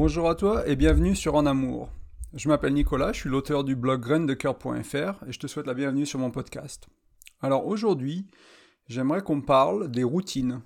Bonjour 0.00 0.30
à 0.30 0.36
toi 0.36 0.64
et 0.68 0.76
bienvenue 0.76 1.16
sur 1.16 1.34
En 1.34 1.44
Amour. 1.44 1.90
Je 2.32 2.48
m'appelle 2.48 2.72
Nicolas, 2.72 3.12
je 3.12 3.18
suis 3.18 3.28
l'auteur 3.28 3.64
du 3.64 3.74
blog 3.74 4.00
graindecoeur.fr 4.00 5.24
et 5.26 5.32
je 5.32 5.38
te 5.40 5.48
souhaite 5.48 5.66
la 5.66 5.74
bienvenue 5.74 6.06
sur 6.06 6.20
mon 6.20 6.30
podcast. 6.30 6.86
Alors 7.42 7.66
aujourd'hui, 7.66 8.28
j'aimerais 8.86 9.22
qu'on 9.22 9.40
parle 9.40 9.90
des 9.90 10.04
routines 10.04 10.60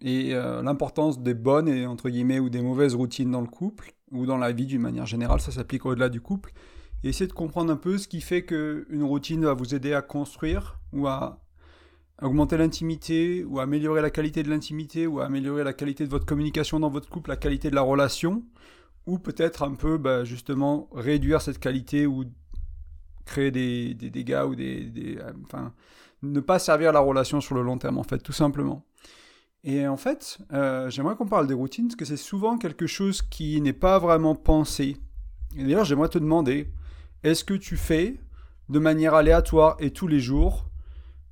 et 0.00 0.36
euh, 0.36 0.62
l'importance 0.62 1.20
des 1.20 1.34
bonnes 1.34 1.66
et 1.68 1.84
ou 1.84 2.48
des 2.48 2.62
mauvaises 2.62 2.94
routines 2.94 3.32
dans 3.32 3.40
le 3.40 3.48
couple 3.48 3.92
ou 4.12 4.24
dans 4.24 4.38
la 4.38 4.52
vie 4.52 4.66
d'une 4.66 4.82
manière 4.82 5.04
générale, 5.04 5.40
ça 5.40 5.50
s'applique 5.50 5.84
au-delà 5.84 6.08
du 6.08 6.20
couple 6.20 6.52
et 7.02 7.08
essayer 7.08 7.26
de 7.26 7.32
comprendre 7.32 7.72
un 7.72 7.76
peu 7.76 7.98
ce 7.98 8.06
qui 8.06 8.20
fait 8.20 8.44
qu'une 8.44 9.02
routine 9.02 9.44
va 9.44 9.54
vous 9.54 9.74
aider 9.74 9.94
à 9.94 10.00
construire 10.00 10.78
ou 10.92 11.08
à 11.08 11.40
augmenter 12.22 12.56
l'intimité 12.56 13.44
ou 13.44 13.60
améliorer 13.60 14.02
la 14.02 14.10
qualité 14.10 14.42
de 14.42 14.50
l'intimité 14.50 15.06
ou 15.06 15.20
améliorer 15.20 15.64
la 15.64 15.72
qualité 15.72 16.04
de 16.04 16.10
votre 16.10 16.26
communication 16.26 16.80
dans 16.80 16.90
votre 16.90 17.08
couple, 17.08 17.30
la 17.30 17.36
qualité 17.36 17.70
de 17.70 17.74
la 17.74 17.82
relation, 17.82 18.44
ou 19.06 19.18
peut-être 19.18 19.62
un 19.62 19.74
peu 19.74 19.98
bah, 19.98 20.24
justement 20.24 20.88
réduire 20.92 21.40
cette 21.40 21.58
qualité 21.58 22.06
ou 22.06 22.24
créer 23.24 23.50
des, 23.50 23.94
dégâts 23.94 24.44
ou 24.46 24.54
des, 24.54 25.18
enfin 25.44 25.72
ne 26.22 26.40
pas 26.40 26.58
servir 26.58 26.92
la 26.92 27.00
relation 27.00 27.40
sur 27.40 27.54
le 27.54 27.62
long 27.62 27.78
terme 27.78 27.98
en 27.98 28.02
fait 28.02 28.18
tout 28.18 28.32
simplement. 28.32 28.84
Et 29.62 29.86
en 29.86 29.96
fait, 29.96 30.38
euh, 30.52 30.88
j'aimerais 30.88 31.16
qu'on 31.16 31.26
parle 31.28 31.46
des 31.46 31.54
routines 31.54 31.88
parce 31.88 31.96
que 31.96 32.04
c'est 32.04 32.16
souvent 32.16 32.56
quelque 32.56 32.86
chose 32.86 33.20
qui 33.20 33.60
n'est 33.60 33.74
pas 33.74 33.98
vraiment 33.98 34.34
pensé. 34.34 34.96
Et 35.56 35.62
d'ailleurs, 35.62 35.84
j'aimerais 35.84 36.08
te 36.08 36.18
demander, 36.18 36.72
est-ce 37.22 37.44
que 37.44 37.54
tu 37.54 37.76
fais 37.76 38.20
de 38.70 38.78
manière 38.78 39.14
aléatoire 39.14 39.76
et 39.78 39.90
tous 39.90 40.06
les 40.06 40.20
jours 40.20 40.69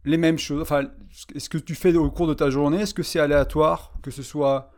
les 0.08 0.16
mêmes 0.16 0.38
choses. 0.38 0.62
Enfin, 0.62 0.88
est-ce 1.34 1.48
que 1.48 1.58
tu 1.58 1.74
fais 1.74 1.94
au 1.94 2.10
cours 2.10 2.26
de 2.26 2.34
ta 2.34 2.50
journée 2.50 2.80
Est-ce 2.80 2.94
que 2.94 3.02
c'est 3.02 3.20
aléatoire, 3.20 3.92
que 4.02 4.10
ce 4.10 4.22
soit 4.22 4.70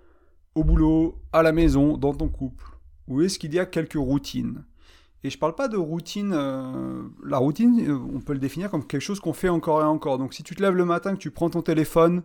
au 0.55 0.65
boulot, 0.65 1.23
à 1.33 1.43
la 1.43 1.53
maison, 1.53 1.97
dans 1.97 2.13
ton 2.13 2.29
couple? 2.29 2.65
Ou 3.09 3.23
est-ce 3.23 3.39
qu'il 3.39 3.55
y 3.55 3.59
a 3.59 3.67
quelques 3.67 3.95
routines? 3.95 4.65
Et 5.23 5.31
je 5.31 5.39
parle 5.39 5.55
pas 5.55 5.69
de 5.69 5.77
routine. 5.77 6.33
Euh, 6.35 7.03
la 7.25 7.39
routine, 7.39 7.81
euh, 7.89 7.99
on 8.15 8.21
peut 8.21 8.33
le 8.33 8.39
définir 8.39 8.71
comme 8.71 8.87
quelque 8.87 9.03
chose 9.03 9.21
qu'on 9.21 9.33
fait 9.33 9.49
encore 9.49 9.81
et 9.83 9.85
encore. 9.85 10.19
Donc, 10.19 10.35
si 10.35 10.43
tu 10.43 10.55
te 10.55 10.63
lèves 10.63 10.75
le 10.75 10.85
matin, 10.85 11.13
que 11.13 11.19
tu 11.19 11.31
prends 11.31 11.51
ton 11.51 11.63
téléphone 11.63 12.23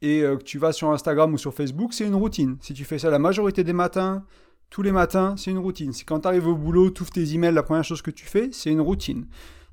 et 0.00 0.22
euh, 0.22 0.36
que 0.36 0.44
tu 0.44 0.58
vas 0.58 0.72
sur 0.72 0.90
Instagram 0.90 1.34
ou 1.34 1.38
sur 1.38 1.52
Facebook, 1.52 1.92
c'est 1.92 2.06
une 2.06 2.14
routine. 2.14 2.56
Si 2.60 2.72
tu 2.72 2.84
fais 2.84 2.98
ça 2.98 3.10
la 3.10 3.18
majorité 3.18 3.64
des 3.64 3.72
matins, 3.72 4.24
tous 4.70 4.82
les 4.82 4.92
matins, 4.92 5.34
c'est 5.36 5.50
une 5.50 5.58
routine. 5.58 5.92
Si 5.92 6.04
quand 6.04 6.20
tu 6.20 6.28
arrives 6.28 6.46
au 6.46 6.54
boulot, 6.54 6.90
tu 6.90 7.02
ouvres 7.02 7.10
tes 7.10 7.34
emails, 7.34 7.52
la 7.52 7.64
première 7.64 7.84
chose 7.84 8.00
que 8.00 8.12
tu 8.12 8.24
fais, 8.24 8.50
c'est 8.52 8.70
une 8.70 8.80
routine. 8.80 9.26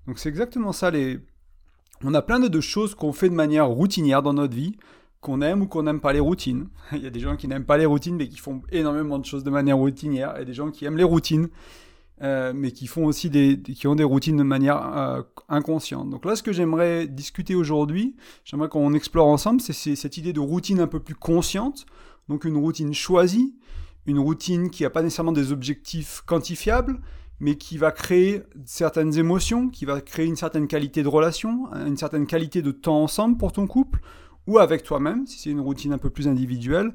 Donc, 0.08 0.18
c'est 0.20 0.30
exactement 0.30 0.72
ça 0.72 0.90
les 0.90 1.20
on 2.04 2.14
a 2.14 2.22
plein 2.22 2.40
de, 2.40 2.62
choses 2.62 2.96
qu'on 2.96 3.14
fait 3.14 3.30
de 3.30 3.36
manière 3.36 3.68
routinière 3.68 4.22
dans 4.22 4.34
notre 4.34 4.56
vie, 4.56 4.76
qu'on 5.22 5.42
aime 5.42 5.64
ou 5.64 5.68
qu'on 5.68 5.84
n'aime 5.84 6.00
pas 6.00 6.14
les 6.14 6.20
routines. 6.20 6.68
Il 6.92 7.04
y 7.04 7.08
a 7.08 7.10
des 7.10 7.20
gens 7.20 7.36
qui 7.36 7.48
n'aiment 7.48 7.66
pas 7.66 7.78
les 7.78 7.86
routines, 7.86 8.16
mais 8.16 8.28
qui 8.28 8.38
font 8.38 8.62
énormément 8.72 9.20
de 9.20 9.26
choses 9.26 9.44
de 9.44 9.50
manière 9.50 9.78
routinière, 9.78 10.38
et 10.40 10.46
des 10.46 10.54
gens 10.54 10.72
qui 10.72 10.86
aiment 10.86 10.98
les 10.98 11.04
routines, 11.04 11.50
euh, 12.22 12.52
mais 12.56 12.72
qui 12.72 12.88
font 12.88 13.06
aussi 13.06 13.30
des, 13.30 13.62
qui 13.62 13.88
ont 13.88 13.96
des 13.96 14.04
routines 14.04 14.38
de 14.38 14.44
manière 14.44 14.98
euh, 14.98 15.22
inconsciente. 15.50 16.10
Donc 16.10 16.26
là, 16.26 16.36
ce 16.36 16.44
que 16.44 16.52
j'aimerais 16.52 17.08
discuter 17.08 17.56
aujourd'hui, 17.56 18.16
j'aimerais 18.44 18.70
qu'on 18.70 18.94
explore 18.94 19.28
ensemble, 19.28 19.62
c'est 19.62 19.96
cette 19.96 20.18
idée 20.18 20.34
de 20.34 20.40
routine 20.40 20.80
un 20.80 20.88
peu 20.88 21.00
plus 21.00 21.16
consciente, 21.16 21.86
donc 22.28 22.46
une 22.46 22.58
routine 22.58 22.94
choisie, 22.94 23.56
une 24.08 24.20
routine 24.20 24.70
qui 24.70 24.84
n'a 24.84 24.90
pas 24.90 25.04
nécessairement 25.04 25.32
des 25.32 25.52
objectifs 25.52 26.24
quantifiables, 26.26 27.00
mais 27.40 27.56
qui 27.56 27.78
va 27.78 27.92
créer 27.92 28.44
certaines 28.66 29.18
émotions, 29.18 29.70
qui 29.70 29.86
va 29.86 30.02
créer 30.02 30.26
une 30.26 30.36
certaine 30.36 30.68
qualité 30.68 31.04
de 31.04 31.08
relation, 31.08 31.68
une 31.74 31.98
certaine 31.98 32.26
qualité 32.26 32.62
de 32.62 32.72
temps 32.72 33.04
ensemble 33.04 33.38
pour 33.38 33.52
ton 33.52 33.68
couple, 33.68 34.00
ou 34.48 34.60
avec 34.60 34.84
toi-même, 34.84 35.28
si 35.28 35.40
c'est 35.40 35.50
une 35.50 35.60
routine 35.60 35.94
un 35.94 35.98
peu 35.98 36.10
plus 36.10 36.28
individuelle, 36.28 36.94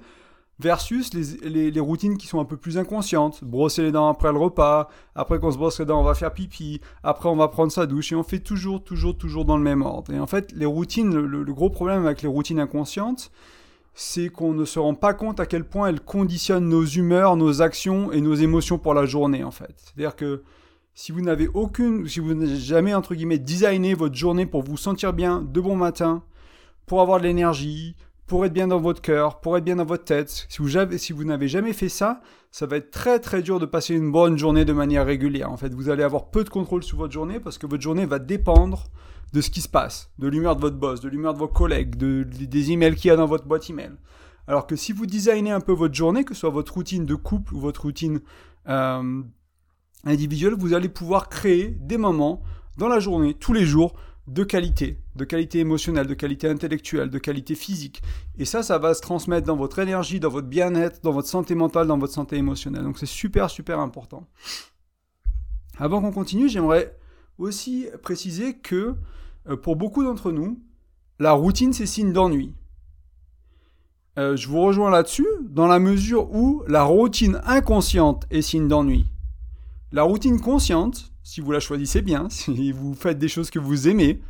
versus 0.59 1.13
les, 1.15 1.81
routines 1.81 2.17
qui 2.17 2.27
sont 2.27 2.41
un 2.41 2.45
peu 2.45 2.57
plus 2.57 2.79
inconscientes. 2.79 3.43
Brosser 3.43 3.83
les 3.83 3.93
dents 3.93 4.09
après 4.09 4.33
le 4.33 4.39
repas, 4.39 4.89
après 5.15 5.39
qu'on 5.39 5.51
se 5.51 5.59
brosse 5.59 5.81
les 5.81 5.87
dents, 5.87 6.01
on 6.01 6.05
va 6.05 6.15
faire 6.15 6.33
pipi, 6.33 6.81
après 7.03 7.29
on 7.29 7.37
va 7.37 7.49
prendre 7.49 7.73
sa 7.73 7.87
douche, 7.87 8.13
et 8.13 8.15
on 8.15 8.23
fait 8.23 8.39
toujours, 8.41 8.83
toujours, 8.83 9.17
toujours 9.17 9.45
dans 9.45 9.57
le 9.57 9.63
même 9.63 9.83
ordre. 9.83 10.13
Et 10.13 10.19
en 10.19 10.27
fait, 10.27 10.53
les 10.53 10.67
routines, 10.67 11.15
le 11.15 11.53
gros 11.53 11.71
problème 11.71 12.05
avec 12.05 12.23
les 12.23 12.29
routines 12.29 12.61
inconscientes, 12.61 13.31
c'est 13.95 14.29
qu'on 14.29 14.55
ne 14.55 14.65
se 14.65 14.79
rend 14.79 14.95
pas 14.95 15.15
compte 15.15 15.41
à 15.41 15.47
quel 15.47 15.65
point 15.65 15.89
elles 15.89 16.01
conditionnent 16.01 16.69
nos 16.69 16.85
humeurs, 16.85 17.37
nos 17.37 17.61
actions 17.63 18.11
et 18.13 18.21
nos 18.21 18.35
émotions 18.35 18.79
pour 18.79 18.95
la 18.95 19.07
journée 19.07 19.45
en 19.45 19.51
fait. 19.51 19.75
C'est-à-dire 19.77 20.17
que 20.17 20.43
si 20.95 21.13
vous 21.13 21.21
n'avez 21.21 21.49
aucune, 21.49 22.07
si 22.09 22.21
vous 22.21 22.35
n'avez 22.35 22.57
jamais 22.57 22.95
entre 22.95 23.15
guillemets 23.15 23.39
designé 23.39 23.95
votre 23.95 24.15
journée 24.15 24.47
pour 24.47 24.63
vous 24.63 24.77
sentir 24.77 25.13
bien 25.13 25.43
de 25.43 25.61
bon 25.61 25.77
matin, 25.77 26.23
pour 26.87 27.01
avoir 27.01 27.19
de 27.19 27.25
l'énergie, 27.25 27.97
pour 28.27 28.47
être 28.47 28.53
bien 28.53 28.69
dans 28.69 28.81
votre 28.81 29.03
cœur, 29.03 29.41
pour 29.41 29.57
être 29.57 29.65
bien 29.65 29.77
dans 29.77 29.85
votre 29.85 30.05
tête, 30.05 30.47
si 30.49 30.63
vous, 30.63 30.71
si 30.97 31.13
vous 31.13 31.25
n'avez 31.25 31.49
jamais 31.49 31.73
fait 31.73 31.89
ça, 31.89 32.21
ça 32.51 32.67
va 32.67 32.77
être 32.77 32.91
très 32.91 33.19
très 33.19 33.43
dur 33.43 33.59
de 33.59 33.67
passer 33.67 33.95
une 33.95 34.11
bonne 34.11 34.39
journée 34.39 34.65
de 34.65 34.73
manière 34.73 35.05
régulière. 35.07 35.51
En 35.51 35.57
fait, 35.57 35.75
vous 35.75 35.91
allez 35.91 36.03
avoir 36.03 36.31
peu 36.31 36.45
de 36.45 36.49
contrôle 36.49 36.83
sur 36.83 36.97
votre 36.99 37.13
journée 37.13 37.41
parce 37.41 37.59
que 37.59 37.67
votre 37.67 37.83
journée 37.83 38.07
va 38.07 38.19
dépendre 38.19 38.85
de 39.33 39.41
ce 39.41 39.51
qui 39.51 39.61
se 39.61 39.69
passe, 39.69 40.11
de 40.19 40.29
l'humeur 40.29 40.57
de 40.57 40.61
votre 40.61 40.77
boss, 40.77 41.01
de 41.01 41.09
l'humeur 41.09 41.35
de 41.35 41.39
vos 41.39 41.49
collègues, 41.49 41.97
de, 41.97 42.23
des 42.23 42.73
emails 42.73 42.95
qu'il 42.95 43.09
y 43.09 43.11
a 43.11 43.17
dans 43.17 43.27
votre 43.27 43.47
boîte 43.47 43.71
email. 43.71 43.93
Alors 44.47 44.67
que 44.67 44.77
si 44.77 44.93
vous 44.93 45.07
designez 45.07 45.51
un 45.51 45.61
peu 45.61 45.73
votre 45.73 45.95
journée, 45.95 46.25
que 46.25 46.35
ce 46.35 46.41
soit 46.41 46.51
votre 46.51 46.75
routine 46.75 47.07
de 47.07 47.15
couple 47.15 47.55
ou 47.55 47.61
votre 47.61 47.83
routine 47.83 48.21
euh, 48.69 49.23
individuelle, 50.05 50.55
vous 50.59 50.75
allez 50.75 50.89
pouvoir 50.89 51.29
créer 51.29 51.69
des 51.69 51.97
moments 51.97 52.43
dans 52.77 52.89
la 52.89 53.01
journée, 53.01 53.35
tous 53.35 53.53
les 53.53 53.65
jours, 53.65 53.95
de 54.29 54.45
qualité, 54.45 54.99
de 55.17 55.25
qualité 55.25 55.59
émotionnelle, 55.59 56.07
de 56.07 56.15
qualité 56.15 56.49
intellectuelle, 56.49 57.11
de 57.11 57.19
qualité 57.19 57.55
physique. 57.55 58.03
Et 58.39 58.45
ça, 58.45 58.63
ça 58.63 58.79
va 58.79 58.95
se 58.95 59.01
transmettre 59.01 59.47
dans 59.47 59.57
votre 59.57 59.79
énergie, 59.81 60.21
dans 60.21 60.29
votre 60.29 60.47
bien-être, 60.47 61.03
dans 61.03 61.11
votre 61.13 61.29
santé 61.29 61.55
mentale, 61.55 61.87
dans 61.87 61.99
votre 61.99 62.13
santé 62.13 62.37
émotionnelle. 62.37 62.85
Donc 62.85 62.99
c'est 62.99 63.07
super, 63.07 63.51
super 63.51 63.81
important. 63.81 64.29
Avant 65.79 66.01
qu'on 66.01 66.13
continue, 66.13 66.49
j'aimerais 66.49 66.97
aussi 67.39 67.87
préciser 68.03 68.55
que 68.55 68.95
euh, 69.49 69.57
pour 69.57 69.77
beaucoup 69.77 70.05
d'entre 70.05 70.33
nous, 70.33 70.61
la 71.19 71.33
routine, 71.33 71.73
c'est 71.73 71.87
signe 71.87 72.13
d'ennui. 72.13 72.55
Euh, 74.19 74.37
je 74.37 74.49
vous 74.49 74.61
rejoins 74.61 74.91
là-dessus, 74.91 75.27
dans 75.43 75.67
la 75.67 75.79
mesure 75.79 76.31
où 76.33 76.63
la 76.69 76.83
routine 76.83 77.41
inconsciente 77.45 78.27
est 78.31 78.43
signe 78.43 78.69
d'ennui. 78.69 79.07
La 79.91 80.03
routine 80.03 80.41
consciente, 80.41 81.13
si 81.23 81.41
vous 81.41 81.53
la 81.53 81.61
choisissez 81.61 82.03
bien, 82.03 82.29
si 82.31 82.73
vous 82.73 82.95
faites 82.95 83.19
des 83.19 83.29
choses 83.29 83.51
que 83.51 83.59
vous 83.59 83.89
aimez, 83.89 84.21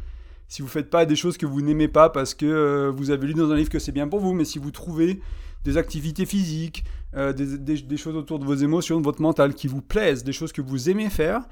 si 0.49 0.63
vous 0.63 0.69
ne 0.69 0.73
faites 0.73 0.91
pas 0.91 1.07
des 1.07 1.17
choses 1.17 1.39
que 1.39 1.47
vous 1.47 1.63
n'aimez 1.63 1.89
pas 1.89 2.11
parce 2.11 2.35
que 2.35 2.47
euh, 2.47 2.93
vous 2.95 3.11
avez 3.11 3.27
lu 3.27 3.35
dans 3.35 3.51
un 3.51 3.57
livre 3.57 3.71
que 3.71 3.79
c'est 3.79 3.93
bien 3.93 4.07
pour 4.07 4.21
vous, 4.21 4.35
mais 4.35 4.45
si 4.45 4.59
vous 4.59 4.71
trouvez 4.71 5.21
des 5.65 5.77
activités 5.77 6.27
physiques, 6.27 6.85
des, 7.15 7.97
choses 7.97 8.17
autour 8.17 8.41
de 8.41 8.45
vos 8.45 8.55
émotions, 8.55 8.99
de 8.99 9.05
votre 9.05 9.23
mental 9.23 9.55
qui 9.55 9.69
vous 9.69 9.81
plaisent, 9.81 10.25
des 10.25 10.33
choses 10.33 10.51
que 10.51 10.61
vous 10.61 10.91
aimez 10.91 11.09
faire, 11.09 11.43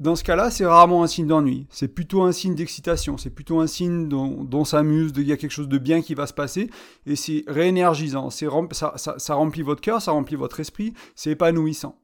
dans 0.00 0.16
ce 0.16 0.24
cas-là, 0.24 0.50
c'est 0.50 0.66
rarement 0.66 1.04
un 1.04 1.06
signe 1.06 1.26
d'ennui. 1.26 1.66
C'est 1.70 1.88
plutôt 1.88 2.22
un 2.22 2.32
signe 2.32 2.54
d'excitation. 2.54 3.16
C'est 3.16 3.30
plutôt 3.30 3.60
un 3.60 3.66
signe 3.66 4.08
dont, 4.08 4.64
s'amuse, 4.64 5.12
il 5.16 5.26
y 5.26 5.32
a 5.32 5.36
quelque 5.36 5.52
chose 5.52 5.68
de 5.68 5.78
bien 5.78 6.02
qui 6.02 6.14
va 6.14 6.26
se 6.26 6.32
passer. 6.32 6.68
Et 7.06 7.14
c'est 7.16 7.44
réénergisant. 7.46 8.30
Ça, 8.30 8.94
ça, 8.96 9.34
remplit 9.34 9.62
votre 9.62 9.80
cœur, 9.80 10.02
ça 10.02 10.12
remplit 10.12 10.36
votre 10.36 10.58
esprit. 10.58 10.94
C'est 11.14 11.30
épanouissant. 11.30 12.00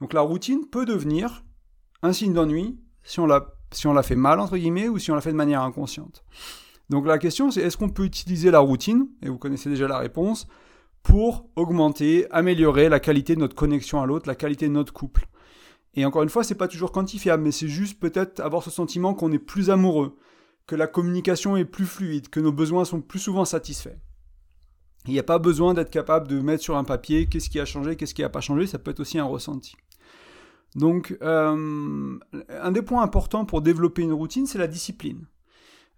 Donc 0.00 0.12
la 0.12 0.22
routine 0.22 0.66
peut 0.70 0.86
devenir 0.86 1.44
un 2.02 2.12
signe 2.12 2.32
d'ennui 2.32 2.78
si 3.02 3.20
on 3.20 3.28
si 3.72 3.86
on 3.88 3.92
la 3.92 4.02
fait 4.02 4.16
mal, 4.16 4.40
entre 4.40 4.56
guillemets, 4.56 4.88
ou 4.88 4.98
si 4.98 5.10
on 5.10 5.14
la 5.14 5.20
fait 5.20 5.32
de 5.32 5.36
manière 5.36 5.62
inconsciente. 5.62 6.24
Donc 6.90 7.06
la 7.06 7.18
question, 7.18 7.50
c'est 7.50 7.60
est-ce 7.60 7.76
qu'on 7.76 7.88
peut 7.88 8.04
utiliser 8.04 8.50
la 8.50 8.60
routine, 8.60 9.08
et 9.22 9.28
vous 9.28 9.38
connaissez 9.38 9.68
déjà 9.68 9.88
la 9.88 9.98
réponse, 9.98 10.46
pour 11.02 11.48
augmenter, 11.56 12.30
améliorer 12.30 12.88
la 12.88 13.00
qualité 13.00 13.34
de 13.34 13.40
notre 13.40 13.56
connexion 13.56 14.00
à 14.00 14.06
l'autre, 14.06 14.28
la 14.28 14.36
qualité 14.36 14.68
de 14.68 14.72
notre 14.72 14.92
couple? 14.92 15.26
Et 15.96 16.04
encore 16.04 16.22
une 16.22 16.28
fois, 16.28 16.44
c'est 16.44 16.54
pas 16.54 16.68
toujours 16.68 16.92
quantifiable, 16.92 17.42
mais 17.42 17.52
c'est 17.52 17.68
juste 17.68 18.00
peut-être 18.00 18.40
avoir 18.40 18.62
ce 18.62 18.70
sentiment 18.70 19.14
qu'on 19.14 19.32
est 19.32 19.38
plus 19.38 19.70
amoureux, 19.70 20.16
que 20.66 20.74
la 20.74 20.86
communication 20.86 21.56
est 21.56 21.64
plus 21.64 21.86
fluide, 21.86 22.28
que 22.28 22.40
nos 22.40 22.52
besoins 22.52 22.84
sont 22.84 23.00
plus 23.00 23.18
souvent 23.18 23.44
satisfaits. 23.44 23.96
Il 25.06 25.12
n'y 25.12 25.18
a 25.18 25.24
pas 25.24 25.38
besoin 25.38 25.74
d'être 25.74 25.90
capable 25.90 26.28
de 26.28 26.40
mettre 26.40 26.62
sur 26.62 26.76
un 26.76 26.84
papier 26.84 27.26
qu'est-ce 27.26 27.50
qui 27.50 27.60
a 27.60 27.64
changé, 27.64 27.96
qu'est-ce 27.96 28.14
qui 28.14 28.22
n'a 28.22 28.30
pas 28.30 28.40
changé, 28.40 28.66
ça 28.66 28.78
peut 28.78 28.90
être 28.90 29.00
aussi 29.00 29.18
un 29.18 29.24
ressenti. 29.24 29.76
Donc, 30.74 31.16
euh, 31.22 32.18
un 32.48 32.72
des 32.72 32.82
points 32.82 33.02
importants 33.02 33.44
pour 33.44 33.60
développer 33.60 34.02
une 34.02 34.12
routine, 34.12 34.46
c'est 34.46 34.58
la 34.58 34.66
discipline. 34.66 35.26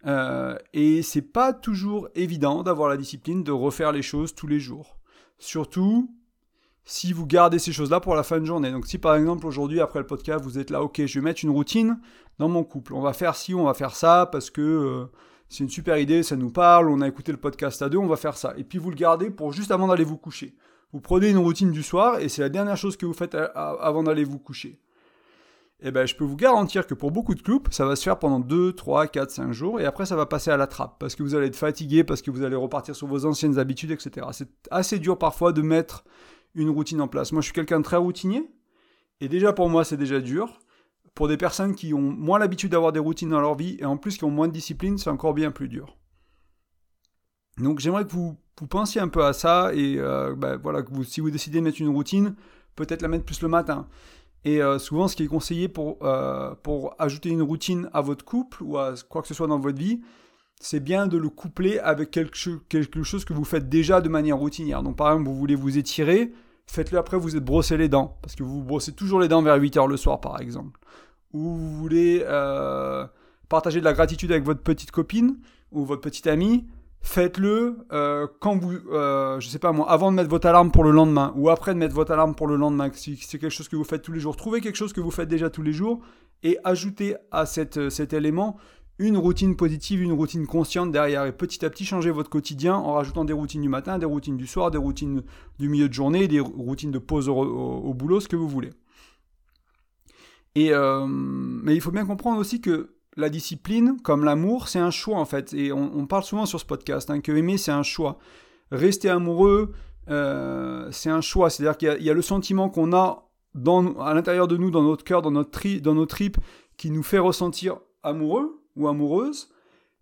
Euh, 0.07 0.57
et 0.75 1.03
c'est 1.03 1.23
pas 1.23 1.53
toujours 1.53 2.09
évident 2.15 2.63
d'avoir 2.63 2.89
la 2.89 2.97
discipline 2.97 3.43
de 3.43 3.53
refaire 3.53 3.93
les 3.93 4.03
choses 4.03 4.35
tous 4.35 4.47
les 4.47 4.61
jours. 4.61 4.99
Surtout 5.39 6.11
si 6.89 7.13
vous 7.13 7.27
gardez 7.27 7.59
ces 7.59 7.73
choses-là 7.73 7.99
pour 7.99 8.15
la 8.15 8.23
fin 8.23 8.39
de 8.39 8.45
journée. 8.45 8.71
Donc 8.71 8.87
si 8.87 8.97
par 8.97 9.17
exemple 9.17 9.45
aujourd'hui 9.45 9.81
après 9.81 9.99
le 9.99 10.07
podcast 10.07 10.43
vous 10.45 10.59
êtes 10.59 10.71
là, 10.71 10.83
ok, 10.83 11.05
je 11.05 11.19
vais 11.19 11.25
mettre 11.25 11.43
une 11.43 11.51
routine 11.51 11.99
dans 12.39 12.49
mon 12.49 12.63
couple. 12.63 12.95
On 12.95 13.01
va 13.01 13.13
faire 13.13 13.35
ci, 13.35 13.55
on 13.55 13.65
va 13.65 13.75
faire 13.75 13.95
ça 13.95 14.29
parce 14.31 14.51
que 14.51 14.63
euh, 14.63 15.07
c'est 15.49 15.65
une 15.65 15.71
super 15.71 15.99
idée, 15.99 16.23
ça 16.23 16.37
nous 16.37 16.51
parle, 16.51 16.89
on 16.89 17.01
a 17.01 17.09
écouté 17.09 17.33
le 17.33 17.39
podcast 17.39 17.83
à 17.83 17.89
deux, 17.89 17.99
on 17.99 18.07
va 18.07 18.17
faire 18.17 18.37
ça. 18.37 18.55
Et 18.57 18.63
puis 18.63 18.79
vous 18.79 18.91
le 18.91 18.97
gardez 18.97 19.31
pour 19.31 19.53
juste 19.53 19.73
avant 19.73 19.89
d'aller 19.89 20.05
vous 20.05 20.17
coucher. 20.17 20.55
Vous 20.93 21.01
prenez 21.01 21.29
une 21.29 21.39
routine 21.39 21.73
du 21.73 21.83
soir 21.83 22.21
et 22.21 22.29
c'est 22.29 22.43
la 22.43 22.49
dernière 22.49 22.77
chose 22.77 22.97
que 22.97 23.05
vous 23.05 23.13
faites 23.13 23.35
avant 23.35 24.05
d'aller 24.05 24.25
vous 24.25 24.39
coucher. 24.39 24.81
Et 25.81 25.89
eh 25.89 25.91
ben, 25.91 26.07
je 26.07 26.15
peux 26.15 26.25
vous 26.25 26.37
garantir 26.37 26.87
que 26.87 26.95
pour 26.95 27.11
beaucoup 27.11 27.35
de 27.35 27.43
couples, 27.43 27.71
ça 27.71 27.85
va 27.85 27.97
se 27.97 28.03
faire 28.03 28.19
pendant 28.19 28.41
2, 28.41 28.73
3, 28.73 29.09
4, 29.09 29.31
5 29.31 29.53
jours, 29.53 29.79
et 29.79 29.85
après 29.85 30.07
ça 30.07 30.17
va 30.17 30.25
passer 30.25 30.51
à 30.51 30.57
la 30.57 30.67
trappe, 30.67 30.97
parce 30.99 31.15
que 31.15 31.23
vous 31.23 31.35
allez 31.35 31.49
être 31.49 31.57
fatigué, 31.57 32.03
parce 32.03 32.23
que 32.23 32.31
vous 32.31 32.45
allez 32.45 32.57
repartir 32.57 32.97
sur 32.97 33.07
vos 33.07 33.27
anciennes 33.27 33.59
habitudes, 33.59 33.91
etc. 33.91 34.27
C'est 34.33 34.49
assez 34.71 34.99
dur 34.99 35.19
parfois 35.19 35.53
de 35.53 35.61
mettre 35.61 36.05
une 36.57 36.71
routine 36.71 37.01
en 37.01 37.09
place. 37.09 37.33
Moi, 37.33 37.41
je 37.41 37.47
suis 37.47 37.55
quelqu'un 37.55 37.79
de 37.79 37.85
très 37.85 37.97
routinier, 37.97 38.51
et 39.21 39.29
déjà 39.29 39.53
pour 39.53 39.69
moi, 39.69 39.85
c'est 39.85 39.97
déjà 39.97 40.21
dur. 40.21 40.59
Pour 41.15 41.29
des 41.29 41.37
personnes 41.37 41.75
qui 41.75 41.95
ont 41.95 42.01
moins 42.01 42.39
l'habitude 42.39 42.73
d'avoir 42.73 42.93
des 42.93 42.99
routines 42.99 43.31
dans 43.31 43.41
leur 43.41 43.55
vie, 43.55 43.77
et 43.79 43.85
en 43.85 43.97
plus 43.97 44.19
qui 44.19 44.25
ont 44.25 44.31
moins 44.31 44.49
de 44.49 44.53
discipline, 44.53 44.99
c'est 44.99 45.11
encore 45.11 45.35
bien 45.35 45.51
plus 45.51 45.69
dur. 45.69 45.97
Donc 47.59 47.79
j'aimerais 47.79 48.05
que 48.05 48.11
vous, 48.11 48.37
pensiez 48.69 49.01
un 49.01 49.09
peu 49.09 49.25
à 49.25 49.33
ça, 49.33 49.71
et 49.75 49.97
euh, 49.99 50.35
bah, 50.35 50.57
voilà, 50.57 50.83
si 51.05 51.21
vous 51.21 51.31
décidez 51.31 51.61
de 51.61 51.65
mettre 51.65 51.81
une 51.81 51.89
routine, 51.89 52.35
peut-être 52.75 53.03
la 53.03 53.09
mettre 53.09 53.25
plus 53.25 53.41
le 53.43 53.49
matin. 53.49 53.87
Et 54.45 54.63
euh, 54.63 54.79
souvent, 54.79 55.09
ce 55.09 55.17
qui 55.17 55.25
est 55.25 55.29
conseillé 55.29 55.69
pour, 55.69 55.99
euh, 56.03 56.55
pour 56.63 56.95
ajouter 56.99 57.31
une 57.31 57.43
routine 57.43 57.91
à 57.93 58.01
votre 58.01 58.25
couple 58.25 58.63
ou 58.63 58.79
à 58.79 58.95
quoi 59.09 59.23
que 59.23 59.29
ce 59.29 59.35
soit 59.35 59.49
dans 59.49 59.59
votre 59.59 59.79
vie, 59.79 60.01
c'est 60.61 60.81
bien 60.81 61.07
de 61.07 61.19
le 61.19 61.29
coupler 61.29 61.79
avec 61.79 62.11
quelque, 62.11 62.57
quelque 62.69 63.03
chose 63.03 63.25
que 63.25 63.33
vous 63.33 63.45
faites 63.45 63.69
déjà 63.69 64.01
de 64.01 64.09
manière 64.09 64.37
routinière. 64.37 64.83
Donc 64.83 64.97
par 64.97 65.09
exemple, 65.09 65.29
vous 65.29 65.37
voulez 65.37 65.55
vous 65.55 65.79
étirer, 65.79 66.33
faites-le 66.67 66.99
après 66.99 67.17
vous 67.17 67.37
êtes 67.37 67.45
brossé 67.45 67.77
les 67.77 67.89
dents, 67.89 68.19
parce 68.23 68.35
que 68.35 68.43
vous 68.43 68.63
brossez 68.63 68.93
toujours 68.93 69.21
les 69.21 69.29
dents 69.29 69.43
vers 69.43 69.59
8h 69.59 69.89
le 69.89 69.97
soir 69.97 70.21
par 70.21 70.41
exemple. 70.41 70.79
Ou 71.33 71.57
vous 71.57 71.77
voulez 71.77 72.23
euh, 72.25 73.07
partager 73.49 73.81
de 73.81 73.85
la 73.85 73.93
gratitude 73.93 74.33
avec 74.33 74.45
votre 74.45 74.63
petite 74.63 74.91
copine 74.91 75.39
ou 75.73 75.85
votre 75.85 76.01
petite 76.01 76.27
amie, 76.27 76.67
faites-le 77.01 77.79
euh, 77.93 78.27
quand 78.41 78.57
vous, 78.57 78.73
euh, 78.93 79.39
je 79.41 79.49
sais 79.49 79.59
pas 79.59 79.73
moi, 79.73 79.91
avant 79.91 80.11
de 80.11 80.17
mettre 80.17 80.31
votre 80.31 80.47
alarme 80.47 80.71
pour 80.71 80.85
le 80.85 80.91
lendemain 80.91 81.33
ou 81.37 81.51
après 81.51 81.75
de 81.75 81.79
mettre 81.79 81.95
votre 81.95 82.13
alarme 82.13 82.35
pour 82.35 82.47
le 82.47 82.57
lendemain. 82.57 82.91
Si 82.93 83.17
c'est 83.17 83.39
quelque 83.39 83.51
chose 83.51 83.69
que 83.69 83.77
vous 83.77 83.85
faites 83.85 84.03
tous 84.03 84.13
les 84.13 84.21
jours, 84.21 84.37
trouvez 84.37 84.61
quelque 84.61 84.77
chose 84.77 84.93
que 84.93 85.01
vous 85.01 85.11
faites 85.11 85.29
déjà 85.29 85.51
tous 85.51 85.63
les 85.63 85.73
jours 85.73 86.01
et 86.43 86.59
ajoutez 86.65 87.17
à 87.31 87.47
cette, 87.47 87.91
cet 87.91 88.13
élément 88.13 88.57
une 88.99 89.19
routine 89.19 89.57
positive, 89.57 90.03
une 90.03 90.13
routine 90.13 90.47
consciente 90.47 90.91
derrière. 90.91 91.27
Et 91.27 91.33
petit 91.33 91.65
à 91.65 91.71
petit, 91.71 91.85
changez 91.85 92.11
votre 92.11 92.31
quotidien 92.31 92.75
en 92.75 92.95
rajoutant 92.95 93.25
des 93.25 93.33
routines 93.33 93.61
du 93.61 93.69
matin, 93.69 93.99
des 93.99 94.07
routines 94.07 94.37
du 94.37 94.47
soir, 94.47 94.71
des 94.71 94.79
routines 94.79 95.23
du 95.59 95.69
milieu 95.69 95.89
de 95.89 95.95
journée, 95.95 96.29
des 96.29 96.41
routines 96.41 96.91
de 96.91 96.99
pause 96.99 97.29
au, 97.29 97.95
boulot, 97.95 98.21
ce 98.21 98.29
que 98.29 98.37
vous 98.37 98.49
voulez. 98.49 98.71
Et 100.55 100.73
euh, 100.73 101.07
mais 101.07 101.75
il 101.75 101.81
faut 101.83 101.91
bien 101.91 102.07
comprendre 102.07 102.41
aussi 102.41 102.63
que 102.63 102.95
la 103.19 103.29
discipline, 103.29 103.99
comme 104.03 104.25
l'amour, 104.25 104.69
c'est 104.69 104.79
un 104.79 104.91
choix 104.91 105.19
en 105.19 105.27
fait. 105.27 105.53
Et 105.53 105.73
on, 105.73 106.07
parle 106.07 106.25
souvent 106.25 106.47
sur 106.47 106.61
ce 106.61 106.65
podcast 106.65 107.11
hein, 107.11 107.21
que 107.21 107.33
aimer, 107.33 107.59
c'est 107.59 107.73
un 107.73 107.83
choix. 107.83 108.19
Rester 108.71 109.11
amoureux, 109.11 109.73
euh, 110.09 110.89
c'est 110.91 111.11
un 111.11 111.21
choix. 111.21 111.51
C'est-à-dire 111.51 111.77
qu'il 111.77 112.03
y, 112.03 112.11
a 112.11 112.15
le 112.15 112.23
sentiment 112.23 112.71
qu'on 112.71 112.95
a 112.95 113.29
à 114.01 114.15
l'intérieur 114.15 114.49
de 114.49 114.57
nous, 114.57 114.71
dans 114.71 114.83
notre 114.83 115.05
cœur, 115.05 115.21
dans 115.21 115.31
dans 115.31 115.95
nos 115.95 116.07
tripes, 116.07 116.39
qui 116.79 116.91
nous 116.91 117.03
fait 117.03 117.19
ressentir 117.19 117.79
amoureux 118.03 118.66
ou 118.77 118.89
amoureuse. 118.89 119.51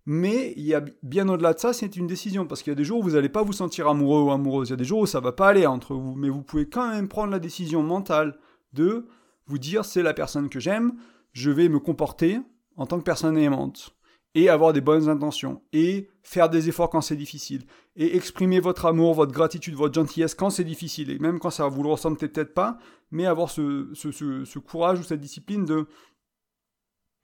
Mais 0.05 0.53
il 0.55 0.63
y 0.63 0.75
a 0.75 0.83
bien 1.01 1.27
au-delà 1.29 1.53
de 1.53 1.59
ça, 1.59 1.73
c'est 1.73 1.95
une 1.95 2.07
décision. 2.07 2.45
Parce 2.45 2.61
qu'il 2.61 2.71
y 2.71 2.75
a 2.75 2.77
des 2.77 2.83
jours 2.83 2.99
où 2.99 3.03
vous 3.03 3.11
n'allez 3.11 3.29
pas 3.29 3.43
vous 3.43 3.53
sentir 3.53 3.87
amoureux 3.87 4.21
ou 4.21 4.31
amoureuse. 4.31 4.69
Il 4.69 4.71
y 4.71 4.73
a 4.73 4.77
des 4.77 4.85
jours 4.85 4.99
où 4.99 5.05
ça 5.05 5.19
va 5.19 5.31
pas 5.31 5.49
aller 5.49 5.65
entre 5.65 5.95
vous. 5.95 6.15
Mais 6.15 6.29
vous 6.29 6.43
pouvez 6.43 6.69
quand 6.69 6.89
même 6.89 7.07
prendre 7.07 7.31
la 7.31 7.39
décision 7.39 7.81
mentale 7.81 8.37
de 8.73 9.07
vous 9.47 9.57
dire 9.57 9.85
c'est 9.85 10.03
la 10.03 10.13
personne 10.13 10.49
que 10.49 10.59
j'aime, 10.59 10.93
je 11.33 11.51
vais 11.51 11.69
me 11.69 11.79
comporter 11.79 12.39
en 12.77 12.85
tant 12.85 12.97
que 12.99 13.03
personne 13.03 13.37
aimante. 13.37 13.95
Et 14.35 14.49
avoir 14.49 14.73
des 14.73 14.81
bonnes 14.81 15.09
intentions. 15.09 15.61
Et 15.73 16.09
faire 16.21 16.49
des 16.49 16.69
efforts 16.69 16.89
quand 16.89 17.01
c'est 17.01 17.15
difficile. 17.15 17.63
Et 17.95 18.15
exprimer 18.15 18.59
votre 18.59 18.85
amour, 18.85 19.13
votre 19.13 19.31
gratitude, 19.31 19.75
votre 19.75 19.93
gentillesse 19.93 20.35
quand 20.35 20.49
c'est 20.49 20.65
difficile. 20.65 21.09
Et 21.09 21.17
même 21.17 21.39
quand 21.39 21.49
ça 21.49 21.67
vous 21.67 21.81
le 21.81 21.89
ressentez 21.89 22.27
peut-être 22.27 22.53
pas. 22.53 22.77
Mais 23.11 23.25
avoir 23.25 23.49
ce, 23.49 23.89
ce, 23.93 24.11
ce 24.11 24.59
courage 24.59 24.99
ou 24.99 25.03
cette 25.03 25.21
discipline 25.21 25.65
de 25.65 25.87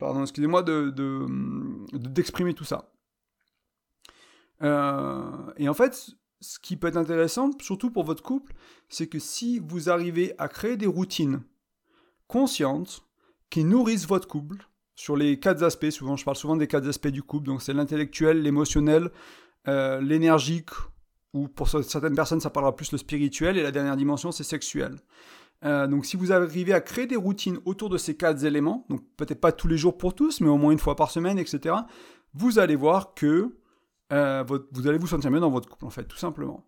pardon, 0.02 0.24
excusez-moi, 0.24 0.64
d'exprimer 0.64 2.54
de, 2.54 2.58
tout 2.58 2.64
ça. 2.64 2.92
Euh, 4.64 5.54
et 5.58 5.70
en 5.70 5.76
fait, 5.76 6.10
ce 6.40 6.58
qui 6.60 6.76
peut 6.76 6.88
être 6.88 6.98
intéressant, 6.98 7.52
surtout 7.62 7.92
pour 7.92 8.04
votre 8.04 8.24
couple, 8.24 8.54
c'est 8.90 9.06
que 9.06 9.20
si 9.20 9.60
vous 9.60 9.92
arrivez 9.92 10.34
à 10.40 10.48
créer 10.48 10.76
des 10.76 10.88
routines 10.88 11.42
conscientes 12.28 13.04
qui 13.52 13.64
nourrissent 13.64 14.08
votre 14.08 14.28
couple 14.28 14.68
sur 14.96 15.16
les 15.16 15.40
quatre 15.40 15.62
aspects, 15.62 15.92
souvent 15.92 16.16
je 16.16 16.26
parle 16.26 16.38
souvent 16.38 16.56
des 16.56 16.68
quatre 16.68 16.88
aspects 16.88 17.08
du 17.08 17.22
couple, 17.22 17.46
donc 17.46 17.62
c'est 17.62 17.74
l'intellectuel, 17.74 18.42
l'émotionnel, 18.42 19.12
euh, 19.68 20.02
l'énergique, 20.02 20.72
ou 21.34 21.48
pour 21.48 21.70
certaines 21.70 22.16
personnes 22.16 22.42
ça 22.42 22.50
parlera 22.50 22.76
plus 22.76 22.92
le 22.92 22.98
spirituel, 22.98 23.56
et 23.56 23.62
la 23.62 23.72
dernière 23.72 23.98
dimension 23.98 24.32
c'est 24.32 24.44
sexuel. 24.44 24.96
Euh, 25.64 25.88
donc 25.88 26.06
si 26.06 26.18
vous 26.18 26.32
arrivez 26.32 26.74
à 26.74 26.82
créer 26.82 27.06
des 27.06 27.16
routines 27.16 27.60
autour 27.66 27.90
de 27.90 27.98
ces 27.98 28.16
quatre 28.16 28.44
éléments, 28.44 28.86
donc 28.90 29.02
peut-être 29.16 29.40
pas 29.40 29.52
tous 29.52 29.68
les 29.68 29.78
jours 29.78 29.98
pour 29.98 30.16
tous, 30.16 30.42
mais 30.42 30.50
au 30.50 30.58
moins 30.58 30.72
une 30.72 30.80
fois 30.80 30.96
par 30.96 31.12
semaine, 31.12 31.38
etc., 31.38 31.76
vous 32.34 32.60
allez 32.60 32.76
voir 32.76 33.14
que 33.14 33.56
euh, 34.12 34.44
vous 34.72 34.88
allez 34.88 34.98
vous 34.98 35.08
sentir 35.08 35.30
mieux 35.32 35.40
dans 35.40 35.52
votre 35.52 35.70
couple, 35.70 35.86
en 35.86 35.90
fait, 35.90 36.06
tout 36.06 36.18
simplement. 36.18 36.66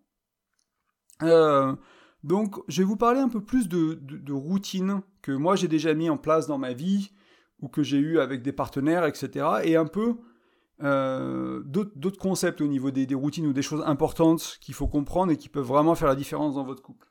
Euh, 1.22 1.74
donc 2.22 2.56
je 2.68 2.82
vais 2.82 2.86
vous 2.86 2.96
parler 2.96 3.20
un 3.20 3.28
peu 3.28 3.42
plus 3.42 3.68
de, 3.68 4.32
routines 4.32 5.00
que 5.22 5.32
moi 5.32 5.56
j'ai 5.56 5.68
déjà 5.68 5.94
mis 5.94 6.10
en 6.10 6.16
place 6.16 6.46
dans 6.46 6.58
ma 6.58 6.72
vie, 6.72 7.10
ou 7.60 7.68
que 7.68 7.82
j'ai 7.82 7.98
eu 7.98 8.18
avec 8.18 8.42
des 8.42 8.52
partenaires, 8.52 9.04
etc., 9.06 9.46
et 9.64 9.76
un 9.76 9.86
peu 9.86 10.16
d'autres 10.80 12.18
concepts 12.18 12.60
au 12.60 12.66
niveau 12.66 12.90
des, 12.90 13.14
routines 13.14 13.46
ou 13.46 13.52
des 13.52 13.62
choses 13.62 13.82
importantes 13.86 14.58
qu'il 14.60 14.74
faut 14.74 14.88
comprendre 14.88 15.32
et 15.32 15.36
qui 15.36 15.48
peuvent 15.48 15.66
vraiment 15.66 15.94
faire 15.94 16.08
la 16.08 16.16
différence 16.16 16.54
dans 16.54 16.64
votre 16.64 16.82
couple. 16.82 17.08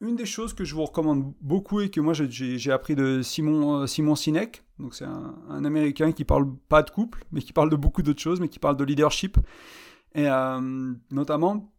Une 0.00 0.16
des 0.16 0.26
choses 0.26 0.52
que 0.52 0.64
je 0.64 0.74
vous 0.74 0.84
recommande 0.84 1.32
beaucoup 1.40 1.80
et 1.80 1.88
que 1.88 2.00
moi 2.00 2.12
j'ai 2.14 2.72
appris 2.72 2.94
de 2.94 3.22
Simon, 3.22 3.82
euh, 3.82 3.86
Simon 3.86 4.16
Sinek, 4.16 4.64
donc 4.78 4.94
c'est 4.94 5.04
un, 5.04 5.64
Américain 5.64 6.12
qui 6.12 6.24
parle 6.24 6.52
pas 6.68 6.82
de 6.82 6.90
couple, 6.90 7.24
mais 7.30 7.40
qui 7.40 7.52
parle 7.52 7.70
de 7.70 7.76
beaucoup 7.76 8.02
d'autres 8.02 8.20
choses, 8.20 8.40
mais 8.40 8.48
qui 8.48 8.58
parle 8.58 8.76
de 8.76 8.84
leadership, 8.84 9.38
et 10.14 10.28
euh, 10.28 10.92
notamment, 11.10 11.72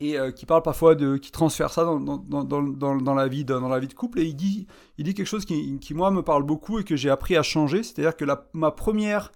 et 0.00 0.18
euh, 0.18 0.32
qui 0.32 0.44
parle 0.44 0.62
parfois 0.62 0.96
de, 0.96 1.16
qui 1.16 1.30
transfère 1.30 1.70
ça 1.70 1.84
dans, 1.84 2.00
dans, 2.00 2.44
dans, 2.44 2.62
dans, 2.96 3.14
la 3.14 3.28
vie, 3.28 3.44
dans 3.44 3.68
la 3.68 3.78
vie 3.78 3.88
de 3.88 3.94
couple, 3.94 4.18
et 4.18 4.24
il 4.24 4.34
dit, 4.34 4.66
il 4.98 5.04
dit 5.04 5.14
quelque 5.14 5.26
chose 5.26 5.44
qui, 5.44 5.78
qui 5.78 5.94
moi 5.94 6.10
me 6.10 6.22
parle 6.22 6.42
beaucoup 6.42 6.80
et 6.80 6.84
que 6.84 6.96
j'ai 6.96 7.10
appris 7.10 7.36
à 7.36 7.42
changer, 7.42 7.84
c'est-à-dire 7.84 8.16
que 8.16 8.24
la, 8.24 8.50
ma 8.52 8.72
première 8.72 9.30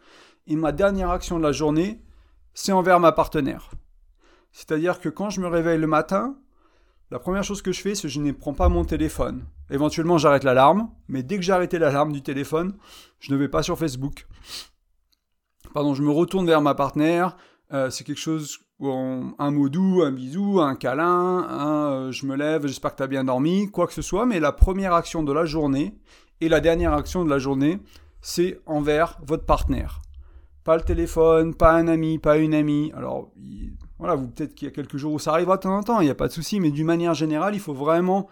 et 0.48 0.56
ma 0.56 0.72
dernière 0.72 1.10
action 1.10 1.38
de 1.38 1.44
la 1.44 1.52
journée, 1.52 2.02
c'est 2.54 2.72
envers 2.72 2.98
ma 2.98 3.12
partenaire. 3.12 3.70
C'est-à-dire 4.50 5.00
que 5.00 5.08
quand 5.08 5.30
je 5.30 5.40
me 5.40 5.46
réveille 5.46 5.78
le 5.78 5.86
matin, 5.86 6.36
la 7.10 7.18
première 7.18 7.44
chose 7.44 7.62
que 7.62 7.72
je 7.72 7.80
fais, 7.80 7.94
c'est 7.94 8.02
que 8.02 8.08
je 8.08 8.20
ne 8.20 8.32
prends 8.32 8.52
pas 8.52 8.68
mon 8.68 8.84
téléphone. 8.84 9.44
Éventuellement, 9.70 10.18
j'arrête 10.18 10.44
l'alarme, 10.44 10.90
mais 11.08 11.22
dès 11.22 11.36
que 11.36 11.42
j'ai 11.42 11.52
arrêté 11.52 11.78
l'alarme 11.78 12.12
du 12.12 12.22
téléphone, 12.22 12.76
je 13.18 13.32
ne 13.32 13.38
vais 13.38 13.48
pas 13.48 13.62
sur 13.62 13.78
Facebook. 13.78 14.26
Pardon, 15.72 15.94
je 15.94 16.02
me 16.02 16.10
retourne 16.10 16.46
vers 16.46 16.60
ma 16.60 16.74
partenaire. 16.74 17.36
Euh, 17.72 17.90
c'est 17.90 18.04
quelque 18.04 18.20
chose, 18.20 18.58
un 18.80 19.50
mot 19.50 19.68
doux, 19.68 20.02
un 20.02 20.12
bisou, 20.12 20.60
un 20.60 20.74
câlin, 20.74 21.46
euh, 21.50 22.12
je 22.12 22.26
me 22.26 22.36
lève, 22.36 22.66
j'espère 22.66 22.92
que 22.92 22.98
tu 22.98 23.02
as 23.02 23.08
bien 23.08 23.24
dormi, 23.24 23.70
quoi 23.70 23.86
que 23.86 23.92
ce 23.92 24.02
soit. 24.02 24.26
Mais 24.26 24.40
la 24.40 24.52
première 24.52 24.94
action 24.94 25.22
de 25.22 25.32
la 25.32 25.44
journée 25.44 25.98
et 26.40 26.48
la 26.48 26.60
dernière 26.60 26.92
action 26.92 27.24
de 27.24 27.30
la 27.30 27.38
journée, 27.38 27.80
c'est 28.20 28.60
envers 28.66 29.18
votre 29.22 29.44
partenaire. 29.44 30.00
Pas 30.64 30.76
le 30.76 30.82
téléphone, 30.82 31.54
pas 31.54 31.72
un 31.72 31.88
ami, 31.88 32.18
pas 32.18 32.36
une 32.36 32.54
amie. 32.54 32.92
Alors, 32.94 33.30
voilà, 33.98 34.14
vous 34.14 34.28
peut-être 34.28 34.54
qu'il 34.54 34.66
y 34.66 34.70
a 34.70 34.74
quelques 34.74 34.96
jours 34.96 35.12
où 35.12 35.18
ça 35.18 35.32
arrivera 35.32 35.56
de 35.56 35.62
temps 35.62 35.76
en 35.76 35.82
temps, 35.82 36.00
il 36.00 36.04
n'y 36.04 36.10
a 36.10 36.14
pas 36.14 36.28
de 36.28 36.32
souci, 36.32 36.60
mais 36.60 36.70
d'une 36.70 36.86
manière 36.86 37.14
générale, 37.14 37.54
il 37.54 37.60
faut 37.60 37.74
vraiment 37.74 38.28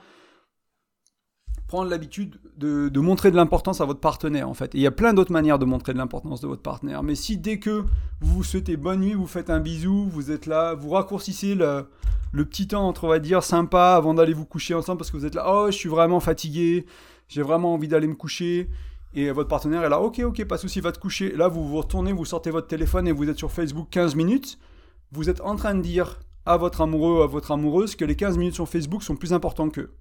prendre 1.67 1.91
l'habitude 1.91 2.39
de, 2.57 3.01
montrer 3.01 3.33
de 3.33 3.37
l'importance 3.37 3.81
à 3.81 3.85
votre 3.85 3.99
partenaire, 3.99 4.49
en 4.49 4.55
fait. 4.55 4.71
Il 4.75 4.81
y 4.81 4.87
a 4.87 4.93
plein 4.93 5.13
d'autres 5.13 5.33
manières 5.33 5.59
de 5.59 5.65
montrer 5.65 5.93
de 5.93 5.99
l'importance 5.99 6.41
de 6.41 6.47
votre 6.47 6.63
partenaire. 6.63 7.03
Mais 7.03 7.17
si 7.17 7.37
dès 7.37 7.59
que 7.59 7.85
vous 8.21 8.35
vous 8.35 8.45
souhaitez 8.45 8.77
bonne 8.77 9.01
nuit, 9.01 9.15
vous 9.15 9.27
faites 9.27 9.51
un 9.51 9.59
bisou, 9.59 10.09
vous 10.09 10.31
êtes 10.31 10.47
là, 10.47 10.75
vous 10.75 10.91
raccourcissez 10.91 11.57
le, 11.57 11.89
le 12.33 12.45
petit 12.45 12.69
temps 12.69 12.87
entre, 12.87 13.05
on 13.05 13.09
va 13.09 13.19
dire, 13.19 13.43
sympa 13.43 13.95
avant 13.97 14.15
d'aller 14.15 14.33
vous 14.33 14.45
coucher 14.45 14.75
ensemble 14.75 14.99
parce 14.99 15.11
que 15.11 15.17
vous 15.17 15.27
êtes 15.27 15.35
là, 15.35 15.45
oh, 15.49 15.67
je 15.67 15.77
suis 15.77 15.89
vraiment 15.89 16.21
fatigué, 16.21 16.87
j'ai 17.27 17.43
vraiment 17.43 17.75
envie 17.75 17.89
d'aller 17.89 18.07
me 18.07 18.15
coucher. 18.15 18.71
Et 19.15 19.31
votre 19.33 19.49
partenaire 19.49 19.83
est 19.83 19.89
là, 19.89 20.01
ok, 20.01 20.21
ok, 20.21 20.45
pas 20.45 20.57
de 20.57 20.61
souci, 20.61 20.81
va 20.81 20.93
te 20.93 21.01
coucher. 21.01 21.33
Là, 21.33 21.49
vous 21.49 21.67
vous 21.67 21.79
retournez, 21.79 22.13
vous 22.13 22.25
sortez 22.25 22.51
votre 22.51 22.69
téléphone 22.69 23.09
et 23.09 23.13
vous 23.13 23.29
êtes 23.29 23.39
sur 23.39 23.51
Facebook 23.51 23.89
15 23.91 24.15
minutes 24.15 24.59
vous 25.13 25.31
êtes 25.31 25.41
en 25.41 25.57
train 25.57 25.75
de 25.75 25.83
dire 25.83 26.21
à 26.45 26.57
votre 26.57 26.81
amoureux 26.81 27.19
ou 27.19 27.23
à 27.23 27.27
votre 27.27 27.53
amoureuse 27.53 27.97
que 27.97 28.05
les 28.05 28.17
15 28.17 28.39
minutes 28.39 28.55
sur 28.55 28.69
Facebook 28.69 29.03
sont 29.03 29.17
plus 29.17 29.33
importants 29.33 29.69
qu'eux. 29.69 29.93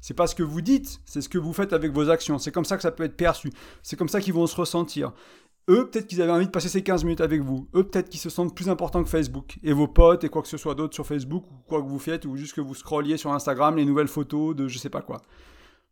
C'est 0.00 0.14
pas 0.14 0.26
ce 0.26 0.34
que 0.34 0.42
vous 0.42 0.60
dites, 0.60 1.00
c'est 1.04 1.20
ce 1.20 1.28
que 1.28 1.38
vous 1.38 1.52
faites 1.52 1.72
avec 1.72 1.92
vos 1.92 2.08
actions. 2.08 2.38
C'est 2.38 2.52
comme 2.52 2.64
ça 2.64 2.76
que 2.76 2.82
ça 2.82 2.92
peut 2.92 3.04
être 3.04 3.16
perçu. 3.16 3.50
C'est 3.82 3.96
comme 3.96 4.08
ça 4.08 4.20
qu'ils 4.20 4.32
vont 4.32 4.46
se 4.46 4.56
ressentir. 4.56 5.12
Eux, 5.68 5.90
peut-être 5.90 6.06
qu'ils 6.06 6.22
avaient 6.22 6.32
envie 6.32 6.46
de 6.46 6.50
passer 6.50 6.68
ces 6.68 6.82
15 6.82 7.04
minutes 7.04 7.20
avec 7.20 7.42
vous. 7.42 7.68
Eux, 7.74 7.84
peut-être 7.84 8.08
qu'ils 8.08 8.20
se 8.20 8.30
sentent 8.30 8.54
plus 8.54 8.70
importants 8.70 9.02
que 9.02 9.08
Facebook. 9.10 9.58
Et 9.62 9.72
vos 9.72 9.88
potes 9.88 10.24
et 10.24 10.30
quoi 10.30 10.40
que 10.40 10.48
ce 10.48 10.56
soit 10.56 10.74
d'autre 10.74 10.94
sur 10.94 11.06
Facebook, 11.06 11.44
ou 11.50 11.56
quoi 11.66 11.82
que 11.82 11.88
vous 11.88 11.98
faites, 11.98 12.24
ou 12.24 12.36
juste 12.36 12.54
que 12.54 12.62
vous 12.62 12.74
scrolliez 12.74 13.18
sur 13.18 13.32
Instagram 13.32 13.76
les 13.76 13.84
nouvelles 13.84 14.08
photos 14.08 14.56
de 14.56 14.66
je 14.66 14.78
sais 14.78 14.88
pas 14.88 15.02
quoi. 15.02 15.20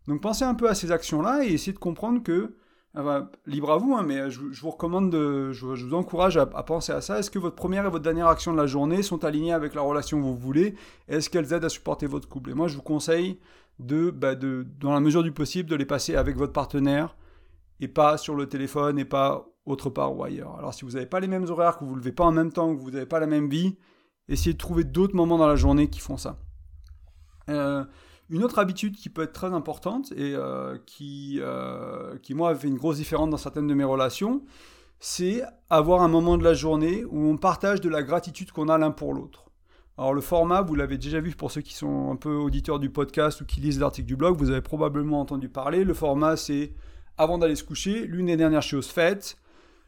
Donc 0.07 0.23
pensez 0.23 0.45
un 0.45 0.55
peu 0.55 0.71
à 0.71 0.75
ces 0.75 0.93
actions-là 0.93 1.45
et 1.45 1.53
essayez 1.53 1.75
de 1.75 1.79
comprendre 1.79 2.23
que 2.23 2.57
ah 2.99 3.29
libre 3.45 3.73
à 3.73 3.77
vous, 3.77 3.95
hein, 3.95 4.03
mais 4.03 4.31
je, 4.31 4.41
vous 4.41 4.71
recommande, 4.71 5.11
de, 5.11 5.53
je, 5.53 5.67
vous 5.67 5.95
encourage 5.95 6.39
à, 6.39 6.47
penser 6.47 6.93
à 6.93 7.03
ça. 7.03 7.19
Est-ce 7.19 7.31
que 7.31 7.39
votre 7.39 7.55
première 7.55 7.85
et 7.85 7.91
votre 7.91 8.03
dernière 8.03 8.29
action 8.29 8.53
de 8.53 8.57
la 8.57 8.67
journée 8.67 9.03
sont 9.03 9.23
alignées 9.25 9.53
avec 9.53 9.75
la 9.75 9.83
relation 9.83 10.17
que 10.19 10.23
vous 10.23 10.37
voulez? 10.37 10.75
Est-ce 11.07 11.29
qu'elles 11.29 11.53
aident 11.53 11.67
à 11.67 11.69
supporter 11.69 12.07
votre 12.07 12.27
couple? 12.27 12.51
Et 12.51 12.55
moi, 12.55 12.69
je 12.69 12.77
vous 12.77 12.83
conseille 12.83 13.39
de, 13.79 14.11
bah, 14.11 14.35
de, 14.35 14.67
dans 14.81 14.95
la 14.95 15.01
mesure 15.01 15.23
du 15.23 15.31
possible, 15.31 15.69
de 15.69 15.77
les 15.77 15.85
passer 15.85 16.17
avec 16.17 16.37
votre 16.37 16.55
partenaire 16.55 17.17
et 17.81 17.89
pas 17.89 18.17
sur 18.17 18.35
le 18.35 18.49
téléphone 18.49 18.99
et 18.99 19.05
pas 19.05 19.47
autre 19.67 19.91
part 19.91 20.17
ou 20.17 20.25
ailleurs. 20.25 20.57
Alors, 20.59 20.73
si 20.73 20.87
vous 20.87 20.93
n'avez 20.93 21.05
pas 21.05 21.21
les 21.21 21.29
mêmes 21.29 21.51
horaires, 21.51 21.77
que 21.77 21.85
vous 21.85 21.93
ne 21.93 21.99
levez 21.99 22.13
pas 22.13 22.25
en 22.25 22.33
même 22.33 22.51
temps, 22.51 22.75
que 22.75 22.81
vous 22.81 22.93
n'avez 22.93 23.05
pas 23.05 23.21
la 23.21 23.27
même 23.27 23.51
vie, 23.51 23.77
essayez 24.29 24.55
de 24.55 24.59
trouver 24.59 24.85
d'autres 24.85 25.15
moments 25.15 25.37
dans 25.37 25.49
la 25.49 25.57
journée 25.57 25.91
qui 25.91 26.01
font 26.01 26.17
ça. 26.17 26.39
Une 28.31 28.43
autre 28.45 28.59
habitude 28.59 28.97
qui 28.97 29.09
peut 29.09 29.23
être 29.23 29.33
très 29.33 29.53
importante 29.53 30.13
et 30.13 30.35
qui, 30.87 31.41
qui, 32.23 32.35
moi, 32.35 32.55
fait 32.55 32.69
une 32.69 32.77
grosse 32.77 32.97
différence 32.97 33.31
dans 33.31 33.37
certaines 33.37 33.67
de 33.67 33.75
mes 33.75 33.85
relations, 33.85 34.43
c'est 34.99 35.43
avoir 35.71 36.03
un 36.03 36.09
moment 36.09 36.39
de 36.39 36.45
la 36.45 36.55
journée 36.55 37.05
où 37.05 37.29
on 37.29 37.37
partage 37.37 37.81
de 37.81 37.89
la 37.89 38.03
gratitude 38.03 38.51
qu'on 38.53 38.69
a 38.69 38.79
l'un 38.79 38.91
pour 38.91 39.15
l'autre. 39.15 39.45
Alors 39.99 40.13
le 40.13 40.21
format, 40.21 40.61
vous 40.61 40.75
l'avez 40.75 40.99
déjà 40.99 41.21
vu 41.21 41.35
pour 41.35 41.51
ceux 41.51 41.63
qui 41.63 41.75
sont 41.75 42.11
un 42.11 42.17
peu 42.17 42.35
auditeurs 42.35 42.79
du 42.79 42.91
podcast 42.91 43.41
ou 43.41 43.47
qui 43.47 43.61
lisent 43.61 43.81
l'article 43.81 44.07
du 44.07 44.17
blog, 44.17 44.37
vous 44.37 44.51
avez 44.51 44.61
probablement 44.61 45.21
entendu 45.21 45.49
parler. 45.49 45.85
Le 45.85 45.95
format, 45.95 46.37
c'est 46.37 46.75
avant 47.17 47.39
d'aller 47.39 47.57
se 47.57 47.65
coucher, 47.65 48.07
l'une 48.07 48.27
des 48.27 48.37
dernières 48.37 48.63
choses 48.63 48.89
faites, 48.89 49.39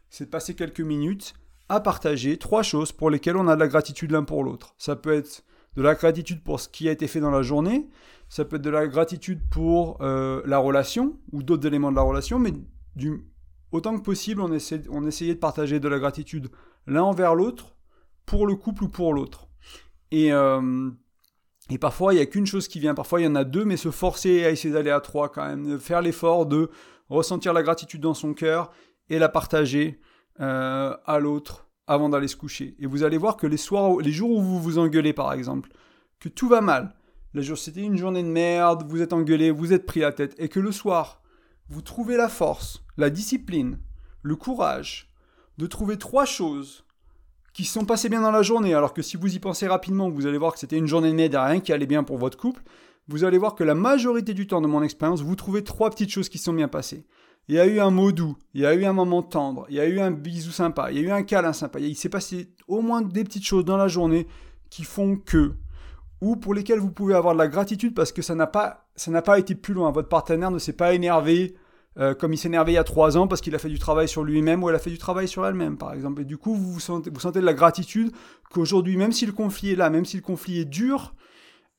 c'est 0.09 0.25
de 0.25 0.31
passer 0.31 0.55
quelques 0.55 0.81
minutes 0.81 1.35
à 1.69 1.81
partager 1.81 2.39
trois 2.39 2.63
choses 2.63 2.93
pour 2.93 3.11
lesquelles 3.11 3.37
on 3.37 3.49
a 3.49 3.55
de 3.55 3.61
la 3.61 3.69
gratitude 3.69 4.11
l'un 4.11 4.25
pour 4.25 4.45
l'autre. 4.45 4.75
Ça 4.79 4.97
peut 4.97 5.13
être 5.13 5.45
de 5.79 5.83
la 5.85 5.95
gratitude 5.95 6.43
pour 6.43 6.59
ce 6.59 6.69
qui 6.69 6.89
a 6.89 6.93
été 6.93 7.07
fait 7.07 7.21
dans 7.21 7.31
la 7.31 7.43
journée, 7.43 7.87
ça 8.29 8.45
peut 8.45 8.57
être 8.57 8.63
de 8.63 8.69
la 8.69 8.89
gratitude 8.89 9.41
pour 9.49 10.03
euh, 10.03 10.43
la 10.45 10.59
relation 10.59 11.21
ou 11.31 11.45
d'autres 11.45 11.69
éléments 11.69 11.93
de 11.93 11.97
la 11.97 12.03
relation, 12.03 12.41
mais 12.41 12.53
autant 13.71 13.97
que 13.97 14.03
possible, 14.03 14.41
on, 14.41 14.53
essayait 14.53 15.35
de 15.35 15.39
partager 15.39 15.79
de 15.79 15.87
la 15.87 16.01
gratitude 16.01 16.51
l'un 16.89 17.05
envers 17.05 17.37
l'autre, 17.37 17.77
pour 18.27 18.45
le 18.45 18.57
couple 18.57 18.85
ou 18.85 18.89
pour 18.89 19.15
l'autre. 19.15 19.47
Et, 20.11 20.33
euh, 20.33 20.91
et 21.71 21.79
parfois, 21.79 22.13
il 22.13 22.17
n'y 22.17 22.23
a 22.23 22.27
qu'une 22.27 22.47
chose 22.47 22.67
qui 22.67 22.81
vient. 22.81 22.95
Parfois, 22.95 23.21
il 23.21 23.25
y 23.25 23.29
en 23.29 23.37
a 23.37 23.45
deux, 23.45 23.65
mais 23.65 23.77
se 23.77 23.93
forcer 23.93 24.45
à 24.45 24.51
essayer 24.51 24.75
d'aller 24.75 24.91
à 24.91 25.01
trois 25.01 25.29
quand 25.29 25.47
même. 25.47 25.79
Faire 25.79 26.03
l'effort 26.03 26.47
de 26.47 26.71
ressentir 27.09 27.53
la 27.53 27.63
gratitude 27.63 28.01
dans 28.01 28.15
son 28.15 28.35
cœur 28.35 28.73
et 29.11 29.21
la 29.21 29.29
partager 29.29 30.01
euh, 30.41 30.97
à 31.07 31.21
l'autre 31.21 31.68
avant 31.89 32.09
d'aller 32.09 32.29
se 32.29 32.37
coucher. 32.37 32.77
Et 32.79 32.87
vous 32.87 33.03
allez 33.03 33.19
voir 33.19 33.37
que 33.37 33.47
les 33.47 33.57
soirs, 33.57 33.97
les 33.99 34.13
jours 34.13 34.31
où 34.31 34.43
vous 34.43 34.61
vous 34.61 34.79
engueulez, 34.79 35.13
par 35.13 35.33
exemple, 35.33 35.71
que 36.21 36.29
tout 36.29 36.49
va 36.49 36.61
mal, 36.61 36.95
le 37.33 37.43
jour 37.43 37.59
c'était 37.59 37.83
une 37.83 37.97
journée 37.97 38.23
de 38.23 38.29
merde, 38.29 38.85
vous 38.89 39.03
êtes 39.03 39.13
engueulé, 39.13 39.51
vous 39.51 39.73
êtes 39.73 39.87
pris 39.87 40.01
la 40.01 40.13
tête, 40.13 40.35
et 40.39 40.49
que 40.49 40.61
le 40.61 40.73
soir, 40.73 41.23
vous 41.69 41.83
trouvez 41.83 42.17
la 42.17 42.29
force, 42.29 42.85
la 42.97 43.11
discipline, 43.11 43.79
le 44.23 44.37
courage 44.37 45.11
de 45.59 45.67
trouver 45.67 45.99
trois 45.99 46.25
choses 46.25 46.85
qui 47.53 47.65
sont 47.65 47.85
passés 47.85 48.09
bien 48.09 48.21
dans 48.21 48.31
la 48.31 48.43
journée, 48.43 48.75
alors 48.75 48.95
que 48.95 49.03
si 49.03 49.17
vous 49.17 49.35
y 49.35 49.39
pensez 49.41 49.67
rapidement, 49.67 50.11
vous 50.11 50.27
allez 50.27 50.39
voir 50.39 50.53
que 50.53 50.59
c'était 50.59 50.79
une 50.79 50.87
journée 50.87 51.11
de 51.11 51.17
merde 51.17 51.35
rien 51.35 51.61
qui 51.61 51.73
allait 51.73 51.87
bien 51.87 52.05
pour 52.05 52.19
votre 52.19 52.39
couple, 52.39 52.63
vous 53.09 53.25
allez 53.25 53.39
voir 53.39 53.55
que 53.55 53.65
la 53.65 53.75
majorité 53.75 54.35
du 54.35 54.47
temps 54.47 54.61
de 54.61 54.67
mon 54.67 54.83
expérience, 54.83 55.23
vous 55.23 55.35
trouvez 55.35 55.65
trois 55.65 55.91
petites 55.91 56.11
choses 56.11 56.29
qui 56.29 56.39
sont 56.39 56.53
bien 56.53 56.69
passées. 56.69 57.07
Il 57.49 57.55
y 57.55 57.59
a 57.59 57.67
eu 57.67 57.81
un 57.81 57.91
mot 57.91 58.13
doux, 58.13 58.37
il 58.53 58.61
y 58.61 58.67
a 58.67 58.75
eu 58.75 58.85
un 58.85 58.93
moment 58.93 59.23
tendre, 59.23 59.65
il 59.71 59.77
y 59.77 59.81
a 59.81 59.87
eu 59.87 60.01
un 60.01 60.11
bisou 60.11 60.51
sympa, 60.51 60.93
il 60.93 60.99
y 60.99 61.01
a 61.01 61.03
eu 61.09 61.11
un 61.11 61.23
câlin 61.23 61.55
sympa, 61.55 61.81
il 61.81 61.97
s'est 61.97 62.11
passé 62.11 62.53
au 62.69 62.83
moins 62.83 63.01
des 63.01 63.25
petites 63.25 63.47
choses 63.47 63.65
dans 63.65 63.79
la 63.79 63.89
journée 63.89 64.27
qui 64.69 64.85
font 64.85 65.17
que, 65.17 65.55
ou 66.21 66.37
pour 66.37 66.53
lesquelles 66.53 66.79
vous 66.79 66.91
pouvez 66.91 67.15
avoir 67.15 67.33
de 67.33 67.39
la 67.39 67.49
gratitude 67.49 67.95
parce 67.95 68.13
que 68.13 68.21
ça 68.21 68.35
n'a 68.35 68.47
pas, 68.47 68.87
pas 69.25 69.39
été 69.39 69.55
plus 69.55 69.73
loin. 69.73 69.91
Votre 69.91 70.09
partenaire 70.09 70.51
ne 70.51 70.59
s'est 70.59 70.75
pas 70.75 70.93
énervé, 70.93 71.55
euh, 71.99 72.15
comme 72.15 72.33
il 72.33 72.39
s'énervait 72.39 72.73
il 72.73 72.75
y 72.75 72.79
a 72.79 72.85
trois 72.85 73.17
ans 73.17 73.27
parce 73.27 73.41
qu'il 73.41 73.55
a 73.55 73.59
fait 73.59 73.69
du 73.69 73.79
travail 73.79 74.09
sur 74.09 74.25
lui-même 74.25 74.63
ou 74.63 74.69
elle 74.69 74.75
a 74.77 74.81
fait 74.81 74.91
du 74.91 74.99
travail 74.99 75.29
sur 75.29 75.47
elle-même, 75.47 75.79
par 75.79 75.95
exemple. 75.95 76.23
Et 76.23 76.25
du 76.25 76.37
coup, 76.37 76.55
vous, 76.55 76.81
sentez, 76.81 77.11
vous 77.11 77.21
sentez 77.21 77.41
de 77.41 77.47
la 77.47 77.55
gratitude 77.55 78.13
qu'aujourd'hui, 78.51 78.97
même 78.97 79.13
si 79.13 79.27
le 79.27 79.33
conflit 79.33 79.73
est 79.73 79.77
là, 79.77 79.91
même 79.91 80.05
si 80.05 80.17
le 80.17 80.23
conflit 80.23 80.61
est 80.61 80.65
dur, 80.65 81.15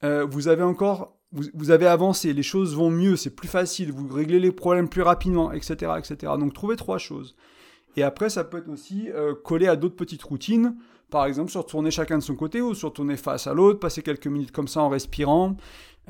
euh, 0.03 0.25
vous 0.25 0.47
avez 0.47 0.63
encore, 0.63 1.18
vous, 1.31 1.71
avez 1.71 1.85
avancé, 1.85 2.33
les 2.33 2.43
choses 2.43 2.75
vont 2.75 2.89
mieux, 2.89 3.15
c'est 3.15 3.35
plus 3.35 3.47
facile, 3.47 3.91
vous 3.91 4.07
réglez 4.11 4.39
les 4.39 4.51
problèmes 4.51 4.89
plus 4.89 5.03
rapidement, 5.03 5.51
etc., 5.51 5.93
etc. 5.97 6.33
Donc, 6.39 6.53
trouvez 6.53 6.75
trois 6.75 6.97
choses. 6.97 7.35
Et 7.95 8.03
après, 8.03 8.29
ça 8.29 8.43
peut 8.43 8.57
être 8.57 8.69
aussi 8.69 9.09
euh, 9.11 9.35
collé 9.35 9.67
à 9.67 9.75
d'autres 9.75 9.95
petites 9.95 10.23
routines. 10.23 10.75
Par 11.09 11.25
exemple, 11.25 11.51
se 11.51 11.57
retourner 11.57 11.91
chacun 11.91 12.17
de 12.17 12.23
son 12.23 12.35
côté 12.35 12.61
ou 12.61 12.73
se 12.73 12.85
retourner 12.85 13.17
face 13.17 13.47
à 13.47 13.53
l'autre, 13.53 13.79
passer 13.79 14.01
quelques 14.01 14.27
minutes 14.27 14.51
comme 14.51 14.67
ça 14.67 14.81
en 14.81 14.89
respirant. 14.89 15.57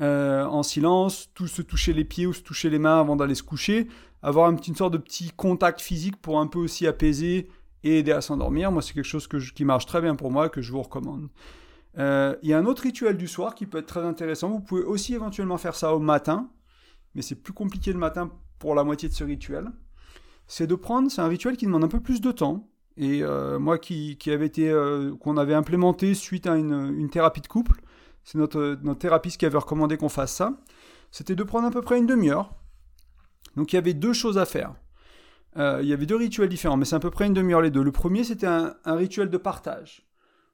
Euh, 0.00 0.44
en 0.44 0.62
silence, 0.62 1.30
tous 1.34 1.48
se 1.48 1.62
toucher 1.62 1.92
les 1.92 2.04
pieds 2.04 2.26
ou 2.26 2.32
se 2.32 2.42
toucher 2.42 2.70
les 2.70 2.78
mains 2.78 3.00
avant 3.00 3.16
d'aller 3.16 3.34
se 3.34 3.42
coucher, 3.42 3.88
avoir 4.22 4.50
une, 4.50 4.74
sorte 4.74 4.92
de 4.92 4.98
petit 4.98 5.30
contact 5.36 5.80
physique 5.80 6.16
pour 6.16 6.38
un 6.38 6.46
peu 6.46 6.58
aussi 6.58 6.86
apaiser 6.86 7.48
et 7.84 7.98
aider 7.98 8.12
à 8.12 8.20
s'endormir. 8.22 8.72
Moi, 8.72 8.80
c'est 8.80 8.94
quelque 8.94 9.04
chose 9.04 9.28
qui 9.28 9.64
marche 9.64 9.86
très 9.86 10.00
bien 10.00 10.16
pour 10.16 10.30
moi, 10.30 10.48
que 10.48 10.62
je 10.62 10.72
vous 10.72 10.82
recommande. 10.82 11.28
Euh, 11.98 12.36
il 12.42 12.48
y 12.48 12.52
a 12.52 12.58
un 12.58 12.66
autre 12.66 12.82
rituel 12.82 13.16
du 13.16 13.26
soir 13.26 13.54
qui 13.54 13.66
peut 13.66 13.78
être 13.78 13.86
très 13.86 14.04
intéressant. 14.04 14.50
Vous 14.50 14.60
pouvez 14.60 14.82
aussi 14.82 15.14
éventuellement 15.14 15.58
faire 15.58 15.74
ça 15.74 15.94
au 15.94 15.98
matin, 15.98 16.50
mais 17.14 17.22
c'est 17.22 17.34
plus 17.34 17.52
compliqué 17.52 17.92
le 17.92 17.98
matin 17.98 18.30
pour 18.58 18.74
la 18.74 18.84
moitié 18.84 19.08
de 19.08 19.14
ce 19.14 19.24
rituel. 19.24 19.70
C'est 20.46 20.66
de 20.66 20.74
prendre, 20.74 21.10
c'est 21.10 21.20
un 21.20 21.28
rituel 21.28 21.56
qui 21.56 21.66
demande 21.66 21.84
un 21.84 21.88
peu 21.88 22.00
plus 22.00 22.20
de 22.20 22.32
temps. 22.32 22.68
Et 22.96 23.22
euh, 23.22 23.58
moi 23.58 23.78
qui, 23.78 24.18
avait 24.26 24.46
été, 24.46 24.72
qu'on 25.20 25.36
avait 25.36 25.54
implémenté 25.54 26.14
suite 26.14 26.46
à 26.46 26.56
une 26.56 27.08
thérapie 27.10 27.40
de 27.40 27.46
couple, 27.46 27.80
c'est 28.24 28.38
notre, 28.38 28.78
notre 28.82 28.98
thérapeute 28.98 29.36
qui 29.36 29.46
avait 29.46 29.58
recommandé 29.58 29.96
qu'on 29.96 30.08
fasse 30.08 30.34
ça, 30.34 30.60
c'était 31.10 31.34
de 31.34 31.42
prendre 31.42 31.66
à 31.66 31.70
peu 31.70 31.82
près 31.82 31.98
une 31.98 32.06
demi-heure. 32.06 32.54
Donc 33.56 33.72
il 33.72 33.76
y 33.76 33.78
avait 33.78 33.94
deux 33.94 34.12
choses 34.12 34.38
à 34.38 34.44
faire. 34.44 34.74
Euh, 35.56 35.80
il 35.82 35.88
y 35.88 35.92
avait 35.92 36.06
deux 36.06 36.16
rituels 36.16 36.48
différents, 36.48 36.76
mais 36.76 36.84
c'est 36.84 36.94
à 36.94 37.00
peu 37.00 37.10
près 37.10 37.26
une 37.26 37.34
demi-heure 37.34 37.62
les 37.62 37.70
deux. 37.70 37.82
Le 37.82 37.92
premier, 37.92 38.22
c'était 38.22 38.46
un, 38.46 38.76
rituel 38.84 39.30
de 39.30 39.36
partage. 39.36 40.06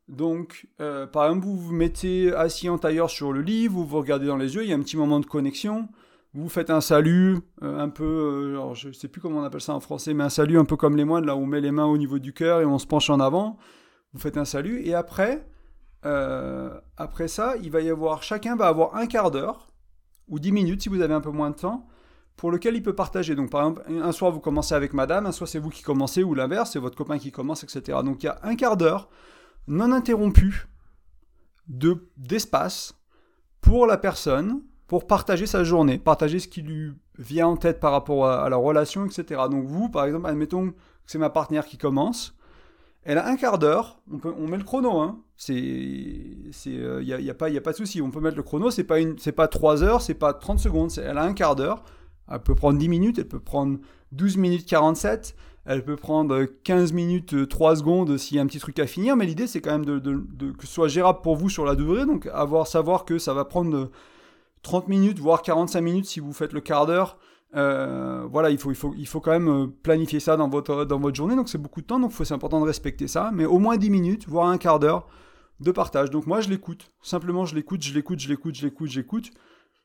Donc, 0.09 0.69
euh, 0.81 1.07
par 1.07 1.27
exemple, 1.27 1.47
vous 1.47 1.57
vous 1.57 1.73
mettez 1.73 2.33
assis 2.33 2.69
en 2.69 2.79
tailleur 2.79 3.11
sur 3.11 3.33
le 3.33 3.41
lit, 3.43 3.67
vous 3.67 3.85
vous 3.85 3.99
regardez 3.99 4.27
dans 4.27 4.37
les 4.37 4.55
yeux, 4.55 4.63
il 4.63 4.71
y 4.71 4.73
a 4.73 4.77
un 4.77 4.81
petit 4.81 4.97
moment 4.97 5.19
de 5.19 5.27
connexion, 5.27 5.89
vous 6.33 6.49
faites 6.49 6.71
un 6.71 6.81
salut, 6.81 7.39
euh, 7.63 7.81
un 7.81 7.89
peu, 7.89 8.57
je 8.75 8.89
ne 8.89 8.93
sais 8.93 9.09
plus 9.09 9.21
comment 9.21 9.41
on 9.41 9.45
appelle 9.45 9.61
ça 9.61 9.75
en 9.75 9.81
français, 9.81 10.15
mais 10.15 10.23
un 10.23 10.29
salut 10.29 10.59
un 10.59 10.65
peu 10.65 10.77
comme 10.77 10.97
les 10.97 11.05
moines, 11.05 11.27
là 11.27 11.35
où 11.35 11.41
on 11.41 11.47
met 11.47 11.61
les 11.61 11.73
mains 11.73 11.87
au 11.87 11.99
niveau 11.99 12.21
du 12.21 12.33
cœur 12.33 12.61
et 12.61 12.65
on 12.65 12.79
se 12.79 12.87
penche 12.87 13.11
en 13.11 13.19
avant. 13.19 13.59
Vous 14.13 14.21
faites 14.21 14.37
un 14.37 14.45
salut, 14.45 14.81
et 14.87 14.95
après, 14.95 15.45
euh, 16.05 16.71
après 16.97 17.27
ça, 17.27 17.55
il 17.61 17.73
va 17.73 17.81
y 17.81 17.91
avoir, 17.91 18.23
chacun 18.23 18.55
va 18.55 18.69
avoir 18.69 18.95
un 18.95 19.07
quart 19.07 19.33
d'heure, 19.33 19.67
ou 20.29 20.39
dix 20.39 20.53
minutes 20.53 20.83
si 20.83 20.89
vous 20.89 21.01
avez 21.01 21.15
un 21.15 21.21
peu 21.21 21.31
moins 21.31 21.51
de 21.51 21.57
temps, 21.57 21.89
pour 22.37 22.53
lequel 22.53 22.77
il 22.77 22.83
peut 22.83 22.95
partager. 22.95 23.35
Donc 23.35 23.51
par 23.51 23.63
exemple, 23.63 23.83
un 23.89 24.13
soir 24.13 24.31
vous 24.31 24.41
commencez 24.41 24.75
avec 24.75 24.93
madame, 24.93 25.27
un 25.27 25.33
soir 25.33 25.49
c'est 25.49 25.59
vous 25.59 25.71
qui 25.71 25.83
commencez, 25.83 26.23
ou 26.23 26.35
l'inverse, 26.35 26.73
c'est 26.73 26.79
votre 26.79 26.97
copain 26.97 27.19
qui 27.19 27.33
commence, 27.33 27.65
etc. 27.65 27.99
Donc 28.05 28.23
il 28.23 28.27
y 28.27 28.29
a 28.29 28.39
un 28.45 28.55
quart 28.55 28.77
d'heure 28.77 29.09
non 29.68 29.92
interrompu 29.92 30.66
de, 31.68 32.08
d'espace 32.16 32.94
pour 33.61 33.87
la 33.87 33.96
personne, 33.96 34.62
pour 34.87 35.06
partager 35.06 35.46
sa 35.46 35.64
journée, 35.64 35.99
partager 35.99 36.38
ce 36.38 36.49
qui 36.49 36.62
lui 36.62 36.92
vient 37.18 37.49
en 37.49 37.56
tête 37.56 37.80
par 37.80 37.92
rapport 37.92 38.26
à, 38.26 38.49
la 38.49 38.56
relation, 38.56 39.06
etc. 39.06 39.42
Donc 39.50 39.64
vous, 39.66 39.88
par 39.88 40.04
exemple, 40.04 40.26
admettons 40.26 40.70
que 40.70 40.76
c'est 41.06 41.18
ma 41.18 41.30
partenaire 41.30 41.66
qui 41.66 41.78
commence, 41.78 42.37
elle 43.02 43.18
a 43.18 43.26
un 43.26 43.37
quart 43.37 43.58
d'heure, 43.58 44.00
on, 44.25 44.49
met 44.49 44.56
le 44.56 44.64
chrono, 44.64 44.99
hein. 44.99 45.20
C'est, 45.37 45.54
il 45.54 46.52
euh, 46.66 47.02
y 47.02 47.30
a, 47.30 47.35
pas, 47.35 47.49
y 47.50 47.58
a 47.58 47.61
pas 47.61 47.73
de 47.73 47.76
souci, 47.76 48.00
on 48.00 48.11
peut 48.11 48.20
mettre 48.20 48.37
le 48.37 48.42
chrono, 48.42 48.70
c'est 48.70 48.85
pas 48.85 48.99
une, 48.99 49.18
c'est 49.18 49.32
pas 49.32 49.49
3 49.49 49.82
heures, 49.82 50.02
c'est 50.02 50.14
pas 50.14 50.32
30 50.32 50.58
secondes, 50.58 50.90
elle 50.96 51.18
a 51.18 51.23
un 51.23 51.35
quart 51.35 51.56
d'heure, 51.56 51.85
elle 52.30 52.40
peut 52.40 52.54
prendre 52.54 52.78
10 52.78 52.88
minutes, 52.88 53.18
elle 53.18 53.28
peut 53.28 53.40
prendre 53.40 53.78
12 54.12 54.38
minutes 54.38 54.66
47, 54.66 55.37
elle 55.66 55.85
peut 55.85 55.96
prendre 55.96 56.44
15 56.64 56.92
minutes 56.92 57.49
3 57.49 57.73
euh, 57.73 57.75
secondes 57.76 58.16
s'il 58.16 58.37
y 58.37 58.40
a 58.40 58.42
un 58.42 58.46
petit 58.46 58.61
truc 58.61 58.78
à 58.78 58.87
finir, 58.87 59.16
mais 59.16 59.26
l'idée 59.26 59.46
c'est 59.46 59.61
quand 59.61 59.78
même 59.78 59.85
que 59.85 60.66
ce 60.66 60.73
soit 60.73 60.88
gérable 60.88 61.20
pour 61.23 61.37
vous 61.37 61.50
sur 61.50 61.64
la 61.64 61.75
durée, 61.75 62.06
donc 62.06 62.28
avoir 62.32 62.66
savoir 62.66 63.04
que 63.04 63.18
ça 63.18 63.35
va 63.35 63.44
prendre 63.44 63.90
30 64.62 64.88
minutes, 64.88 65.18
voire 65.18 65.42
45 65.42 65.80
minutes 65.80 66.06
si 66.06 66.20
vous 66.20 66.32
faites 66.32 66.52
le 66.52 66.61
quart 66.61 66.87
d'heure, 66.87 67.18
euh, 67.54 68.26
voilà, 68.30 68.50
il 68.50 68.58
faut, 68.58 69.20
quand 69.20 69.30
même 69.30 69.49
euh, 69.49 69.66
planifier 69.82 70.20
ça 70.20 70.37
dans 70.37 70.49
votre, 70.49 70.85
dans 70.85 70.99
votre 70.99 71.16
journée, 71.16 71.37
donc 71.37 71.49
c'est 71.49 71.58
beaucoup 71.58 71.80
de 71.80 71.87
temps, 71.87 71.99
donc 71.99 72.12
c'est 72.12 72.35
important 72.35 72.61
de 72.61 72.66
respecter 72.66 73.08
ça, 73.08 73.30
mais 73.32 73.44
au 73.44 73.58
moins 73.58 73.76
10 73.76 73.90
minutes, 73.90 74.28
voire 74.28 74.49
un 74.49 74.58
quart 74.58 74.78
d'heure 74.78 75.06
de 75.61 75.70
partage. 75.70 76.11
Donc 76.11 76.26
moi, 76.26 76.40
je 76.40 76.49
l'écoute, 76.49 76.90
simplement 77.00 77.44
je 77.46 77.54
l'écoute, 77.54 77.82
je 77.82 77.94
l'écoute, 77.94 78.20
je 78.20 78.28
l'écoute, 78.28 78.54
je 78.54 78.64
l'écoute, 78.64 78.90
j'écoute. 78.90 79.30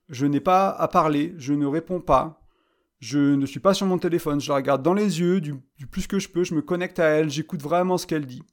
Je 0.09 0.25
n'ai 0.25 0.41
pas 0.41 0.69
à 0.69 0.89
parler, 0.89 1.33
je 1.37 1.53
ne 1.53 1.65
réponds 1.65 2.01
pas, 2.01 2.40
je 3.01 3.17
ne 3.17 3.45
suis 3.47 3.59
pas 3.59 3.73
sur 3.73 3.87
mon 3.87 3.97
téléphone, 3.97 4.39
je 4.39 4.49
la 4.49 4.55
regarde 4.55 4.83
dans 4.83 4.93
les 4.93 5.19
yeux 5.19 5.41
du, 5.41 5.55
plus 5.89 6.05
que 6.05 6.19
je 6.19 6.29
peux, 6.29 6.43
je 6.43 6.53
me 6.53 6.61
connecte 6.61 6.99
à 6.99 7.05
elle, 7.05 7.31
j'écoute 7.31 7.61
vraiment 7.61 7.97
ce 7.97 8.05
qu'elle 8.05 8.27
dit. 8.27 8.43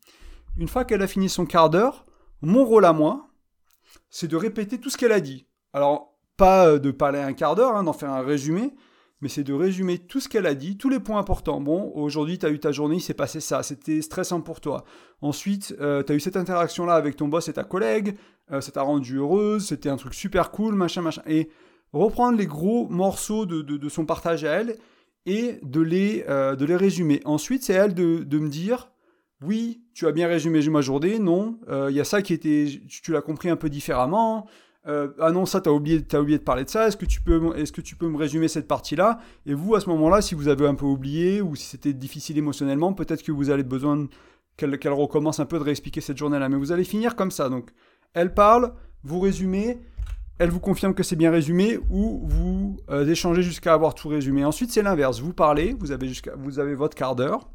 Une 0.57 0.69
fois 0.69 0.87
qu'elle 0.87 1.03
a 1.03 1.07
fini 1.07 1.29
son 1.29 1.45
quart 1.45 1.69
d'heure, 1.69 2.07
mon 2.41 2.65
rôle 2.65 2.87
à 2.87 2.95
moi, 2.95 3.29
c'est 4.09 4.27
de 4.27 4.37
répéter 4.37 4.81
tout 4.81 4.89
ce 4.89 4.97
qu'elle 4.97 5.13
a 5.13 5.21
dit. 5.21 5.47
Alors, 5.75 6.19
pas 6.39 6.67
euh, 6.67 6.79
de 6.79 6.91
parler 6.91 7.19
un 7.19 7.35
quart 7.35 7.57
d'heure, 7.57 7.77
hein, 7.77 7.85
d'en 7.85 7.93
faire 7.93 8.11
un 8.11 8.23
résumé, 8.23 8.75
mais 9.21 9.29
c'est 9.29 9.45
de 9.45 9.53
résumer 9.53 9.99
tout 9.99 10.19
ce 10.19 10.31
qu'elle 10.31 10.47
a 10.47 10.55
dit, 10.55 10.79
tous 10.79 10.89
les 10.89 10.99
points 10.99 11.19
importants. 11.19 11.61
Bon, 11.61 11.93
aujourd'hui, 11.95 12.39
tu 12.39 12.47
as 12.47 12.51
eu 12.51 12.59
ta 12.59 12.73
journée, 12.73 12.97
il 12.97 13.03
s'est 13.03 13.13
passé 13.13 13.41
ça, 13.41 13.63
c'était 13.63 14.01
stressant 14.01 14.41
pour 14.41 14.63
toi. 14.63 14.85
Ensuite, 15.21 15.77
euh, 15.79 16.03
tu 16.03 16.13
as 16.13 16.15
eu 16.15 16.21
cette 16.21 16.39
interaction-là 16.39 16.95
avec 16.95 17.17
ton 17.17 17.29
boss 17.29 17.49
et 17.49 17.53
ta 17.53 17.65
collègue, 17.65 18.17
euh, 18.51 18.63
ça 18.63 18.73
t'a 18.73 18.81
rendu 18.81 19.17
heureuse, 19.19 19.67
c'était 19.67 19.91
un 19.91 19.97
truc 19.97 20.15
super 20.15 20.51
cool, 20.53 20.75
machin, 20.75 21.03
machin. 21.03 21.23
Et 21.27 21.51
reprendre 21.93 22.39
les 22.39 22.47
gros 22.47 22.89
morceaux 22.89 23.47
de, 23.47 23.89
son 23.89 24.07
partage 24.07 24.45
à 24.45 24.53
elle 24.53 24.77
et 25.27 25.59
de 25.63 25.81
les, 25.81 26.25
euh, 26.29 26.57
de 26.57 26.65
les 26.65 26.77
résumer. 26.77 27.21
Ensuite, 27.25 27.63
c'est 27.63 27.79
à 27.79 27.85
elle 27.85 27.95
de, 27.95 28.39
me 28.39 28.49
dire, 28.49 28.91
oui, 29.43 29.83
tu 29.95 30.07
as 30.07 30.13
bien 30.13 30.29
résumé 30.29 30.67
ma 30.69 30.81
journée, 30.81 31.19
non, 31.19 31.59
il 31.89 31.95
y 31.95 32.01
a 32.01 32.05
ça 32.05 32.23
qui 32.23 32.33
était, 32.33 32.67
tu 32.89 33.13
l'as 33.13 33.23
compris 33.23 33.51
un 33.51 33.57
peu 33.57 33.69
différemment, 33.69 34.47
euh, 34.89 35.09
ah 35.21 35.33
non 35.33 35.45
ça 35.45 35.61
t'as 35.61 35.71
oublié 35.71 36.03
as 36.13 36.21
oublié 36.21 36.39
de 36.39 36.45
parler 36.45 36.65
de 36.65 36.71
ça 36.71 36.87
est-ce 36.87 36.97
que 36.97 37.05
tu 37.05 37.21
peux 37.21 37.55
est-ce 37.57 37.73
que 37.73 37.81
tu 37.81 37.95
peux 37.95 38.09
me 38.09 38.17
résumer 38.17 38.49
cette 38.49 38.67
partie 38.67 38.95
là 38.95 39.19
et 39.45 39.53
vous 39.53 39.75
à 39.75 39.81
ce 39.81 39.89
moment-là 39.91 40.23
si 40.23 40.37
vous 40.37 40.49
avez 40.49 40.67
un 40.67 40.77
peu 40.77 40.87
oublié 40.87 41.43
ou 41.43 41.57
si 41.57 41.65
c'était 41.65 41.93
difficile 41.93 42.39
émotionnellement 42.39 42.95
peut-être 42.95 43.23
que 43.23 43.33
vous 43.33 43.51
avez 43.51 43.65
besoin 43.65 44.07
qu'elle 44.57 44.93
recommence 44.93 45.41
un 45.41 45.47
peu 45.47 45.59
de 45.59 45.65
réexpliquer 45.65 46.01
cette 46.01 46.17
journée 46.17 46.39
là 46.39 46.49
mais 46.49 46.57
vous 46.57 46.73
allez 46.73 46.85
finir 46.85 47.17
comme 47.17 47.31
ça. 47.33 47.49
Donc 47.49 47.71
elle 48.15 48.33
parle 48.33 48.73
vous 49.03 49.21
résumez 49.21 49.81
elle 50.39 50.51
vous 50.51 50.61
confirme 50.61 50.95
que 50.95 51.03
c'est 51.03 51.17
bien 51.17 51.31
résumé 51.31 51.79
ou 51.91 52.23
vous 52.25 52.77
euh, 52.91 53.07
échangez 53.07 53.43
jusqu'à 53.43 53.75
avoir 53.75 53.95
tout 53.95 54.09
résumé. 54.09 54.45
Ensuite, 54.45 54.71
c'est 54.71 54.83
l'inverse. 54.83 55.21
Vous 55.21 55.33
parlez, 55.33 55.75
vous 55.79 55.91
avez, 55.91 56.11
vous 56.37 56.59
avez 56.59 56.75
votre 56.75 56.97
quart 56.97 57.17
d'heure. 57.17 57.51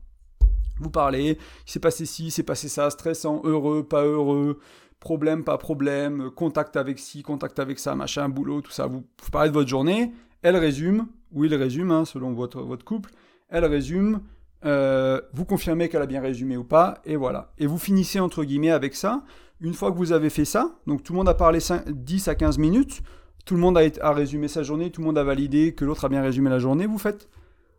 Vous 0.80 0.90
parlez, 0.90 1.38
il 1.68 1.72
s'est 1.72 1.80
passé 1.80 2.06
ci, 2.06 2.26
il 2.26 2.32
s'est 2.32 2.44
passé 2.44 2.68
ça, 2.68 2.90
stressant, 2.90 3.42
heureux, 3.46 3.84
pas 3.84 4.04
heureux, 4.04 4.60
problème, 5.00 5.44
pas 5.44 5.58
problème, 5.58 6.32
contact 6.32 6.76
avec 6.78 7.00
ci, 7.00 7.22
contact 7.22 7.60
avec 7.60 7.80
ça, 7.80 7.96
machin, 7.96 8.28
boulot, 8.28 8.62
tout 8.62 8.72
ça. 8.72 8.88
Vous, 8.88 9.04
parlez 9.32 9.50
de 9.50 9.54
votre 9.54 9.70
journée, 9.70 10.12
elle 10.42 10.58
résume, 10.58 11.08
ou 11.32 11.46
il 11.46 11.54
résume, 11.54 11.92
hein, 11.92 12.06
selon 12.06 12.34
votre, 12.34 12.62
votre 12.62 12.84
couple, 12.84 13.12
elle 13.50 13.66
résume, 13.66 14.22
euh, 14.66 15.22
vous 15.34 15.46
confirmez 15.46 15.90
qu'elle 15.90 16.02
a 16.02 16.08
bien 16.08 16.22
résumé 16.22 16.58
ou 16.58 16.64
pas, 16.64 17.02
et 17.06 17.16
voilà. 17.16 17.52
Et 17.58 17.68
vous 17.68 17.78
finissez 17.78 18.20
entre 18.20 18.44
guillemets 18.44 18.72
avec 18.72 18.96
ça. 18.96 19.24
Une 19.60 19.74
fois 19.74 19.92
que 19.92 19.98
vous 19.98 20.12
avez 20.12 20.30
fait 20.30 20.46
ça, 20.46 20.76
donc 20.88 21.04
tout 21.04 21.14
le 21.14 21.18
monde 21.18 21.30
a 21.30 21.34
parlé 21.34 21.60
10 21.88 22.28
à 22.28 22.36
15 22.36 22.58
minutes, 22.58 23.02
tout 23.46 23.56
le 23.56 23.62
monde 23.62 23.78
a, 23.78 24.12
résumé 24.12 24.48
sa 24.48 24.64
journée, 24.64 24.90
tout 24.90 25.02
le 25.02 25.08
monde 25.08 25.18
a 25.18 25.24
validé 25.24 25.74
que 25.74 25.86
l'autre 25.86 26.06
a 26.06 26.10
bien 26.10 26.22
résumé 26.22 26.50
la 26.50 26.60
journée, 26.60 26.86
vous 26.86 26.98
faites, 26.98 27.30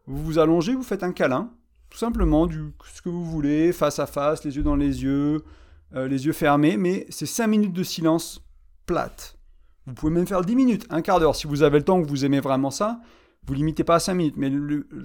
vous 0.06 0.22
vous 0.22 0.38
allongez, 0.38 0.74
vous 0.74 0.82
faites 0.82 1.02
un 1.02 1.12
câlin, 1.12 1.50
tout 1.90 1.98
simplement, 1.98 2.46
du, 2.46 2.72
ce 2.92 3.02
que 3.02 3.08
vous 3.08 3.24
voulez, 3.24 3.72
face 3.72 3.98
à 3.98 4.06
face, 4.06 4.44
les 4.44 4.56
yeux 4.56 4.62
dans 4.62 4.76
les 4.76 5.02
yeux, 5.02 5.42
euh, 5.94 6.08
les 6.08 6.26
yeux 6.26 6.32
fermés, 6.32 6.76
mais 6.76 7.06
c'est 7.08 7.26
5 7.26 7.46
minutes 7.46 7.72
de 7.72 7.82
silence 7.82 8.42
plate. 8.86 9.38
Vous 9.86 9.94
pouvez 9.94 10.12
même 10.12 10.26
faire 10.26 10.42
10 10.42 10.56
minutes, 10.56 10.86
un 10.90 11.02
quart 11.02 11.20
d'heure, 11.20 11.36
si 11.36 11.46
vous 11.46 11.62
avez 11.62 11.78
le 11.78 11.84
temps, 11.84 12.02
que 12.02 12.08
vous 12.08 12.24
aimez 12.24 12.40
vraiment 12.40 12.70
ça, 12.70 13.00
vous 13.46 13.54
limitez 13.54 13.84
pas 13.84 13.96
à 13.96 14.00
5 14.00 14.14
minutes, 14.14 14.36
mais 14.36 14.50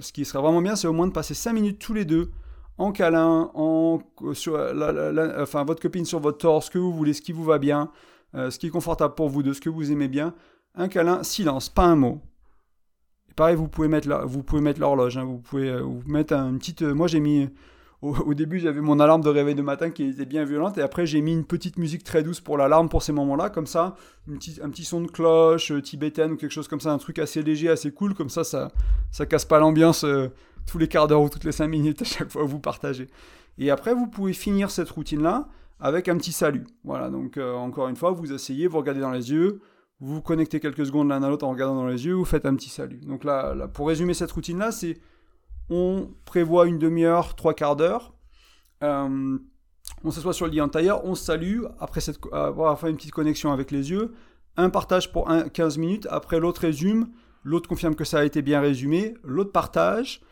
ce 0.00 0.12
qui 0.12 0.24
serait 0.24 0.42
vraiment 0.42 0.62
bien, 0.62 0.76
c'est 0.76 0.88
au 0.88 0.92
moins 0.92 1.06
de 1.06 1.12
passer 1.12 1.34
5 1.34 1.52
minutes 1.52 1.78
tous 1.78 1.94
les 1.94 2.04
deux 2.04 2.30
en 2.78 2.92
câlin, 2.92 3.50
en, 3.54 4.00
sur 4.32 4.56
la, 4.56 5.42
enfin, 5.42 5.64
votre 5.64 5.82
copine 5.82 6.06
sur 6.06 6.18
votre 6.18 6.38
torse, 6.38 6.66
ce 6.66 6.70
que 6.70 6.78
vous 6.78 6.92
voulez, 6.92 7.12
ce 7.12 7.20
qui 7.20 7.32
vous 7.32 7.44
va 7.44 7.58
bien, 7.58 7.90
euh, 8.34 8.50
ce 8.50 8.58
qui 8.58 8.68
est 8.68 8.70
confortable 8.70 9.14
pour 9.14 9.28
vous, 9.28 9.42
de 9.42 9.52
ce 9.52 9.60
que 9.60 9.68
vous 9.68 9.92
aimez 9.92 10.08
bien. 10.08 10.34
Un 10.74 10.88
câlin, 10.88 11.22
silence, 11.22 11.68
pas 11.68 11.84
un 11.84 11.96
mot. 11.96 12.20
pareil, 13.36 13.56
vous 13.56 13.68
pouvez 13.68 13.88
mettre, 13.88 14.08
vous 14.24 14.42
pouvez 14.42 14.62
mettre 14.62 14.80
l'horloge, 14.80 15.18
hein, 15.18 15.24
vous 15.24 15.38
pouvez 15.38 15.68
euh, 15.68 15.82
une 15.82 16.58
petite... 16.58 16.82
Euh, 16.82 16.94
moi 16.94 17.06
j'ai 17.06 17.20
mis 17.20 17.48
au, 18.02 18.32
début, 18.32 18.58
j'avais 18.58 18.80
mon 18.80 18.98
alarme 18.98 19.20
de 19.20 19.28
réveil 19.28 19.54
de 19.54 19.60
matin 19.60 19.90
qui 19.90 20.04
était 20.04 20.24
bien 20.24 20.44
violente, 20.44 20.78
et 20.78 20.80
après, 20.80 21.04
j'ai 21.04 21.20
mis 21.20 21.34
une 21.34 21.44
petite 21.44 21.76
musique 21.78 22.02
très 22.02 22.22
douce 22.22 22.40
pour 22.40 22.56
l'alarme 22.56 22.88
pour 22.88 23.02
ces 23.02 23.12
moments-là, 23.12 23.50
comme 23.50 23.66
ça, 23.66 23.94
un 24.26 24.70
petit 24.70 24.84
son 24.84 25.02
de 25.02 25.06
cloche 25.06 25.70
euh, 25.70 25.82
tibétaine 25.82 26.32
ou 26.32 26.36
quelque 26.36 26.52
chose 26.52 26.66
comme 26.66 26.80
ça, 26.80 26.92
un 26.92 26.98
truc 26.98 27.18
assez 27.18 27.42
léger, 27.42 27.68
assez 27.68 27.92
cool, 27.92 28.14
comme 28.14 28.30
ça, 28.30 28.42
ça, 28.42 28.70
ça 29.10 29.26
casse 29.26 29.44
pas 29.44 29.58
l'ambiance 29.58 30.04
euh, 30.04 30.28
tous 30.66 30.78
les 30.78 30.88
quarts 30.88 31.08
d'heure 31.08 31.20
ou 31.20 31.28
toutes 31.28 31.44
les 31.44 31.52
cinq 31.52 31.68
minutes 31.68 32.00
à 32.00 32.06
chaque 32.06 32.30
fois 32.30 32.42
que 32.42 32.48
vous 32.48 32.58
partagez. 32.58 33.08
Et 33.58 33.70
après, 33.70 33.92
vous 33.92 34.06
pouvez 34.06 34.32
finir 34.32 34.70
cette 34.70 34.88
routine-là 34.88 35.48
avec 35.78 36.08
un 36.08 36.16
petit 36.16 36.32
salut. 36.32 36.66
Voilà, 36.84 37.10
donc 37.10 37.36
euh, 37.36 37.54
encore 37.54 37.88
une 37.88 37.96
fois, 37.96 38.12
vous 38.12 38.32
asseyez, 38.32 38.66
vous 38.66 38.78
regardez 38.78 39.00
dans 39.00 39.10
les 39.10 39.30
yeux, 39.30 39.60
vous 40.00 40.14
vous 40.14 40.22
connectez 40.22 40.58
quelques 40.58 40.86
secondes 40.86 41.10
l'un 41.10 41.22
à 41.22 41.28
l'autre 41.28 41.46
en 41.46 41.50
regardant 41.50 41.74
dans 41.74 41.86
les 41.86 42.06
yeux, 42.06 42.14
vous 42.14 42.24
faites 42.24 42.46
un 42.46 42.54
petit 42.54 42.70
salut. 42.70 43.00
Donc 43.06 43.24
là 43.24 43.68
pour 43.74 43.88
résumer 43.88 44.14
cette 44.14 44.32
routine-là, 44.32 44.72
c'est 44.72 44.96
on 45.70 46.10
prévoit 46.24 46.66
une 46.66 46.78
demi-heure, 46.78 47.36
trois 47.36 47.54
quarts 47.54 47.76
d'heure. 47.76 48.12
Euh, 48.82 49.38
on 50.04 50.10
s'assoit 50.10 50.32
sur 50.32 50.46
le 50.46 50.52
lit 50.52 50.60
en 50.60 50.68
tailleur, 50.68 51.04
on 51.04 51.14
se 51.14 51.24
salue, 51.24 51.62
après 51.78 52.00
cette, 52.00 52.18
avoir 52.32 52.78
fait 52.78 52.90
une 52.90 52.96
petite 52.96 53.12
connexion 53.12 53.52
avec 53.52 53.70
les 53.70 53.90
yeux, 53.90 54.14
un 54.56 54.70
partage 54.70 55.12
pour 55.12 55.30
15 55.52 55.78
minutes, 55.78 56.06
après 56.10 56.40
l'autre 56.40 56.62
résume, 56.62 57.08
l'autre 57.44 57.68
confirme 57.68 57.94
que 57.94 58.04
ça 58.04 58.20
a 58.20 58.24
été 58.24 58.42
bien 58.42 58.60
résumé, 58.60 59.14
l'autre 59.24 59.52
partage, 59.52 60.22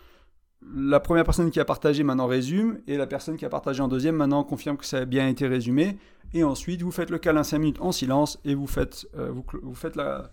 la 0.74 1.00
première 1.00 1.24
personne 1.24 1.50
qui 1.50 1.60
a 1.60 1.64
partagé 1.64 2.02
maintenant 2.02 2.26
résume, 2.26 2.80
et 2.86 2.96
la 2.96 3.06
personne 3.06 3.36
qui 3.36 3.44
a 3.44 3.48
partagé 3.48 3.82
en 3.82 3.88
deuxième 3.88 4.16
maintenant 4.16 4.42
confirme 4.42 4.76
que 4.76 4.86
ça 4.86 4.98
a 4.98 5.04
bien 5.04 5.28
été 5.28 5.46
résumé, 5.46 5.98
et 6.32 6.44
ensuite 6.44 6.82
vous 6.82 6.90
faites 6.90 7.10
le 7.10 7.18
câlin 7.18 7.44
5 7.44 7.58
minutes 7.58 7.80
en 7.80 7.92
silence, 7.92 8.40
et 8.44 8.54
vous 8.54 8.66
faites, 8.66 9.06
euh, 9.16 9.32
vous 9.62 9.74
faites 9.74 9.96
la, 9.96 10.30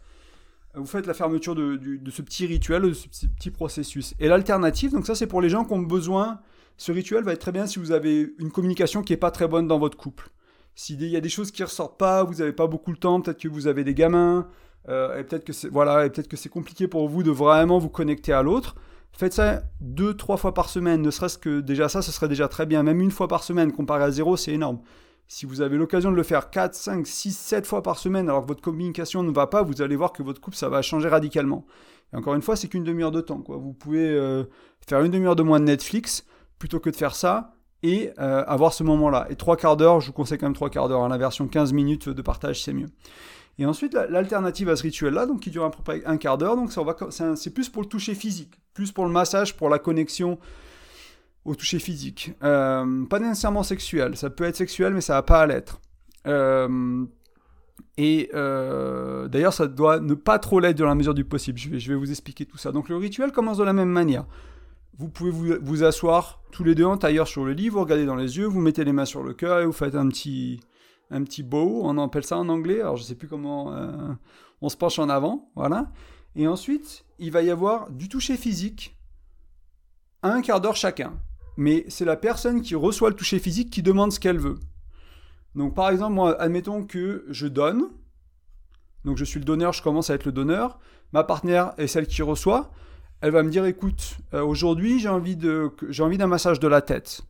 vous 0.75 0.85
faites 0.85 1.07
la 1.07 1.13
fermeture 1.13 1.55
de, 1.55 1.79
ce 2.09 2.21
petit 2.21 2.45
rituel, 2.45 2.83
de 2.83 2.93
ce 2.93 3.07
petit 3.27 3.51
processus. 3.51 4.13
Et 4.19 4.27
l'alternative, 4.27 4.91
donc 4.91 5.05
ça 5.05 5.15
c'est 5.15 5.27
pour 5.27 5.41
les 5.41 5.49
gens 5.49 5.65
qui 5.65 5.73
ont 5.73 5.79
besoin, 5.79 6.39
ce 6.77 6.91
rituel 6.91 7.23
va 7.23 7.33
être 7.33 7.39
très 7.39 7.51
bien 7.51 7.67
si 7.67 7.79
vous 7.79 7.91
avez 7.91 8.33
une 8.39 8.51
communication 8.51 9.01
qui 9.01 9.13
n'est 9.13 9.17
pas 9.17 9.31
très 9.31 9.47
bonne 9.47 9.67
dans 9.67 9.79
votre 9.79 9.97
couple. 9.97 10.29
S'il 10.75 11.01
y 11.03 11.15
a 11.15 11.21
des 11.21 11.29
choses 11.29 11.51
qui 11.51 11.61
ne 11.61 11.67
ressortent 11.67 11.97
pas, 11.97 12.23
vous 12.23 12.35
n'avez 12.35 12.51
pas 12.51 12.67
beaucoup 12.67 12.91
de 12.91 12.97
temps, 12.97 13.21
peut-être 13.21 13.39
que 13.39 13.47
vous 13.47 13.67
avez 13.67 13.83
des 13.83 13.93
gamins, 13.93 14.47
euh, 14.89 15.17
et 15.17 15.23
peut-être 15.23 15.45
que 15.45 15.53
c'est 15.53 15.69
voilà, 15.69 16.07
c'est 16.33 16.49
compliqué 16.49 16.87
pour 16.87 17.07
vous 17.07 17.23
de 17.23 17.31
vraiment 17.31 17.79
vous 17.79 17.89
connecter 17.89 18.33
à 18.33 18.43
l'autre. 18.43 18.75
Faites 19.13 19.33
ça 19.33 19.63
deux, 19.79 20.13
trois 20.13 20.35
fois 20.35 20.53
par 20.53 20.67
semaine, 20.67 21.01
ne 21.01 21.09
serait-ce 21.09 21.37
que 21.37 21.61
déjà 21.61 21.87
ça, 21.87 22.01
ce 22.01 22.11
serait 22.11 22.27
déjà 22.27 22.49
très 22.49 22.65
bien. 22.65 22.83
Même 22.83 22.99
une 22.99 23.11
fois 23.11 23.29
par 23.29 23.43
semaine, 23.43 23.71
comparé 23.71 24.03
à 24.03 24.11
zéro, 24.11 24.35
c'est 24.35 24.51
énorme. 24.51 24.79
Si 25.27 25.45
vous 25.45 25.61
avez 25.61 25.77
l'occasion 25.77 26.11
de 26.11 26.15
le 26.15 26.23
faire 26.23 26.49
4, 26.49 26.75
5, 26.75 27.07
6, 27.07 27.37
7 27.37 27.65
fois 27.65 27.81
par 27.81 27.97
semaine 27.97 28.29
alors 28.29 28.43
que 28.43 28.47
votre 28.47 28.61
communication 28.61 29.23
ne 29.23 29.31
va 29.31 29.47
pas, 29.47 29.63
vous 29.63 29.81
allez 29.81 29.95
voir 29.95 30.13
que 30.13 30.21
votre 30.21 30.39
couple, 30.39 30.55
ça 30.55 30.69
va 30.69 30.81
changer 30.81 31.09
radicalement. 31.09 31.65
Et 32.13 32.17
encore 32.17 32.35
une 32.35 32.41
fois, 32.41 32.55
c'est 32.55 32.67
qu'une 32.67 32.83
demi-heure 32.83 33.11
de 33.11 33.21
temps. 33.21 33.43
Vous 33.47 33.73
pouvez 33.73 34.07
euh, 34.07 34.43
faire 34.87 35.01
une 35.01 35.11
demi-heure 35.11 35.35
de 35.35 35.43
moins 35.43 35.59
de 35.59 35.65
Netflix 35.65 36.25
plutôt 36.59 36.79
que 36.79 36.89
de 36.89 36.95
faire 36.95 37.15
ça 37.15 37.55
et 37.81 38.11
euh, 38.19 38.43
avoir 38.45 38.73
ce 38.73 38.83
moment-là. 38.83 39.27
Et 39.29 39.35
trois 39.35 39.57
quarts 39.57 39.77
d'heure, 39.77 39.99
je 39.99 40.07
vous 40.07 40.13
conseille 40.13 40.37
quand 40.37 40.45
même 40.45 40.55
trois 40.55 40.69
quarts 40.69 40.89
d'heure. 40.89 41.03
Hein. 41.03 41.09
la 41.09 41.17
version 41.17 41.47
15 41.47 41.73
minutes 41.73 42.09
de 42.09 42.21
partage, 42.21 42.63
c'est 42.63 42.73
mieux. 42.73 42.89
Et 43.57 43.65
ensuite, 43.65 43.93
l'alternative 43.93 44.69
à 44.69 44.75
ce 44.75 44.83
rituel-là, 44.83 45.25
donc 45.25 45.39
qui 45.39 45.49
dure 45.49 45.63
à 45.63 45.71
peu 45.71 45.81
près 45.81 46.03
un 46.05 46.17
quart 46.17 46.37
d'heure, 46.37 46.57
donc 46.57 46.71
c'est 46.71 47.53
plus 47.53 47.69
pour 47.69 47.81
le 47.81 47.87
toucher 47.87 48.13
physique, 48.13 48.59
plus 48.73 48.91
pour 48.91 49.05
le 49.05 49.11
massage, 49.11 49.55
pour 49.55 49.69
la 49.69 49.79
connexion 49.79 50.37
au 51.45 51.53
toucher 51.55 51.79
physique. 51.79 52.33
Euh, 52.43 53.05
pas 53.05 53.19
nécessairement 53.19 53.63
sexuel, 53.63 54.17
ça 54.17 54.29
peut 54.29 54.43
être 54.43 54.55
sexuel, 54.55 54.93
mais 54.93 55.01
ça 55.01 55.13
va 55.13 55.23
pas 55.23 55.41
à 55.41 55.47
l'être. 55.47 55.79
Euh, 56.27 57.05
et 57.97 58.29
euh, 58.33 59.27
d'ailleurs, 59.27 59.53
ça 59.53 59.67
doit 59.67 59.99
ne 59.99 60.15
pas 60.15 60.39
trop 60.39 60.59
l'être 60.59 60.77
dans 60.77 60.87
la 60.87 60.95
mesure 60.95 61.13
du 61.13 61.23
possible. 61.23 61.59
Je 61.59 61.69
vais, 61.69 61.95
vous 61.95 62.09
expliquer 62.09 62.45
tout 62.45 62.57
ça. 62.57 62.71
Donc 62.71 62.89
le 62.89 62.97
rituel 62.97 63.31
commence 63.31 63.57
de 63.57 63.63
la 63.63 63.73
même 63.73 63.89
manière. 63.89 64.25
Vous 64.97 65.07
pouvez 65.07 65.31
vous, 65.31 65.83
asseoir 65.83 66.41
tous 66.51 66.63
les 66.63 66.73
deux 66.73 66.85
en 66.85 66.97
tailleur 66.97 67.27
sur 67.27 67.45
le 67.45 67.51
lit, 67.51 67.69
vous 67.69 67.81
regardez 67.81 68.05
dans 68.05 68.15
les 68.15 68.37
yeux, 68.37 68.45
vous 68.45 68.61
mettez 68.61 68.83
les 68.85 68.93
mains 68.93 69.05
sur 69.05 69.23
le 69.23 69.33
cœur 69.33 69.59
et 69.59 69.65
vous 69.65 69.73
faites 69.73 69.95
un 69.95 70.07
petit, 70.07 70.61
un 71.11 71.21
petit 71.23 71.43
bow, 71.43 71.81
on 71.83 71.97
appelle 71.97 72.23
ça 72.23 72.37
en 72.37 72.47
anglais, 72.47 72.79
alors 72.79 72.95
je 72.95 73.03
sais 73.03 73.15
plus 73.15 73.27
comment, 73.27 73.75
on 74.61 74.69
se 74.69 74.77
penche 74.77 74.97
en 74.97 75.09
avant, 75.09 75.51
voilà. 75.53 75.91
Et 76.37 76.47
ensuite, 76.47 77.03
il 77.19 77.29
va 77.29 77.41
y 77.41 77.49
avoir 77.49 77.91
du 77.91 78.07
toucher 78.07 78.37
physique, 78.37 78.95
un 80.23 80.41
quart 80.41 80.61
d'heure 80.61 80.77
chacun 80.77 81.11
mais 81.57 81.85
c'est 81.87 82.05
la 82.05 82.15
personne 82.15 82.61
qui 82.61 82.75
reçoit 82.75 83.09
le 83.09 83.15
toucher 83.15 83.39
physique 83.39 83.69
qui 83.69 83.81
demande 83.81 84.11
ce 84.11 84.19
qu'elle 84.19 84.37
veut. 84.37 84.59
Donc 85.55 85.73
par 85.73 85.89
exemple, 85.89 86.13
moi, 86.13 86.39
admettons 86.41 86.83
que 86.83 87.25
je 87.29 87.47
donne, 87.47 87.89
donc 89.05 89.17
je 89.17 89.23
suis 89.23 89.39
le 89.39 89.45
donneur, 89.45 89.73
je 89.73 89.81
commence 89.81 90.09
à 90.09 90.15
être 90.15 90.25
le 90.25 90.31
donneur, 90.31 90.79
ma 91.13 91.23
partenaire 91.23 91.73
est 91.77 91.87
celle 91.87 92.07
qui 92.07 92.21
reçoit, 92.21 92.71
elle 93.21 93.31
va 93.31 93.43
me 93.43 93.49
dire, 93.49 93.65
écoute, 93.65 94.17
euh, 94.33 94.43
aujourd'hui 94.43 94.99
j'ai 94.99 95.09
envie, 95.09 95.37
d'un 95.37 96.27
massage 96.27 96.59
de 96.59 96.67
la 96.67 96.81
tête. 96.81 97.21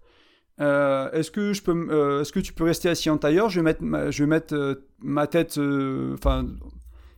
Euh, 0.61 1.11
est-ce 1.11 1.31
que 1.31 1.51
euh, 1.69 2.21
est-ce 2.21 2.31
que 2.31 2.39
tu 2.39 2.53
peux 2.53 2.63
rester 2.63 2.89
assis 2.89 3.09
en 3.09 3.17
tailleur? 3.17 3.49
Je 3.49 3.59
vais 3.59 3.63
mettre, 3.63 3.83
ma, 3.83 4.09
je 4.09 4.23
vais 4.23 4.27
mettre 4.27 4.81
ma 4.99 5.27
tête, 5.27 5.59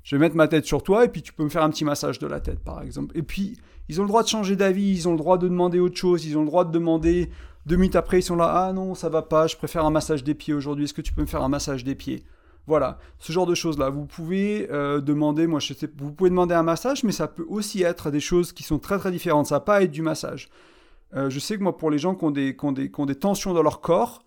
je 0.07 0.15
vais 0.15 0.21
mettre 0.21 0.37
ma 0.37 0.47
tête 0.47 0.65
sur 0.65 0.83
toi 0.83 1.03
et 1.03 1.09
puis 1.09 1.21
tu 1.21 1.33
peux 1.33 1.43
me 1.43 1.49
faire 1.49 1.63
un 1.63 1.69
petit 1.69 1.83
massage 1.83 2.17
de 2.17 2.27
la 2.27 2.39
tête, 2.39 2.59
par 2.59 2.81
exemple. 2.81 3.11
Et 3.17 3.23
puis 3.23 3.57
ils 3.89 3.99
ont 3.99 4.05
le 4.05 4.07
droit 4.07 4.23
de 4.23 4.29
changer 4.29 4.55
d'avis, 4.55 4.89
ils 4.89 5.05
ont 5.09 5.11
le 5.11 5.17
droit 5.17 5.37
de 5.37 5.49
demander 5.49 5.81
autre 5.81 5.97
chose, 5.97 6.25
ils 6.25 6.37
ont 6.37 6.43
le 6.43 6.47
droit 6.47 6.63
de 6.63 6.71
demander 6.71 7.29
deux 7.65 7.75
minutes 7.75 7.97
après, 7.97 8.19
ils 8.19 8.23
sont 8.23 8.37
là, 8.37 8.67
ah 8.67 8.71
non, 8.71 8.95
ça 8.95 9.09
va 9.09 9.21
pas, 9.21 9.47
je 9.47 9.57
préfère 9.57 9.83
un 9.83 9.89
massage 9.89 10.23
des 10.23 10.33
pieds 10.33 10.53
aujourd'hui, 10.53 10.85
est-ce 10.85 10.93
que 10.93 11.01
tu 11.01 11.11
peux 11.11 11.23
me 11.23 11.27
faire 11.27 11.43
un 11.43 11.49
massage 11.49 11.83
des 11.83 11.93
pieds? 11.93 12.23
Voilà, 12.67 12.99
ce 13.19 13.33
genre 13.33 13.45
de 13.45 13.53
choses-là. 13.53 13.89
Vous 13.89 14.05
pouvez 14.05 14.69
euh, 14.71 15.01
demander, 15.01 15.45
moi 15.45 15.59
vous 15.97 16.13
pouvez 16.13 16.29
demander 16.29 16.55
un 16.55 16.63
massage, 16.63 17.03
mais 17.03 17.11
ça 17.11 17.27
peut 17.27 17.45
aussi 17.49 17.83
être 17.83 18.09
des 18.09 18.21
choses 18.21 18.53
qui 18.53 18.63
sont 18.63 18.79
très 18.79 18.99
très 18.99 19.11
différentes, 19.11 19.47
ça 19.47 19.55
va 19.55 19.59
pas 19.59 19.83
être 19.83 19.91
du 19.91 20.01
massage. 20.01 20.47
Euh, 21.17 21.29
je 21.29 21.39
sais 21.39 21.57
que 21.57 21.63
moi, 21.63 21.77
pour 21.77 21.91
les 21.91 21.97
gens 21.97 22.15
qui 22.15 22.23
ont, 22.23 22.31
des, 22.31 22.55
qui, 22.55 22.63
ont 22.63 22.71
des, 22.71 22.89
qui 22.89 22.99
ont 23.01 23.05
des 23.05 23.15
tensions 23.15 23.53
dans 23.53 23.61
leur 23.61 23.81
corps, 23.81 24.23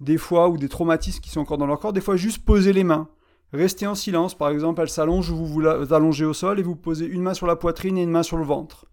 des 0.00 0.16
fois, 0.16 0.48
ou 0.48 0.58
des 0.58 0.68
traumatismes 0.68 1.20
qui 1.20 1.30
sont 1.30 1.40
encore 1.40 1.58
dans 1.58 1.66
leur 1.66 1.80
corps, 1.80 1.92
des 1.92 2.00
fois 2.00 2.14
juste 2.14 2.44
poser 2.44 2.72
les 2.72 2.84
mains. 2.84 3.08
Restez 3.54 3.86
en 3.86 3.94
silence, 3.94 4.36
par 4.36 4.50
exemple, 4.50 4.82
elle 4.82 4.88
s'allonge, 4.88 5.30
vous 5.30 5.46
vous 5.46 5.62
allongez 5.92 6.24
au 6.24 6.34
sol 6.34 6.60
et 6.60 6.62
vous 6.62 6.76
posez 6.76 7.06
une 7.06 7.22
main 7.22 7.34
sur 7.34 7.46
la 7.46 7.56
poitrine 7.56 7.96
et 7.96 8.02
une 8.02 8.10
main 8.10 8.22
sur 8.22 8.36
le 8.36 8.44
ventre 8.44 8.86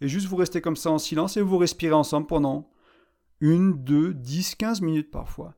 et 0.00 0.08
juste 0.08 0.26
vous 0.26 0.36
restez 0.36 0.60
comme 0.60 0.76
ça 0.76 0.90
en 0.90 0.98
silence 0.98 1.36
et 1.36 1.40
vous 1.40 1.58
respirez 1.58 1.94
ensemble 1.94 2.26
pendant 2.26 2.70
une, 3.40 3.72
deux, 3.84 4.14
dix, 4.14 4.54
quinze 4.54 4.80
minutes 4.80 5.10
parfois. 5.10 5.54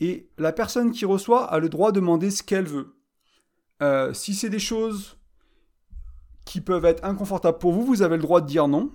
Et 0.00 0.28
la 0.38 0.52
personne 0.52 0.90
qui 0.90 1.04
reçoit 1.04 1.44
a 1.44 1.58
le 1.58 1.68
droit 1.68 1.92
de 1.92 2.00
demander 2.00 2.30
ce 2.30 2.42
qu'elle 2.42 2.66
veut. 2.66 2.96
Euh, 3.82 4.12
si 4.12 4.34
c'est 4.34 4.50
des 4.50 4.58
choses 4.58 5.18
qui 6.44 6.60
peuvent 6.60 6.84
être 6.84 7.04
inconfortables 7.04 7.58
pour 7.58 7.72
vous, 7.72 7.84
vous 7.84 8.02
avez 8.02 8.16
le 8.16 8.22
droit 8.22 8.40
de 8.40 8.46
dire 8.46 8.68
non. 8.68 8.90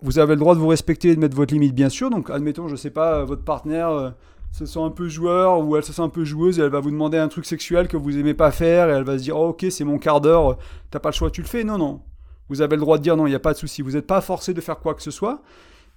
Vous 0.00 0.18
avez 0.18 0.34
le 0.34 0.40
droit 0.40 0.54
de 0.54 0.60
vous 0.60 0.68
respecter 0.68 1.10
et 1.10 1.14
de 1.14 1.20
mettre 1.20 1.36
votre 1.36 1.54
limite, 1.54 1.74
bien 1.74 1.88
sûr. 1.88 2.10
Donc, 2.10 2.28
admettons, 2.30 2.66
je 2.66 2.72
ne 2.72 2.78
sais 2.78 2.90
pas, 2.90 3.24
votre 3.24 3.44
partenaire 3.44 3.88
euh, 3.90 4.10
se 4.54 4.66
sent 4.66 4.78
un 4.78 4.90
peu 4.90 5.08
joueur 5.08 5.66
ou 5.66 5.76
elle 5.76 5.82
se 5.82 5.92
sent 5.92 6.00
un 6.00 6.08
peu 6.08 6.24
joueuse 6.24 6.60
et 6.60 6.62
elle 6.62 6.70
va 6.70 6.78
vous 6.78 6.92
demander 6.92 7.18
un 7.18 7.26
truc 7.26 7.44
sexuel 7.44 7.88
que 7.88 7.96
vous 7.96 8.16
aimez 8.16 8.34
pas 8.34 8.52
faire 8.52 8.88
et 8.88 8.92
elle 8.92 9.02
va 9.02 9.18
se 9.18 9.24
dire, 9.24 9.36
oh, 9.36 9.48
ok, 9.48 9.66
c'est 9.68 9.82
mon 9.82 9.98
quart 9.98 10.20
d'heure, 10.20 10.58
t'as 10.92 11.00
pas 11.00 11.08
le 11.08 11.14
choix, 11.14 11.28
tu 11.28 11.42
le 11.42 11.48
fais. 11.48 11.64
Non, 11.64 11.76
non. 11.76 12.02
Vous 12.48 12.62
avez 12.62 12.76
le 12.76 12.80
droit 12.80 12.96
de 12.96 13.02
dire 13.02 13.16
non, 13.16 13.26
il 13.26 13.30
n'y 13.30 13.36
a 13.36 13.40
pas 13.40 13.52
de 13.52 13.58
souci. 13.58 13.82
Vous 13.82 13.92
n'êtes 13.92 14.06
pas 14.06 14.20
forcé 14.20 14.54
de 14.54 14.60
faire 14.60 14.78
quoi 14.78 14.94
que 14.94 15.02
ce 15.02 15.10
soit. 15.10 15.42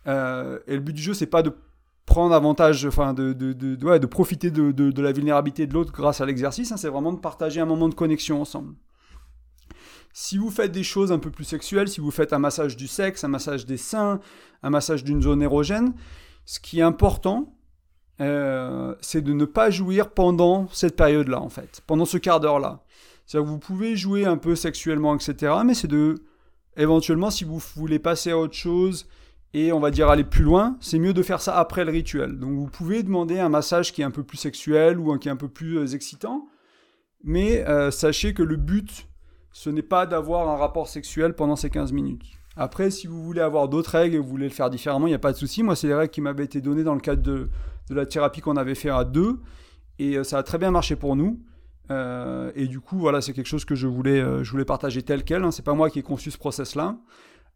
Euh, 0.08 0.58
et 0.66 0.74
le 0.74 0.80
but 0.80 0.94
du 0.94 1.02
jeu, 1.04 1.14
c'est 1.14 1.28
pas 1.28 1.44
de 1.44 1.52
prendre 2.08 2.34
avantage, 2.34 2.84
enfin, 2.88 3.14
de, 3.14 3.32
de, 3.34 3.54
de, 3.54 3.76
de 3.76 4.06
profiter 4.08 4.50
de, 4.50 4.72
de, 4.72 5.02
la 5.04 5.12
vulnérabilité 5.12 5.68
de 5.68 5.76
l'autre 5.76 5.94
grâce 5.94 6.20
à 6.22 6.26
l'exercice. 6.26 6.72
Hein. 6.72 6.78
c'est 6.78 6.90
vraiment 6.90 7.14
de 7.14 7.20
partager 7.20 7.62
un 7.62 7.66
moment 7.66 7.90
de 7.90 7.96
connexion 7.96 8.42
ensemble. 8.42 8.74
Si 10.14 10.40
vous 10.40 10.50
faites 10.50 10.72
des 10.72 10.84
choses 10.84 11.12
un 11.12 11.20
peu 11.20 11.30
plus 11.30 11.44
sexuelles, 11.44 11.90
si 11.90 12.02
vous 12.02 12.10
faites 12.10 12.34
un 12.34 12.40
massage 12.40 12.76
du 12.76 12.88
sexe, 12.88 13.24
un 13.24 13.28
massage 13.28 13.68
des 13.68 13.78
seins, 13.78 14.20
un 14.64 14.72
massage 14.72 15.04
d'une 15.04 15.22
zone 15.22 15.44
érogène, 15.44 15.94
ce 16.46 16.60
qui 16.60 16.80
est 16.80 16.84
important, 16.84 17.54
euh, 18.20 18.96
c'est 19.02 19.22
de 19.22 19.34
ne 19.34 19.46
pas 19.46 19.70
jouir 19.70 20.10
pendant 20.10 20.68
cette 20.72 20.96
période-là, 20.96 21.42
en 21.42 21.50
fait, 21.50 21.82
pendant 21.86 22.06
ce 22.06 22.18
quart 22.18 22.40
d'heure-là. 22.40 22.84
C'est-à-dire 23.26 23.46
que 23.46 23.52
vous 23.52 23.60
pouvez 23.60 23.96
jouer 23.96 24.26
un 24.26 24.38
peu 24.38 24.56
sexuellement, 24.56 25.16
etc., 25.16 25.54
mais 25.66 25.74
c'est 25.74 25.88
de, 25.88 26.16
éventuellement, 26.78 27.30
si 27.30 27.44
vous 27.44 27.62
voulez 27.76 28.00
passer 28.00 28.32
à 28.32 28.38
autre 28.38 28.56
chose 28.56 29.08
et 29.54 29.72
on 29.72 29.80
va 29.80 29.92
dire 29.92 30.10
aller 30.10 30.24
plus 30.24 30.44
loin, 30.44 30.78
c'est 30.80 31.00
mieux 31.00 31.14
de 31.14 31.24
faire 31.24 31.42
ça 31.42 31.58
après 31.58 31.86
le 31.86 31.92
rituel. 31.92 32.38
Donc 32.38 32.52
vous 32.52 32.68
pouvez 32.68 33.04
demander 33.04 33.40
un 33.40 33.50
massage 33.50 33.94
qui 33.94 34.02
est 34.02 34.06
un 34.06 34.12
peu 34.12 34.24
plus 34.24 34.38
sexuel 34.38 35.00
ou 35.00 35.12
un 35.12 35.18
qui 35.18 35.28
est 35.28 35.32
un 35.32 35.38
peu 35.38 35.48
plus 35.48 35.78
euh, 35.78 35.88
excitant, 35.88 36.48
mais 37.24 37.68
euh, 37.68 37.92
sachez 37.92 38.34
que 38.34 38.44
le 38.44 38.56
but, 38.56 39.08
ce 39.52 39.70
n'est 39.70 39.82
pas 39.82 40.06
d'avoir 40.06 40.50
un 40.50 40.56
rapport 40.56 40.88
sexuel 40.88 41.34
pendant 41.34 41.56
ces 41.56 41.70
15 41.70 41.92
minutes. 41.92 42.26
Après, 42.58 42.90
si 42.90 43.08
vous 43.08 43.24
voulez 43.24 43.42
avoir 43.42 43.70
d'autres 43.70 43.92
règles 43.92 44.16
et 44.16 44.20
vous 44.20 44.28
voulez 44.28 44.48
le 44.48 44.54
faire 44.54 44.70
différemment, 44.70 45.08
il 45.08 45.12
n'y 45.12 45.16
a 45.16 45.20
pas 45.20 45.32
de 45.32 45.38
souci. 45.38 45.62
Moi, 45.62 45.76
c'est 45.76 45.88
les 45.88 45.94
règles 45.94 46.12
qui 46.12 46.22
m'avaient 46.22 46.46
été 46.46 46.60
données 46.60 46.84
dans 46.84 46.96
le 46.96 47.00
cadre 47.00 47.22
de, 47.22 47.50
de 47.90 47.96
la 47.96 48.06
thérapie 48.06 48.42
qu'on 48.42 48.58
avait 48.58 48.76
fait 48.76 48.90
à 48.90 49.04
deux. 49.04 49.40
Et 50.00 50.18
euh, 50.18 50.24
ça 50.24 50.40
a 50.40 50.44
très 50.44 50.58
bien 50.58 50.72
marché 50.72 50.96
pour 50.96 51.16
nous. 51.16 51.40
Euh, 51.90 52.52
et 52.56 52.68
du 52.68 52.80
coup, 52.80 52.98
voilà, 52.98 53.22
c'est 53.22 53.34
quelque 53.34 53.48
chose 53.48 53.64
que 53.64 53.76
je 53.76 53.88
voulais, 53.88 54.20
euh, 54.20 54.44
je 54.44 54.52
voulais 54.52 54.66
partager 54.66 55.04
tel 55.04 55.24
quel. 55.24 55.44
Hein. 55.44 55.52
C'est 55.52 55.64
pas 55.64 55.74
moi 55.74 55.90
qui 55.90 56.00
ai 56.00 56.04
conçu 56.04 56.32
ce 56.32 56.38
process-là. 56.38 56.98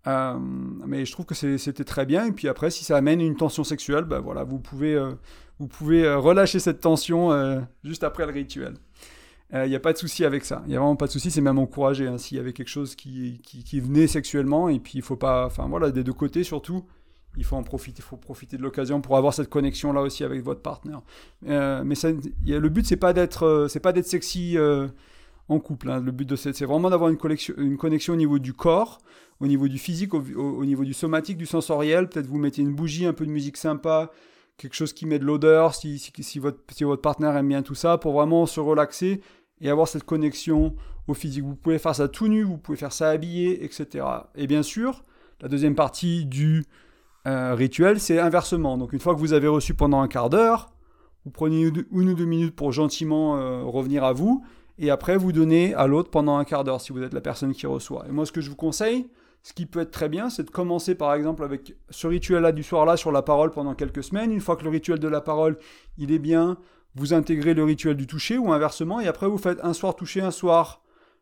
mais 0.05 1.05
je 1.05 1.11
trouve 1.11 1.25
que 1.25 1.35
c'était 1.35 1.83
très 1.83 2.05
bien. 2.05 2.25
Et 2.25 2.31
puis 2.31 2.47
après, 2.47 2.69
si 2.69 2.83
ça 2.83 2.97
amène 2.97 3.21
une 3.21 3.35
tension 3.35 3.63
sexuelle, 3.63 4.05
ben 4.05 4.19
voilà, 4.19 4.43
vous 4.43 4.59
pouvez, 4.59 4.97
vous 5.59 5.67
pouvez 5.67 6.11
relâcher 6.13 6.59
cette 6.59 6.79
tension 6.79 7.61
juste 7.83 8.03
après 8.03 8.25
le 8.25 8.31
rituel. 8.31 8.75
Il 9.53 9.69
n'y 9.69 9.75
a 9.75 9.81
pas 9.81 9.91
de 9.91 9.97
souci 9.97 10.23
avec 10.23 10.45
ça. 10.45 10.61
Il 10.65 10.69
n'y 10.69 10.77
a 10.77 10.79
vraiment 10.79 10.95
pas 10.95 11.07
de 11.07 11.11
souci. 11.11 11.29
C'est 11.29 11.41
même 11.41 11.59
encouragé. 11.59 12.07
Hein, 12.07 12.17
S'il 12.17 12.37
y 12.37 12.39
avait 12.39 12.53
quelque 12.53 12.69
chose 12.69 12.95
qui, 12.95 13.41
qui, 13.43 13.79
venait 13.81 14.07
sexuellement, 14.07 14.69
et 14.69 14.79
puis 14.79 14.93
il 14.95 15.01
faut 15.01 15.17
pas. 15.17 15.45
Enfin 15.45 15.67
voilà, 15.67 15.91
des 15.91 16.03
deux 16.03 16.13
côtés 16.13 16.43
surtout 16.43 16.85
il 17.37 17.43
faut 17.43 17.55
en 17.55 17.63
profiter, 17.63 17.99
il 17.99 18.03
faut 18.03 18.17
profiter 18.17 18.57
de 18.57 18.61
l'occasion 18.61 19.01
pour 19.01 19.17
avoir 19.17 19.33
cette 19.33 19.49
connexion 19.49 19.93
là 19.93 20.01
aussi 20.01 20.23
avec 20.23 20.43
votre 20.43 20.61
partenaire. 20.61 21.01
Euh, 21.47 21.83
mais 21.83 21.95
le 22.45 22.69
but 22.69 22.85
c'est 22.85 22.97
pas 22.97 23.13
d'être, 23.13 23.43
euh, 23.45 23.67
c'est 23.67 23.79
pas 23.79 23.93
d'être 23.93 24.07
sexy 24.07 24.57
euh, 24.57 24.87
en 25.47 25.59
couple. 25.59 25.89
Hein. 25.89 26.01
Le 26.01 26.11
but 26.11 26.35
c'est 26.35 26.65
vraiment 26.65 26.89
d'avoir 26.89 27.09
une, 27.09 27.17
une, 27.57 27.77
connexion 27.77 28.13
au 28.13 28.17
niveau 28.17 28.39
du 28.39 28.53
corps, 28.53 28.99
au 29.39 29.47
niveau 29.47 29.67
du 29.67 29.77
physique, 29.77 30.13
au, 30.13 30.65
niveau 30.65 30.83
du 30.83 30.93
somatique, 30.93 31.37
du 31.37 31.45
sensoriel. 31.45 32.09
Peut-être 32.09 32.27
vous 32.27 32.37
mettez 32.37 32.61
une 32.61 32.73
bougie, 32.73 33.05
un 33.05 33.13
peu 33.13 33.25
de 33.25 33.31
musique 33.31 33.57
sympa, 33.57 34.11
quelque 34.57 34.75
chose 34.75 34.93
qui 34.93 35.05
met 35.05 35.19
de 35.19 35.25
l'odeur, 35.25 35.73
si, 35.73 35.99
si, 35.99 36.39
votre, 36.39 36.59
si 36.71 36.83
votre 36.83 37.01
partenaire 37.01 37.35
aime 37.37 37.47
bien 37.47 37.61
tout 37.61 37.75
ça, 37.75 37.97
pour 37.97 38.13
vraiment 38.13 38.45
se 38.45 38.59
relaxer 38.59 39.21
et 39.61 39.69
avoir 39.69 39.87
cette 39.87 40.03
connexion 40.03 40.75
au 41.07 41.13
physique. 41.13 41.43
Vous 41.43 41.55
pouvez 41.55 41.79
faire 41.79 41.95
ça 41.95 42.07
tout 42.07 42.27
nu, 42.27 42.43
vous 42.43 42.57
pouvez 42.57 42.77
faire 42.77 42.93
ça 42.93 43.09
habillé, 43.09 43.63
etc. 43.63 44.05
Et 44.35 44.47
bien 44.47 44.63
sûr, 44.63 45.03
la 45.41 45.47
deuxième 45.47 45.75
partie 45.75 46.25
du 46.25 46.65
rituel, 47.25 47.99
c'est 47.99 48.19
inversement. 48.19 48.77
Donc 48.77 48.93
une 48.93 48.99
fois 48.99 49.13
que 49.13 49.19
vous 49.19 49.33
avez 49.33 49.47
reçu 49.47 49.73
pendant 49.73 50.01
un 50.01 50.07
quart 50.07 50.29
d'heure, 50.29 50.71
vous 51.25 51.31
prenez 51.31 51.71
une 51.91 52.09
ou 52.09 52.13
deux 52.15 52.25
minutes 52.25 52.55
pour 52.55 52.71
gentiment 52.71 53.37
euh, 53.37 53.63
revenir 53.63 54.03
à 54.03 54.13
vous, 54.13 54.43
et 54.79 54.89
après 54.89 55.17
vous 55.17 55.31
donnez 55.31 55.75
à 55.75 55.85
l'autre 55.85 56.09
pendant 56.09 56.37
un 56.37 56.45
quart 56.45 56.63
d'heure 56.63 56.81
si 56.81 56.91
vous 56.91 57.03
êtes 57.03 57.13
la 57.13 57.21
personne 57.21 57.53
qui 57.53 57.67
reçoit. 57.67 58.05
Et 58.07 58.11
moi 58.11 58.25
ce 58.25 58.31
que 58.31 58.41
je 58.41 58.49
vous 58.49 58.55
conseille, 58.55 59.07
ce 59.43 59.53
qui 59.53 59.65
peut 59.65 59.81
être 59.81 59.91
très 59.91 60.09
bien, 60.09 60.29
c'est 60.29 60.43
de 60.43 60.49
commencer 60.49 60.95
par 60.95 61.13
exemple 61.13 61.43
avec 61.43 61.75
ce 61.89 62.07
rituel-là 62.07 62.51
du 62.51 62.63
soir-là 62.63 62.97
sur 62.97 63.11
la 63.11 63.21
parole 63.21 63.51
pendant 63.51 63.75
quelques 63.75 64.03
semaines. 64.03 64.31
Une 64.31 64.39
fois 64.39 64.55
que 64.55 64.63
le 64.63 64.69
rituel 64.69 64.99
de 64.99 65.07
la 65.07 65.21
parole, 65.21 65.57
il 65.97 66.11
est 66.11 66.19
bien, 66.19 66.57
vous 66.95 67.13
intégrez 67.13 67.53
le 67.53 67.63
rituel 67.63 67.95
du 67.95 68.07
toucher 68.07 68.37
ou 68.37 68.51
inversement, 68.51 68.99
et 68.99 69.07
après 69.07 69.27
vous 69.27 69.37
faites 69.37 69.59
un 69.63 69.73
soir 69.73 69.95
toucher, 69.95 70.21
un 70.21 70.31
soir, 70.31 70.81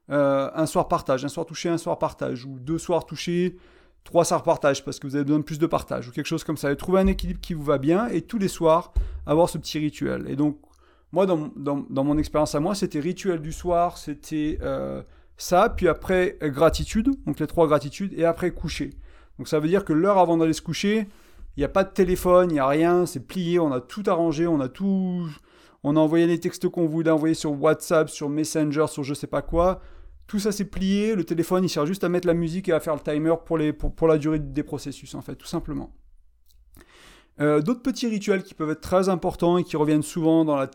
euh, 0.09 0.49
un 0.53 0.65
soir 0.65 0.87
partage, 0.87 1.23
un 1.25 1.29
soir 1.29 1.45
toucher, 1.45 1.69
un 1.69 1.77
soir 1.77 1.99
partage, 1.99 2.45
ou 2.45 2.59
deux 2.59 2.77
soirs 2.77 3.05
toucher, 3.05 3.57
trois 4.03 4.25
ça 4.25 4.39
partage 4.39 4.83
parce 4.83 4.99
que 4.99 5.07
vous 5.07 5.15
avez 5.15 5.25
besoin 5.25 5.39
de 5.39 5.43
plus 5.43 5.59
de 5.59 5.67
partage 5.67 6.07
ou 6.07 6.11
quelque 6.11 6.25
chose 6.25 6.43
comme 6.43 6.57
ça. 6.57 6.71
Et 6.71 6.75
trouver 6.75 7.01
un 7.01 7.07
équilibre 7.07 7.39
qui 7.41 7.53
vous 7.53 7.63
va 7.63 7.77
bien 7.77 8.07
et 8.07 8.21
tous 8.21 8.39
les 8.39 8.47
soirs 8.47 8.93
avoir 9.25 9.49
ce 9.49 9.57
petit 9.57 9.77
rituel. 9.77 10.25
Et 10.27 10.35
donc, 10.35 10.57
moi, 11.11 11.25
dans, 11.25 11.51
dans, 11.55 12.03
mon 12.03 12.17
expérience 12.17 12.53
à 12.55 12.59
moi, 12.59 12.75
c'était 12.75 12.99
rituel 12.99 13.41
du 13.41 13.51
soir, 13.51 13.97
c'était 13.97 14.59
euh, 14.61 15.01
ça, 15.37 15.69
puis 15.69 15.87
après 15.87 16.37
gratitude, 16.41 17.09
donc 17.25 17.39
les 17.39 17.47
trois 17.47 17.67
gratitudes, 17.67 18.13
et 18.17 18.25
après 18.25 18.51
coucher. 18.51 18.91
Donc 19.37 19.47
ça 19.47 19.59
veut 19.59 19.67
dire 19.67 19.85
que 19.85 19.93
l'heure 19.93 20.19
avant 20.19 20.37
d'aller 20.37 20.53
se 20.53 20.61
coucher, 20.61 21.07
il 21.55 21.59
n'y 21.59 21.63
a 21.63 21.69
pas 21.69 21.83
de 21.83 21.91
téléphone, 21.91 22.51
il 22.51 22.53
n'y 22.53 22.59
a 22.59 22.67
rien, 22.67 23.05
c'est 23.05 23.25
plié, 23.25 23.59
on 23.59 23.71
a 23.71 23.81
tout 23.81 24.03
arrangé, 24.07 24.47
on 24.47 24.59
a 24.59 24.69
tout. 24.69 25.27
On 25.83 25.95
a 25.95 25.99
envoyé 25.99 26.27
les 26.27 26.39
textes 26.39 26.67
qu'on 26.67 26.85
voulait 26.85 27.11
envoyer 27.11 27.35
sur 27.35 27.59
WhatsApp, 27.59 28.09
sur 28.09 28.29
Messenger, 28.29 28.85
sur 28.87 29.03
je 29.03 29.13
sais 29.13 29.27
pas 29.27 29.41
quoi. 29.41 29.81
Tout 30.27 30.39
ça 30.39 30.51
c'est 30.51 30.65
plié, 30.65 31.15
le 31.15 31.23
téléphone 31.23 31.63
il 31.63 31.69
sert 31.69 31.85
juste 31.85 32.03
à 32.03 32.09
mettre 32.09 32.27
la 32.27 32.33
musique 32.33 32.69
et 32.69 32.71
à 32.71 32.79
faire 32.79 32.93
le 32.93 32.99
timer 32.99 33.33
pour, 33.45 34.07
la 34.07 34.17
durée 34.17 34.39
des 34.39 34.63
processus 34.63 35.15
en 35.15 35.21
fait, 35.21 35.35
tout 35.35 35.47
simplement. 35.47 35.91
Euh, 37.39 37.61
d'autres 37.61 37.81
petits 37.81 38.07
rituels 38.07 38.43
qui 38.43 38.53
peuvent 38.53 38.69
être 38.69 38.81
très 38.81 39.07
importants 39.07 39.57
et 39.57 39.63
qui 39.63 39.77
reviennent 39.77 40.03
souvent 40.03 40.67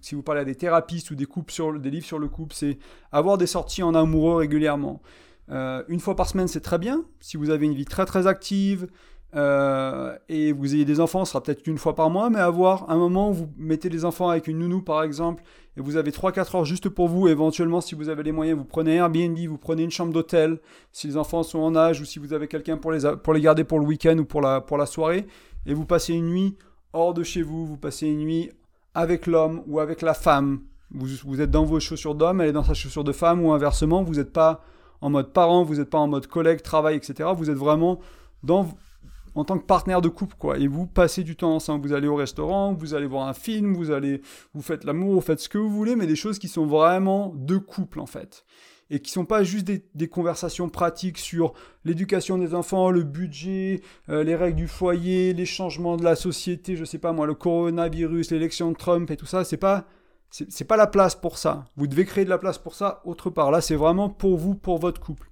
si 0.00 0.14
vous 0.14 0.22
parlez 0.22 0.40
à 0.40 0.44
des 0.44 0.54
thérapistes 0.54 1.10
ou 1.10 1.16
des 1.16 1.26
livres 1.90 2.06
sur 2.06 2.18
le 2.18 2.28
couple, 2.28 2.54
c'est 2.54 2.78
avoir 3.10 3.36
des 3.36 3.46
sorties 3.46 3.82
en 3.82 3.94
amoureux 3.94 4.36
régulièrement. 4.36 5.02
Euh, 5.50 5.82
une 5.88 6.00
fois 6.00 6.14
par 6.14 6.28
semaine, 6.28 6.48
c'est 6.48 6.60
très 6.60 6.78
bien. 6.78 7.04
Si 7.18 7.36
vous 7.36 7.50
avez 7.50 7.66
une 7.66 7.74
vie 7.74 7.84
très 7.84 8.06
très 8.06 8.26
active, 8.26 8.86
euh, 9.36 10.16
et 10.28 10.52
vous 10.52 10.74
ayez 10.74 10.84
des 10.84 11.00
enfants, 11.00 11.24
ce 11.24 11.32
sera 11.32 11.42
peut-être 11.42 11.62
qu'une 11.62 11.78
fois 11.78 11.94
par 11.94 12.10
mois, 12.10 12.30
mais 12.30 12.40
avoir 12.40 12.90
un 12.90 12.96
moment 12.96 13.30
où 13.30 13.34
vous 13.34 13.48
mettez 13.56 13.88
les 13.88 14.04
enfants 14.04 14.28
avec 14.28 14.48
une 14.48 14.58
nounou 14.58 14.82
par 14.82 15.02
exemple, 15.04 15.44
et 15.76 15.80
vous 15.80 15.96
avez 15.96 16.10
3-4 16.10 16.56
heures 16.56 16.64
juste 16.64 16.88
pour 16.88 17.08
vous, 17.08 17.28
éventuellement 17.28 17.80
si 17.80 17.94
vous 17.94 18.08
avez 18.08 18.24
les 18.24 18.32
moyens, 18.32 18.58
vous 18.58 18.64
prenez 18.64 18.96
Airbnb, 18.96 19.38
vous 19.38 19.58
prenez 19.58 19.84
une 19.84 19.90
chambre 19.90 20.12
d'hôtel, 20.12 20.58
si 20.90 21.06
les 21.06 21.16
enfants 21.16 21.44
sont 21.44 21.60
en 21.60 21.76
âge, 21.76 22.00
ou 22.00 22.04
si 22.04 22.18
vous 22.18 22.32
avez 22.32 22.48
quelqu'un 22.48 22.76
pour 22.76 22.90
les, 22.90 23.00
pour 23.22 23.32
les 23.32 23.40
garder 23.40 23.62
pour 23.62 23.78
le 23.78 23.86
week-end 23.86 24.18
ou 24.18 24.24
pour 24.24 24.40
la, 24.40 24.60
pour 24.60 24.78
la 24.78 24.86
soirée, 24.86 25.26
et 25.66 25.74
vous 25.74 25.86
passez 25.86 26.14
une 26.14 26.26
nuit 26.26 26.56
hors 26.92 27.14
de 27.14 27.22
chez 27.22 27.42
vous, 27.42 27.66
vous 27.66 27.76
passez 27.76 28.08
une 28.08 28.18
nuit 28.18 28.50
avec 28.94 29.26
l'homme 29.28 29.62
ou 29.68 29.78
avec 29.78 30.02
la 30.02 30.14
femme. 30.14 30.60
Vous, 30.92 31.06
vous 31.24 31.40
êtes 31.40 31.52
dans 31.52 31.64
vos 31.64 31.78
chaussures 31.78 32.16
d'homme, 32.16 32.40
elle 32.40 32.48
est 32.48 32.52
dans 32.52 32.64
sa 32.64 32.74
chaussure 32.74 33.04
de 33.04 33.12
femme, 33.12 33.44
ou 33.44 33.52
inversement, 33.52 34.02
vous 34.02 34.14
n'êtes 34.14 34.32
pas 34.32 34.64
en 35.00 35.08
mode 35.08 35.32
parent, 35.32 35.62
vous 35.62 35.76
n'êtes 35.76 35.88
pas 35.88 35.98
en 35.98 36.08
mode 36.08 36.26
collègue, 36.26 36.62
travail, 36.62 36.96
etc. 36.96 37.30
Vous 37.36 37.48
êtes 37.48 37.56
vraiment 37.56 38.00
dans 38.42 38.66
en 39.34 39.44
tant 39.44 39.58
que 39.58 39.64
partenaire 39.64 40.00
de 40.00 40.08
couple, 40.08 40.36
quoi. 40.38 40.58
Et 40.58 40.66
vous 40.66 40.86
passez 40.86 41.22
du 41.22 41.36
temps 41.36 41.54
ensemble. 41.54 41.86
Vous 41.86 41.94
allez 41.94 42.08
au 42.08 42.16
restaurant, 42.16 42.72
vous 42.72 42.94
allez 42.94 43.06
voir 43.06 43.28
un 43.28 43.34
film, 43.34 43.74
vous 43.74 43.90
allez, 43.90 44.22
vous 44.54 44.62
faites 44.62 44.84
l'amour, 44.84 45.14
vous 45.14 45.20
faites 45.20 45.40
ce 45.40 45.48
que 45.48 45.58
vous 45.58 45.70
voulez, 45.70 45.96
mais 45.96 46.06
des 46.06 46.16
choses 46.16 46.38
qui 46.38 46.48
sont 46.48 46.66
vraiment 46.66 47.32
de 47.36 47.56
couple, 47.56 48.00
en 48.00 48.06
fait. 48.06 48.44
Et 48.92 48.98
qui 48.98 49.12
sont 49.12 49.24
pas 49.24 49.44
juste 49.44 49.66
des, 49.66 50.08
conversations 50.08 50.68
pratiques 50.68 51.18
sur 51.18 51.52
l'éducation 51.84 52.38
des 52.38 52.54
enfants, 52.54 52.90
le 52.90 53.04
budget, 53.04 53.82
euh, 54.08 54.24
les 54.24 54.34
règles 54.34 54.56
du 54.56 54.66
foyer, 54.66 55.32
les 55.32 55.46
changements 55.46 55.96
de 55.96 56.02
la 56.02 56.16
société, 56.16 56.74
je 56.74 56.84
sais 56.84 56.98
pas 56.98 57.12
moi, 57.12 57.26
le 57.26 57.34
coronavirus, 57.34 58.32
l'élection 58.32 58.72
de 58.72 58.76
Trump 58.76 59.08
et 59.12 59.16
tout 59.16 59.26
ça. 59.26 59.44
C'est 59.44 59.56
pas, 59.56 59.86
c'est 60.30 60.64
pas 60.64 60.76
la 60.76 60.88
place 60.88 61.14
pour 61.14 61.38
ça. 61.38 61.66
Vous 61.76 61.86
devez 61.86 62.04
créer 62.04 62.24
de 62.24 62.30
la 62.30 62.38
place 62.38 62.58
pour 62.58 62.74
ça 62.74 63.00
autre 63.04 63.30
part. 63.30 63.52
Là, 63.52 63.60
c'est 63.60 63.76
vraiment 63.76 64.08
pour 64.08 64.36
vous, 64.36 64.56
pour 64.56 64.78
votre 64.78 65.00
couple. 65.00 65.30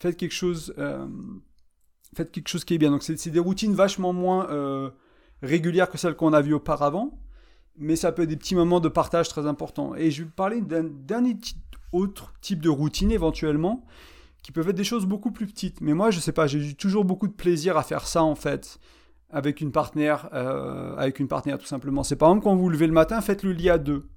Faites 0.00 0.16
quelque 0.16 0.34
chose. 0.34 0.74
Euh, 0.78 1.06
faites 2.14 2.32
quelque 2.32 2.48
chose 2.48 2.64
qui 2.64 2.74
est 2.74 2.78
bien. 2.78 2.90
Donc 2.90 3.02
c'est 3.02 3.30
des 3.30 3.38
routines 3.38 3.74
vachement 3.74 4.12
moins 4.12 4.48
euh, 4.50 4.90
régulières 5.42 5.90
que 5.90 5.98
celles 5.98 6.16
qu'on 6.16 6.32
a 6.32 6.40
vues 6.40 6.54
auparavant, 6.54 7.18
mais 7.76 7.96
ça 7.96 8.12
peut 8.12 8.22
être 8.22 8.28
des 8.28 8.36
petits 8.36 8.54
moments 8.54 8.80
de 8.80 8.88
partage 8.88 9.28
très 9.28 9.46
importants. 9.46 9.94
Et 9.94 10.10
je 10.10 10.24
vais 10.24 10.30
parler 10.30 10.60
d'un 10.60 10.84
dernier 10.84 11.36
autre 11.92 12.32
type 12.40 12.60
de 12.60 12.68
routine 12.68 13.10
éventuellement, 13.10 13.84
qui 14.42 14.52
peuvent 14.52 14.68
être 14.68 14.76
des 14.76 14.84
choses 14.84 15.06
beaucoup 15.06 15.30
plus 15.30 15.46
petites. 15.46 15.80
Mais 15.80 15.94
moi, 15.94 16.10
je 16.10 16.20
sais 16.20 16.32
pas, 16.32 16.46
j'ai 16.46 16.74
toujours 16.74 17.04
beaucoup 17.04 17.28
de 17.28 17.32
plaisir 17.32 17.76
à 17.76 17.82
faire 17.82 18.06
ça 18.06 18.22
en 18.22 18.34
fait, 18.34 18.78
avec 19.30 19.60
une 19.60 19.72
partenaire, 19.72 20.28
euh, 20.32 20.96
avec 20.96 21.18
une 21.18 21.28
partenaire 21.28 21.58
tout 21.58 21.66
simplement. 21.66 22.02
C'est 22.02 22.16
par 22.16 22.28
exemple 22.28 22.44
quand 22.44 22.54
vous 22.54 22.62
vous 22.62 22.70
levez 22.70 22.86
le 22.86 22.92
matin, 22.92 23.20
faites 23.20 23.42
le 23.42 23.52
lit 23.52 23.70
à 23.70 23.78
deux. 23.78 24.08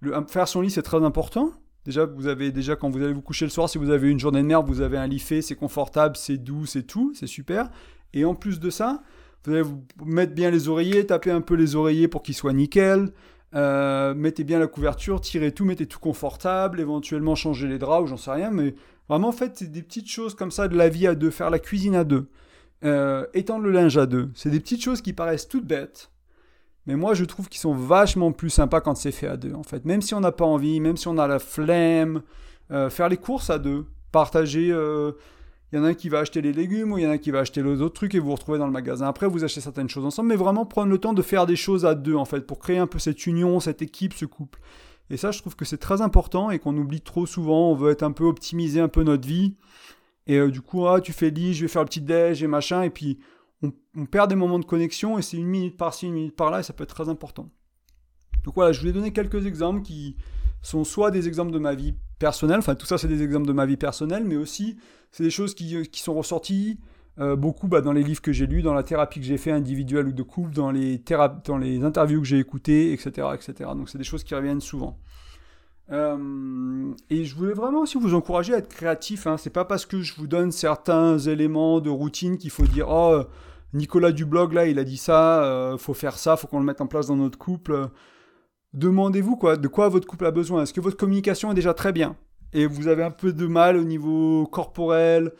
Le, 0.00 0.14
faire 0.26 0.48
son 0.48 0.62
lit, 0.62 0.70
c'est 0.70 0.82
très 0.82 1.04
important. 1.04 1.52
Déjà, 1.84 2.04
vous 2.04 2.26
avez 2.26 2.52
déjà 2.52 2.76
quand 2.76 2.90
vous 2.90 3.02
allez 3.02 3.12
vous 3.12 3.22
coucher 3.22 3.46
le 3.46 3.50
soir, 3.50 3.68
si 3.68 3.78
vous 3.78 3.90
avez 3.90 4.10
une 4.10 4.20
journée 4.20 4.42
de 4.42 4.46
merde, 4.46 4.66
vous 4.66 4.82
avez 4.82 4.98
un 4.98 5.06
lit 5.06 5.18
fait, 5.18 5.42
c'est 5.42 5.54
confortable, 5.54 6.16
c'est 6.16 6.36
doux, 6.36 6.66
c'est 6.66 6.82
tout, 6.82 7.12
c'est 7.14 7.26
super. 7.26 7.70
Et 8.12 8.24
en 8.24 8.34
plus 8.34 8.60
de 8.60 8.70
ça, 8.70 9.02
vous 9.44 9.52
allez 9.52 9.62
vous 9.62 9.82
mettre 10.04 10.34
bien 10.34 10.50
les 10.50 10.68
oreillers, 10.68 11.06
taper 11.06 11.30
un 11.30 11.40
peu 11.40 11.54
les 11.54 11.76
oreillers 11.76 12.08
pour 12.08 12.22
qu'ils 12.22 12.34
soient 12.34 12.52
nickel. 12.52 13.12
Euh, 13.54 14.14
mettez 14.14 14.44
bien 14.44 14.58
la 14.58 14.66
couverture, 14.66 15.20
tirez 15.20 15.52
tout, 15.52 15.64
mettez 15.64 15.86
tout 15.86 15.98
confortable, 15.98 16.80
éventuellement 16.80 17.34
changer 17.34 17.66
les 17.66 17.78
draps 17.78 18.04
ou 18.04 18.06
j'en 18.06 18.16
sais 18.16 18.30
rien, 18.30 18.50
mais 18.50 18.74
vraiment 19.08 19.32
faites 19.32 19.64
des 19.64 19.82
petites 19.82 20.08
choses 20.08 20.34
comme 20.34 20.52
ça 20.52 20.68
de 20.68 20.76
la 20.76 20.88
vie 20.88 21.06
à 21.06 21.14
deux, 21.14 21.30
faire 21.30 21.50
la 21.50 21.58
cuisine 21.58 21.96
à 21.96 22.04
deux, 22.04 22.28
euh, 22.84 23.26
étendre 23.34 23.64
le 23.64 23.72
linge 23.72 23.96
à 23.96 24.06
deux. 24.06 24.30
C'est 24.34 24.50
des 24.50 24.60
petites 24.60 24.82
choses 24.82 25.02
qui 25.02 25.12
paraissent 25.12 25.48
toutes 25.48 25.66
bêtes, 25.66 26.09
mais 26.90 26.96
moi, 26.96 27.14
je 27.14 27.24
trouve 27.24 27.48
qu'ils 27.48 27.60
sont 27.60 27.72
vachement 27.72 28.32
plus 28.32 28.50
sympas 28.50 28.80
quand 28.80 28.96
c'est 28.96 29.12
fait 29.12 29.28
à 29.28 29.36
deux, 29.36 29.54
en 29.54 29.62
fait. 29.62 29.84
Même 29.84 30.02
si 30.02 30.12
on 30.12 30.18
n'a 30.18 30.32
pas 30.32 30.44
envie, 30.44 30.80
même 30.80 30.96
si 30.96 31.06
on 31.06 31.18
a 31.18 31.28
la 31.28 31.38
flemme, 31.38 32.22
euh, 32.72 32.90
faire 32.90 33.08
les 33.08 33.16
courses 33.16 33.48
à 33.48 33.60
deux, 33.60 33.86
partager. 34.10 34.66
Il 34.66 34.72
euh, 34.72 35.12
y 35.72 35.78
en 35.78 35.84
a 35.84 35.90
un 35.90 35.94
qui 35.94 36.08
va 36.08 36.18
acheter 36.18 36.42
les 36.42 36.52
légumes 36.52 36.90
ou 36.90 36.98
il 36.98 37.04
y 37.04 37.06
en 37.06 37.10
a 37.10 37.12
un 37.12 37.18
qui 37.18 37.30
va 37.30 37.38
acheter 37.38 37.62
les 37.62 37.80
autres 37.80 37.94
trucs 37.94 38.16
et 38.16 38.18
vous 38.18 38.26
vous 38.26 38.34
retrouvez 38.34 38.58
dans 38.58 38.66
le 38.66 38.72
magasin. 38.72 39.06
Après, 39.06 39.28
vous 39.28 39.44
achetez 39.44 39.60
certaines 39.60 39.88
choses 39.88 40.04
ensemble, 40.04 40.30
mais 40.30 40.34
vraiment 40.34 40.66
prendre 40.66 40.90
le 40.90 40.98
temps 40.98 41.12
de 41.12 41.22
faire 41.22 41.46
des 41.46 41.54
choses 41.54 41.86
à 41.86 41.94
deux, 41.94 42.16
en 42.16 42.24
fait, 42.24 42.40
pour 42.40 42.58
créer 42.58 42.78
un 42.78 42.88
peu 42.88 42.98
cette 42.98 43.24
union, 43.24 43.60
cette 43.60 43.82
équipe, 43.82 44.12
ce 44.14 44.24
couple. 44.24 44.58
Et 45.10 45.16
ça, 45.16 45.30
je 45.30 45.38
trouve 45.38 45.54
que 45.54 45.64
c'est 45.64 45.78
très 45.78 46.00
important 46.00 46.50
et 46.50 46.58
qu'on 46.58 46.76
oublie 46.76 47.02
trop 47.02 47.24
souvent. 47.24 47.70
On 47.70 47.76
veut 47.76 47.92
être 47.92 48.02
un 48.02 48.10
peu 48.10 48.24
optimiser 48.24 48.80
un 48.80 48.88
peu 48.88 49.04
notre 49.04 49.28
vie. 49.28 49.54
Et 50.26 50.38
euh, 50.38 50.50
du 50.50 50.60
coup, 50.60 50.88
ah, 50.88 51.00
tu 51.00 51.12
fais 51.12 51.30
lit, 51.30 51.54
je 51.54 51.62
vais 51.62 51.68
faire 51.68 51.82
le 51.82 51.88
petit 51.88 52.00
déj 52.00 52.42
et 52.42 52.48
machin. 52.48 52.82
Et 52.82 52.90
puis, 52.90 53.20
on, 53.62 54.06
perd 54.06 54.30
des 54.30 54.36
moments 54.36 54.58
de 54.58 54.64
connexion 54.64 55.18
et 55.18 55.22
c'est 55.22 55.36
une 55.36 55.46
minute 55.46 55.76
par-ci, 55.76 56.06
une 56.06 56.14
minute 56.14 56.36
par-là 56.36 56.60
et 56.60 56.62
ça 56.62 56.72
peut 56.72 56.84
être 56.84 56.94
très 56.94 57.08
important. 57.08 57.50
Donc 58.44 58.54
voilà, 58.54 58.72
je 58.72 58.80
vous 58.80 58.88
ai 58.88 58.92
donné 58.92 59.12
quelques 59.12 59.46
exemples 59.46 59.82
qui 59.82 60.16
sont 60.62 60.84
soit 60.84 61.10
des 61.10 61.28
exemples 61.28 61.52
de 61.52 61.58
ma 61.58 61.74
vie 61.74 61.94
personnelle, 62.18 62.58
enfin 62.58 62.74
tout 62.74 62.86
ça 62.86 62.98
c'est 62.98 63.08
des 63.08 63.22
exemples 63.22 63.46
de 63.46 63.52
ma 63.52 63.66
vie 63.66 63.76
personnelle, 63.76 64.24
mais 64.24 64.36
aussi 64.36 64.76
c'est 65.10 65.22
des 65.22 65.30
choses 65.30 65.54
qui, 65.54 65.88
qui 65.88 66.00
sont 66.00 66.14
ressorties 66.14 66.78
euh, 67.18 67.36
beaucoup 67.36 67.68
bah, 67.68 67.82
dans 67.82 67.92
les 67.92 68.02
livres 68.02 68.22
que 68.22 68.32
j'ai 68.32 68.46
lus, 68.46 68.62
dans 68.62 68.72
la 68.72 68.82
thérapie 68.82 69.20
que 69.20 69.26
j'ai 69.26 69.36
fait 69.36 69.50
individuelle 69.50 70.06
ou 70.06 70.12
de 70.12 70.22
couple, 70.22 70.54
dans 70.54 70.70
les, 70.70 71.02
dans 71.44 71.58
les 71.58 71.84
interviews 71.84 72.20
que 72.20 72.26
j'ai 72.26 72.38
écoutées, 72.38 72.92
etc., 72.92 73.28
etc. 73.34 73.70
Donc 73.74 73.90
c'est 73.90 73.98
des 73.98 74.04
choses 74.04 74.24
qui 74.24 74.34
reviennent 74.34 74.60
souvent. 74.60 74.98
Euh, 75.92 76.92
et 77.08 77.24
je 77.24 77.34
voulais 77.34 77.52
vraiment 77.52 77.80
aussi 77.80 77.98
vous 77.98 78.14
encourager 78.14 78.54
à 78.54 78.58
être 78.58 78.68
créatif. 78.68 79.26
Hein. 79.26 79.36
C'est 79.36 79.50
pas 79.50 79.64
parce 79.64 79.86
que 79.86 80.02
je 80.02 80.14
vous 80.14 80.26
donne 80.26 80.52
certains 80.52 81.18
éléments 81.18 81.80
de 81.80 81.90
routine 81.90 82.38
qu'il 82.38 82.50
faut 82.50 82.66
dire 82.66 82.88
oh 82.88 83.22
Nicolas 83.72 84.12
du 84.12 84.24
blog 84.24 84.52
là 84.52 84.66
il 84.66 84.78
a 84.78 84.84
dit 84.84 84.96
ça, 84.96 85.44
euh, 85.44 85.78
faut 85.78 85.94
faire 85.94 86.18
ça, 86.18 86.36
faut 86.36 86.46
qu'on 86.46 86.58
le 86.58 86.64
mette 86.64 86.80
en 86.80 86.86
place 86.86 87.08
dans 87.08 87.16
notre 87.16 87.38
couple. 87.38 87.88
Demandez-vous 88.72 89.36
quoi, 89.36 89.56
de 89.56 89.68
quoi 89.68 89.88
votre 89.88 90.06
couple 90.06 90.26
a 90.26 90.30
besoin. 90.30 90.62
Est-ce 90.62 90.72
que 90.72 90.80
votre 90.80 90.96
communication 90.96 91.50
est 91.50 91.54
déjà 91.54 91.74
très 91.74 91.92
bien? 91.92 92.16
Et 92.52 92.66
vous 92.66 92.88
avez 92.88 93.02
un 93.02 93.10
peu 93.10 93.32
de 93.32 93.46
mal 93.46 93.76
au 93.76 93.84
niveau 93.84 94.46
corporel, 94.46 95.32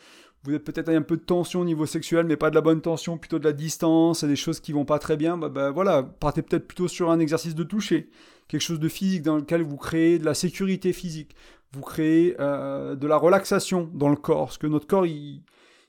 vous 0.42 0.50
avez 0.50 0.58
peut-être 0.58 0.88
un 0.88 1.02
peu 1.02 1.16
de 1.16 1.22
tension 1.22 1.60
au 1.60 1.64
niveau 1.64 1.84
sexuel, 1.84 2.26
mais 2.26 2.36
pas 2.36 2.50
de 2.50 2.54
la 2.54 2.62
bonne 2.62 2.80
tension, 2.80 3.18
plutôt 3.18 3.38
de 3.38 3.44
la 3.44 3.52
distance, 3.52 4.24
des 4.24 4.36
choses 4.36 4.60
qui 4.60 4.72
vont 4.72 4.86
pas 4.86 4.98
très 4.98 5.16
bien, 5.16 5.36
bah, 5.36 5.50
bah 5.50 5.70
voilà, 5.70 6.02
partez 6.02 6.42
peut-être 6.42 6.66
plutôt 6.66 6.88
sur 6.88 7.10
un 7.10 7.18
exercice 7.18 7.54
de 7.54 7.62
toucher, 7.62 8.08
quelque 8.48 8.62
chose 8.62 8.80
de 8.80 8.88
physique 8.88 9.22
dans 9.22 9.36
lequel 9.36 9.62
vous 9.62 9.76
créez 9.76 10.18
de 10.18 10.24
la 10.24 10.34
sécurité 10.34 10.94
physique, 10.94 11.36
vous 11.72 11.82
créez 11.82 12.36
euh, 12.40 12.96
de 12.96 13.06
la 13.06 13.16
relaxation 13.16 13.90
dans 13.92 14.08
le 14.08 14.16
corps, 14.16 14.46
parce 14.46 14.58
que 14.58 14.66
notre 14.66 14.86
corps, 14.86 15.04
il, 15.04 15.42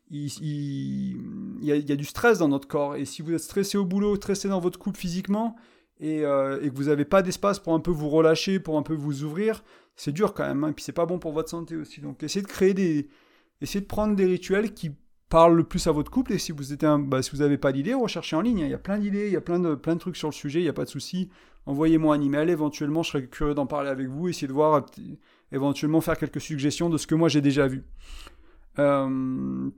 y 0.10 1.72
a, 1.72 1.96
du 1.96 2.06
stress 2.06 2.40
dans 2.40 2.50
notre 2.50 2.68
corps, 2.68 2.98
et 2.98 3.06
si 3.06 3.22
vous 3.22 3.34
êtes 3.34 3.40
stressé 3.40 3.78
au 3.78 3.86
boulot, 3.86 4.18
stressé 4.18 4.50
dans 4.50 4.60
votre 4.60 4.78
couple 4.78 5.00
physiquement, 5.00 5.56
et, 6.02 6.26
euh, 6.26 6.60
que 6.60 6.76
vous 6.76 6.86
n'avez 6.86 7.06
pas 7.06 7.22
d'espace 7.22 7.60
pour 7.60 7.74
un 7.74 7.80
peu 7.80 7.92
vous 7.92 8.10
relâcher, 8.10 8.60
pour 8.60 8.78
un 8.78 8.84
peu 8.84 8.96
vous 8.96 9.24
ouvrir, 9.24 9.64
c'est 9.96 10.12
dur 10.12 10.34
quand 10.34 10.46
même, 10.46 10.66
hein, 10.66 10.70
et 10.70 10.74
puis 10.74 10.84
c'est 10.84 10.92
pas 10.92 11.06
bon 11.06 11.20
pour 11.20 11.32
votre 11.32 11.50
santé 11.50 11.78
aussi. 11.78 12.02
Donc 12.02 12.22
essayez 12.22 12.42
de 12.42 12.48
créer 12.48 12.74
des, 12.74 13.08
essayez 13.62 13.82
de 13.82 13.88
prendre 13.88 14.15
des 14.15 14.26
rituels 14.26 14.74
qui 14.74 14.91
parlent 15.30 15.56
le 15.56 15.63
plus 15.63 15.88
à 15.88 15.91
votre 15.91 16.12
couple. 16.12 16.34
Et 16.34 16.38
si 16.38 16.52
vous 16.52 16.74
êtes 16.74 16.84
un, 16.84 17.00
bah, 17.00 17.21
si 17.21 17.32
vous 17.32 17.38
n'avez 17.38 17.58
pas 17.58 17.71
d'idées, 17.71 17.93
recherchez 17.93 18.36
en 18.36 18.41
ligne. 18.41 18.63
Hein. 18.63 18.65
Il 18.65 18.71
y 18.71 18.76
a 18.76 18.80
plein 18.80 18.97
d'idées, 18.97 19.28
il 19.28 19.34
y 19.34 19.38
a 19.38 19.41
plein 19.41 19.60
de, 19.60 19.76
plein 19.76 19.95
de 19.95 20.00
trucs 20.00 20.17
sur 20.17 20.28
le 20.28 20.34
sujet. 20.34 20.60
Il 20.60 20.63
n'y 20.63 20.69
a 20.69 20.74
pas 20.74 20.86
de 20.86 20.89
souci. 20.89 21.30
Envoyez-moi 21.65 22.15
un 22.15 22.21
email. 22.21 22.50
Éventuellement, 22.50 23.04
je 23.04 23.12
serais 23.12 23.28
curieux 23.28 23.54
d'en 23.54 23.65
parler 23.65 23.89
avec 23.89 24.08
vous. 24.08 24.28
Essayez 24.28 24.47
de 24.47 24.54
voir, 24.54 24.76
euh, 24.76 25.02
éventuellement 25.52 26.02
faire 26.02 26.17
quelques 26.17 26.41
suggestions 26.41 26.89
de 26.89 26.97
ce 26.97 27.08
que 27.08 27.15
moi 27.15 27.30
j'ai 27.30 27.41
déjà 27.41 27.67
vu. 27.67 27.84
Euh, 28.80 29.69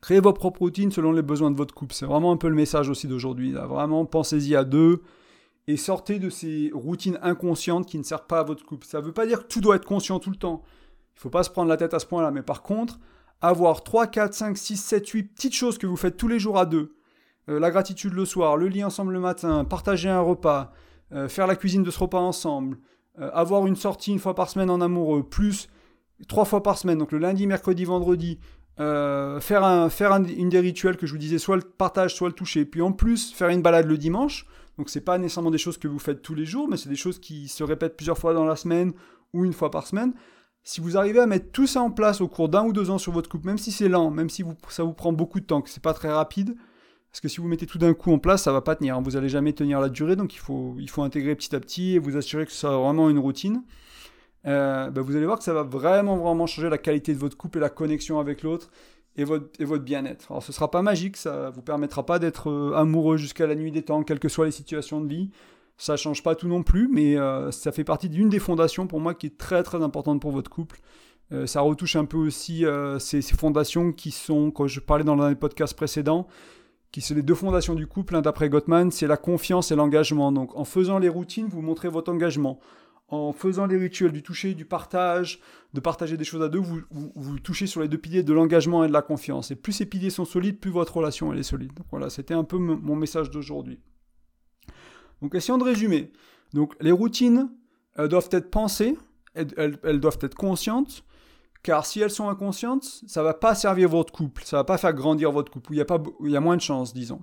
créez 0.00 0.20
vos 0.20 0.32
propres 0.32 0.60
routines 0.60 0.90
selon 0.90 1.12
les 1.12 1.22
besoins 1.22 1.50
de 1.50 1.56
votre 1.56 1.74
couple. 1.74 1.94
C'est 1.94 2.06
vraiment 2.06 2.32
un 2.32 2.36
peu 2.36 2.48
le 2.48 2.54
message 2.54 2.88
aussi 2.88 3.06
d'aujourd'hui. 3.06 3.52
Vraiment, 3.52 4.04
pensez-y 4.04 4.56
à 4.56 4.64
deux 4.64 5.02
et 5.68 5.76
sortez 5.76 6.18
de 6.18 6.28
ces 6.28 6.70
routines 6.74 7.18
inconscientes 7.22 7.86
qui 7.86 7.98
ne 7.98 8.02
servent 8.02 8.26
pas 8.26 8.40
à 8.40 8.42
votre 8.42 8.64
couple. 8.64 8.86
Ça 8.86 9.00
ne 9.00 9.04
veut 9.04 9.12
pas 9.12 9.26
dire 9.26 9.42
que 9.42 9.52
tout 9.52 9.60
doit 9.60 9.76
être 9.76 9.86
conscient 9.86 10.18
tout 10.18 10.30
le 10.30 10.36
temps. 10.36 10.62
Il 11.14 11.18
ne 11.18 11.20
faut 11.20 11.30
pas 11.30 11.44
se 11.44 11.50
prendre 11.50 11.68
la 11.68 11.76
tête 11.76 11.94
à 11.94 11.98
ce 11.98 12.06
point-là. 12.06 12.32
Mais 12.32 12.42
par 12.42 12.62
contre, 12.62 12.98
avoir 13.42 13.82
3, 13.82 14.06
4, 14.06 14.32
5, 14.32 14.56
6, 14.56 14.76
7, 14.76 15.08
8 15.08 15.22
petites 15.24 15.54
choses 15.54 15.76
que 15.76 15.86
vous 15.86 15.96
faites 15.96 16.16
tous 16.16 16.28
les 16.28 16.38
jours 16.38 16.58
à 16.58 16.64
deux, 16.64 16.94
euh, 17.48 17.58
la 17.58 17.70
gratitude 17.70 18.14
le 18.14 18.24
soir, 18.24 18.56
le 18.56 18.68
lit 18.68 18.84
ensemble 18.84 19.12
le 19.12 19.20
matin, 19.20 19.64
partager 19.64 20.08
un 20.08 20.20
repas, 20.20 20.72
euh, 21.12 21.28
faire 21.28 21.48
la 21.48 21.56
cuisine 21.56 21.82
de 21.82 21.90
ce 21.90 21.98
repas 21.98 22.20
ensemble, 22.20 22.78
euh, 23.20 23.30
avoir 23.34 23.66
une 23.66 23.76
sortie 23.76 24.12
une 24.12 24.20
fois 24.20 24.34
par 24.34 24.48
semaine 24.48 24.70
en 24.70 24.80
amoureux, 24.80 25.24
plus 25.24 25.68
trois 26.28 26.44
fois 26.44 26.62
par 26.62 26.78
semaine, 26.78 26.98
donc 26.98 27.10
le 27.10 27.18
lundi, 27.18 27.46
mercredi, 27.48 27.84
vendredi, 27.84 28.38
faire, 28.78 29.64
un, 29.64 30.24
une 30.24 30.48
des 30.48 30.60
rituels 30.60 30.96
que 30.96 31.06
je 31.06 31.12
vous 31.12 31.18
disais, 31.18 31.38
soit 31.38 31.56
le 31.56 31.62
partage, 31.62 32.14
soit 32.14 32.28
le 32.28 32.34
toucher, 32.34 32.64
puis 32.64 32.80
en 32.80 32.92
plus 32.92 33.32
faire 33.32 33.48
une 33.48 33.62
balade 33.62 33.86
le 33.86 33.98
dimanche. 33.98 34.46
Donc 34.78 34.88
c'est 34.88 35.02
pas 35.02 35.18
nécessairement 35.18 35.50
des 35.50 35.58
choses 35.58 35.78
que 35.78 35.86
vous 35.86 35.98
faites 35.98 36.22
tous 36.22 36.34
les 36.34 36.46
jours, 36.46 36.68
mais 36.68 36.76
c'est 36.76 36.88
des 36.88 36.96
choses 36.96 37.20
qui 37.20 37.48
se 37.48 37.62
répètent 37.62 37.96
plusieurs 37.96 38.18
fois 38.18 38.34
dans 38.34 38.44
la 38.44 38.56
semaine 38.56 38.92
ou 39.32 39.44
une 39.44 39.52
fois 39.52 39.70
par 39.70 39.86
semaine. 39.86 40.14
Si 40.64 40.80
vous 40.80 40.96
arrivez 40.96 41.18
à 41.18 41.26
mettre 41.26 41.50
tout 41.50 41.66
ça 41.66 41.82
en 41.82 41.90
place 41.90 42.20
au 42.20 42.28
cours 42.28 42.48
d'un 42.48 42.64
ou 42.64 42.72
deux 42.72 42.90
ans 42.90 42.98
sur 42.98 43.12
votre 43.12 43.28
couple, 43.28 43.46
même 43.46 43.58
si 43.58 43.72
c'est 43.72 43.88
lent, 43.88 44.10
même 44.10 44.30
si 44.30 44.44
ça 44.68 44.84
vous 44.84 44.92
prend 44.92 45.12
beaucoup 45.12 45.40
de 45.40 45.44
temps, 45.44 45.60
que 45.60 45.68
c'est 45.68 45.82
pas 45.82 45.94
très 45.94 46.10
rapide, 46.10 46.54
parce 47.10 47.20
que 47.20 47.28
si 47.28 47.40
vous 47.40 47.48
mettez 47.48 47.66
tout 47.66 47.78
d'un 47.78 47.94
coup 47.94 48.12
en 48.12 48.18
place, 48.18 48.44
ça 48.44 48.52
va 48.52 48.62
pas 48.62 48.76
tenir. 48.76 48.96
Hein. 48.96 49.02
Vous 49.04 49.12
n'allez 49.12 49.28
jamais 49.28 49.52
tenir 49.52 49.80
la 49.80 49.88
durée, 49.88 50.16
donc 50.16 50.34
il 50.34 50.38
faut, 50.38 50.76
intégrer 50.98 51.34
petit 51.34 51.54
à 51.54 51.60
petit 51.60 51.94
et 51.94 51.98
vous 51.98 52.16
assurer 52.16 52.46
que 52.46 52.52
ça 52.52 52.58
soit 52.58 52.78
vraiment 52.78 53.10
une 53.10 53.18
routine. 53.18 53.64
Euh, 54.46 54.90
bah, 54.90 55.02
vous 55.02 55.14
allez 55.16 55.26
voir 55.26 55.38
que 55.38 55.44
ça 55.44 55.52
va 55.52 55.62
vraiment, 55.62 56.16
vraiment 56.16 56.46
changer 56.46 56.70
la 56.70 56.78
qualité 56.78 57.12
de 57.12 57.18
votre 57.18 57.36
couple 57.36 57.58
et 57.58 57.60
la 57.60 57.68
connexion 57.68 58.18
avec 58.18 58.42
l'autre 58.42 58.70
et 59.16 59.24
votre, 59.24 59.84
bien-être. 59.84 60.30
Alors 60.30 60.42
ce 60.42 60.52
sera 60.52 60.70
pas 60.70 60.80
magique, 60.80 61.16
ça 61.16 61.50
vous 61.50 61.60
permettra 61.60 62.06
pas 62.06 62.18
d'être 62.18 62.50
euh, 62.50 62.74
amoureux 62.74 63.18
jusqu'à 63.18 63.46
la 63.46 63.54
nuit 63.54 63.70
des 63.70 63.82
temps, 63.82 64.02
quelles 64.04 64.18
que 64.18 64.28
soient 64.28 64.46
les 64.46 64.52
situations 64.52 65.00
de 65.00 65.08
vie. 65.08 65.30
Ça 65.82 65.96
change 65.96 66.22
pas 66.22 66.36
tout 66.36 66.46
non 66.46 66.62
plus, 66.62 66.86
mais 66.86 67.18
euh, 67.18 67.50
ça 67.50 67.72
fait 67.72 67.82
partie 67.82 68.08
d'une 68.08 68.28
des 68.28 68.38
fondations 68.38 68.86
pour 68.86 69.00
moi 69.00 69.14
qui 69.14 69.26
est 69.26 69.36
très 69.36 69.64
très 69.64 69.82
importante 69.82 70.20
pour 70.20 70.30
votre 70.30 70.48
couple. 70.48 70.78
Euh, 71.32 71.44
ça 71.44 71.60
retouche 71.60 71.96
un 71.96 72.04
peu 72.04 72.18
aussi 72.18 72.64
euh, 72.64 73.00
ces, 73.00 73.20
fondations 73.20 73.90
qui 73.90 74.12
sont, 74.12 74.52
quand 74.52 74.68
je 74.68 74.78
parlais 74.78 75.02
dans 75.02 75.16
les 75.26 75.34
podcasts 75.34 75.74
précédents, 75.74 76.28
qui 76.92 77.00
sont 77.00 77.16
les 77.16 77.22
deux 77.22 77.34
fondations 77.34 77.74
du 77.74 77.88
couple, 77.88 78.14
hein, 78.14 78.22
d'après 78.22 78.48
Gottman, 78.48 78.92
c'est 78.92 79.08
la 79.08 79.16
confiance 79.16 79.72
et 79.72 79.74
l'engagement. 79.74 80.30
Donc 80.30 80.56
en 80.56 80.64
faisant 80.64 81.00
les 81.00 81.08
routines, 81.08 81.48
vous 81.48 81.62
montrez 81.62 81.88
votre 81.88 82.12
engagement. 82.12 82.60
En 83.08 83.32
faisant 83.32 83.66
les 83.66 83.76
rituels 83.76 84.12
du 84.12 84.22
toucher, 84.22 84.54
du 84.54 84.64
partage, 84.64 85.40
de 85.74 85.80
partager 85.80 86.16
des 86.16 86.22
choses 86.24 86.42
à 86.42 86.48
deux, 86.48 86.60
vous, 86.60 87.40
touchez 87.40 87.66
sur 87.66 87.80
les 87.80 87.88
deux 87.88 87.98
piliers 87.98 88.22
de 88.22 88.32
l'engagement 88.32 88.84
et 88.84 88.86
de 88.86 88.92
la 88.92 89.02
confiance. 89.02 89.50
Et 89.50 89.56
plus 89.56 89.72
ces 89.72 89.86
piliers 89.86 90.10
sont 90.10 90.26
solides, 90.26 90.60
plus 90.60 90.70
votre 90.70 90.98
relation 90.98 91.34
est 91.34 91.42
solide. 91.42 91.74
Donc 91.74 91.86
voilà, 91.90 92.08
c'était 92.08 92.34
un 92.34 92.44
peu 92.44 92.56
mon 92.58 92.94
message 92.94 93.32
d'aujourd'hui. 93.32 93.80
Donc 95.22 95.34
essayons 95.34 95.58
de 95.58 95.64
résumer. 95.64 96.12
Donc 96.52 96.74
les 96.80 96.92
routines 96.92 97.50
doivent 97.96 98.28
être 98.32 98.50
pensées, 98.50 98.98
elles, 99.34 99.78
elles, 99.82 100.00
doivent 100.00 100.18
être 100.20 100.34
conscientes, 100.34 101.04
car 101.62 101.86
si 101.86 102.00
elles 102.00 102.10
sont 102.10 102.28
inconscientes, 102.28 103.02
ça 103.06 103.22
va 103.22 103.34
pas 103.34 103.54
servir 103.54 103.88
votre 103.88 104.12
couple, 104.12 104.42
ça 104.44 104.56
va 104.58 104.64
pas 104.64 104.78
faire 104.78 104.92
grandir 104.92 105.30
votre 105.30 105.50
couple, 105.50 105.72
il 105.72 105.76
y 105.76 105.80
a, 105.80 105.84
pas, 105.84 106.02
il 106.24 106.30
y 106.30 106.36
a 106.36 106.40
moins 106.40 106.56
de 106.56 106.60
chances, 106.60 106.92
disons. 106.92 107.22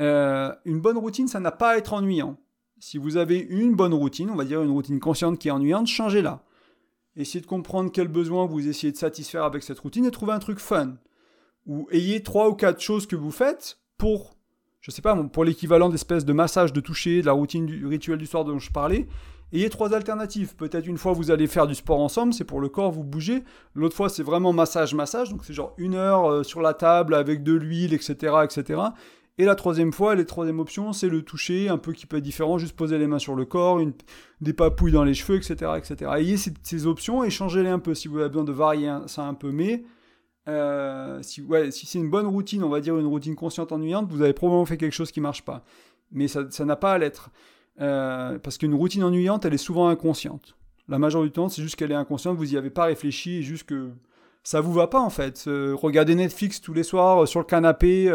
Euh, 0.00 0.52
une 0.64 0.80
bonne 0.80 0.98
routine, 0.98 1.28
ça 1.28 1.40
n'a 1.40 1.52
pas 1.52 1.70
à 1.70 1.76
être 1.76 1.92
ennuyant. 1.92 2.36
Si 2.78 2.98
vous 2.98 3.16
avez 3.16 3.38
une 3.38 3.74
bonne 3.74 3.94
routine, 3.94 4.30
on 4.30 4.34
va 4.34 4.44
dire 4.44 4.62
une 4.62 4.70
routine 4.70 5.00
consciente 5.00 5.38
qui 5.38 5.48
est 5.48 5.52
ennuyante, 5.52 5.86
changez-la. 5.86 6.44
Essayez 7.14 7.40
de 7.40 7.46
comprendre 7.46 7.90
quels 7.90 8.08
besoins 8.08 8.44
vous 8.46 8.68
essayez 8.68 8.92
de 8.92 8.98
satisfaire 8.98 9.44
avec 9.44 9.62
cette 9.62 9.78
routine 9.78 10.04
et 10.04 10.10
trouvez 10.10 10.32
un 10.32 10.38
truc 10.38 10.58
fun. 10.58 10.96
Ou 11.64 11.88
ayez 11.90 12.22
trois 12.22 12.50
ou 12.50 12.54
quatre 12.54 12.80
choses 12.80 13.06
que 13.06 13.16
vous 13.16 13.30
faites 13.30 13.78
pour 13.96 14.35
je 14.86 14.92
sais 14.92 15.02
pas, 15.02 15.16
pour 15.16 15.42
l'équivalent 15.42 15.88
d'espèce 15.88 16.24
de 16.24 16.32
massage 16.32 16.72
de 16.72 16.80
toucher, 16.80 17.20
de 17.20 17.26
la 17.26 17.32
routine 17.32 17.66
du 17.66 17.84
rituel 17.86 18.18
du 18.18 18.26
soir 18.26 18.44
dont 18.44 18.60
je 18.60 18.70
parlais, 18.70 19.08
ayez 19.52 19.68
trois 19.68 19.92
alternatives. 19.92 20.54
Peut-être 20.54 20.86
une 20.86 20.96
fois 20.96 21.12
vous 21.12 21.32
allez 21.32 21.48
faire 21.48 21.66
du 21.66 21.74
sport 21.74 21.98
ensemble, 21.98 22.32
c'est 22.32 22.44
pour 22.44 22.60
le 22.60 22.68
corps, 22.68 22.92
vous 22.92 23.02
bougez. 23.02 23.42
L'autre 23.74 23.96
fois 23.96 24.08
c'est 24.08 24.22
vraiment 24.22 24.52
massage, 24.52 24.94
massage, 24.94 25.30
donc 25.30 25.44
c'est 25.44 25.54
genre 25.54 25.74
une 25.76 25.96
heure 25.96 26.30
euh, 26.30 26.42
sur 26.44 26.62
la 26.62 26.72
table 26.72 27.14
avec 27.14 27.42
de 27.42 27.52
l'huile, 27.52 27.94
etc., 27.94 28.36
etc. 28.44 28.80
Et 29.38 29.44
la 29.44 29.56
troisième 29.56 29.92
fois, 29.92 30.14
la 30.14 30.24
troisième 30.24 30.60
option, 30.60 30.92
c'est 30.92 31.08
le 31.08 31.22
toucher, 31.22 31.68
un 31.68 31.78
peu 31.78 31.92
qui 31.92 32.06
peut 32.06 32.18
être 32.18 32.22
différent, 32.22 32.56
juste 32.56 32.76
poser 32.76 32.96
les 32.96 33.08
mains 33.08 33.18
sur 33.18 33.34
le 33.34 33.44
corps, 33.44 33.80
des 34.40 34.52
papouilles 34.52 34.92
dans 34.92 35.04
les 35.04 35.14
cheveux, 35.14 35.36
etc., 35.36 35.72
etc. 35.76 36.12
Ayez 36.16 36.36
ces, 36.36 36.54
ces 36.62 36.86
options 36.86 37.24
et 37.24 37.30
changez-les 37.30 37.70
un 37.70 37.80
peu 37.80 37.94
si 37.94 38.06
vous 38.06 38.18
avez 38.18 38.28
besoin 38.28 38.44
de 38.44 38.52
varier 38.52 38.96
ça 39.08 39.24
un 39.24 39.34
peu, 39.34 39.50
mais 39.50 39.82
euh, 40.48 41.20
si, 41.22 41.42
c'est 41.86 41.98
une 41.98 42.10
bonne 42.10 42.26
routine, 42.26 42.62
on 42.62 42.68
va 42.68 42.80
dire 42.80 42.96
une 42.96 43.06
routine 43.06 43.34
consciente 43.34 43.72
ennuyante, 43.72 44.10
vous 44.10 44.22
avez 44.22 44.32
probablement 44.32 44.66
fait 44.66 44.76
quelque 44.76 44.92
chose 44.92 45.10
qui 45.10 45.20
marche 45.20 45.42
pas. 45.42 45.64
Mais 46.12 46.28
ça 46.28 46.64
n'a 46.64 46.76
pas 46.76 46.92
à 46.92 46.98
l'être. 46.98 47.30
Euh, 47.80 48.38
parce 48.38 48.58
qu'une 48.58 48.74
routine 48.74 49.04
ennuyante, 49.04 49.44
elle 49.44 49.54
est 49.54 49.58
souvent 49.58 49.88
inconsciente. 49.88 50.56
La 50.88 50.98
majorité 50.98 51.28
du 51.28 51.32
temps, 51.32 51.48
c'est 51.48 51.62
juste 51.62 51.76
qu'elle 51.76 51.92
est 51.92 51.96
inconsciente, 51.96 52.36
vous 52.36 52.46
n'y 52.46 52.56
avez 52.56 52.70
pas 52.70 52.84
réfléchi, 52.84 53.42
juste 53.42 53.64
que 53.64 53.90
ça 54.44 54.60
vous 54.60 54.72
va 54.72 54.86
pas 54.86 55.00
en 55.00 55.10
fait. 55.10 55.44
Euh, 55.48 55.74
regardez 55.76 56.14
Netflix 56.14 56.60
tous 56.60 56.72
les 56.72 56.84
soirs 56.84 57.24
euh, 57.24 57.26
sur 57.26 57.40
le 57.40 57.46
canapé 57.46 58.10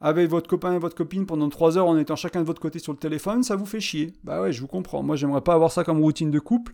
avec 0.00 0.28
votre 0.28 0.48
copain 0.48 0.74
et 0.74 0.78
votre 0.78 0.94
copine 0.94 1.26
pendant 1.26 1.48
3 1.48 1.78
heures 1.78 1.86
en 1.86 1.96
étant 1.98 2.16
chacun 2.16 2.40
de 2.40 2.46
votre 2.46 2.60
côté 2.60 2.78
sur 2.78 2.92
le 2.92 2.98
téléphone, 2.98 3.42
ça 3.42 3.56
vous 3.56 3.66
fait 3.66 3.80
chier. 3.80 4.12
Bah 4.22 4.42
ouais, 4.42 4.52
je 4.52 4.60
vous 4.60 4.66
comprends. 4.66 5.02
Moi, 5.02 5.16
j'aimerais 5.16 5.40
pas 5.40 5.54
avoir 5.54 5.72
ça 5.72 5.82
comme 5.82 6.00
routine 6.00 6.30
de 6.30 6.38
couple 6.38 6.72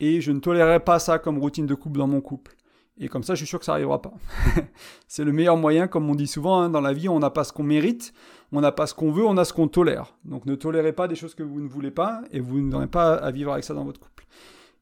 et 0.00 0.20
je 0.20 0.32
ne 0.32 0.40
tolérerais 0.40 0.80
pas 0.80 0.98
ça 0.98 1.18
comme 1.18 1.38
routine 1.38 1.66
de 1.66 1.74
couple 1.74 1.98
dans 1.98 2.08
mon 2.08 2.20
couple. 2.20 2.56
Et 2.98 3.08
comme 3.08 3.24
ça, 3.24 3.34
je 3.34 3.38
suis 3.38 3.46
sûr 3.46 3.58
que 3.58 3.64
ça 3.64 3.72
n'arrivera 3.72 4.00
pas. 4.00 4.12
c'est 5.08 5.24
le 5.24 5.32
meilleur 5.32 5.56
moyen, 5.56 5.88
comme 5.88 6.08
on 6.08 6.14
dit 6.14 6.28
souvent, 6.28 6.60
hein, 6.60 6.70
dans 6.70 6.80
la 6.80 6.92
vie, 6.92 7.08
on 7.08 7.18
n'a 7.18 7.30
pas 7.30 7.42
ce 7.42 7.52
qu'on 7.52 7.64
mérite, 7.64 8.12
on 8.52 8.60
n'a 8.60 8.70
pas 8.70 8.86
ce 8.86 8.94
qu'on 8.94 9.10
veut, 9.10 9.24
on 9.24 9.36
a 9.36 9.44
ce 9.44 9.52
qu'on 9.52 9.66
tolère. 9.66 10.14
Donc 10.24 10.46
ne 10.46 10.54
tolérez 10.54 10.92
pas 10.92 11.08
des 11.08 11.16
choses 11.16 11.34
que 11.34 11.42
vous 11.42 11.60
ne 11.60 11.68
voulez 11.68 11.90
pas, 11.90 12.22
et 12.30 12.38
vous 12.38 12.60
n'aurez 12.60 12.86
pas 12.86 13.14
à 13.14 13.30
vivre 13.32 13.52
avec 13.52 13.64
ça 13.64 13.74
dans 13.74 13.84
votre 13.84 13.98
couple. 13.98 14.26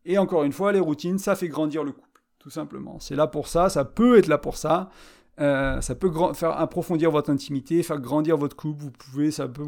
Et 0.04 0.18
encore 0.18 0.44
une 0.44 0.52
fois, 0.52 0.72
les 0.72 0.80
routines, 0.80 1.18
ça 1.18 1.36
fait 1.36 1.48
grandir 1.48 1.84
le 1.84 1.92
couple, 1.92 2.20
tout 2.38 2.50
simplement. 2.50 2.98
C'est 3.00 3.16
là 3.16 3.26
pour 3.26 3.48
ça, 3.48 3.70
ça 3.70 3.84
peut 3.84 4.18
être 4.18 4.26
là 4.26 4.38
pour 4.38 4.56
ça. 4.58 4.90
Euh, 5.40 5.80
ça 5.80 5.94
peut 5.94 6.12
faire 6.34 6.60
approfondir 6.60 7.10
votre 7.10 7.30
intimité, 7.30 7.82
faire 7.82 8.00
grandir 8.00 8.36
votre 8.36 8.54
couple. 8.54 8.82
Vous 8.82 8.90
pouvez, 8.90 9.30
ça 9.30 9.48
peut 9.48 9.64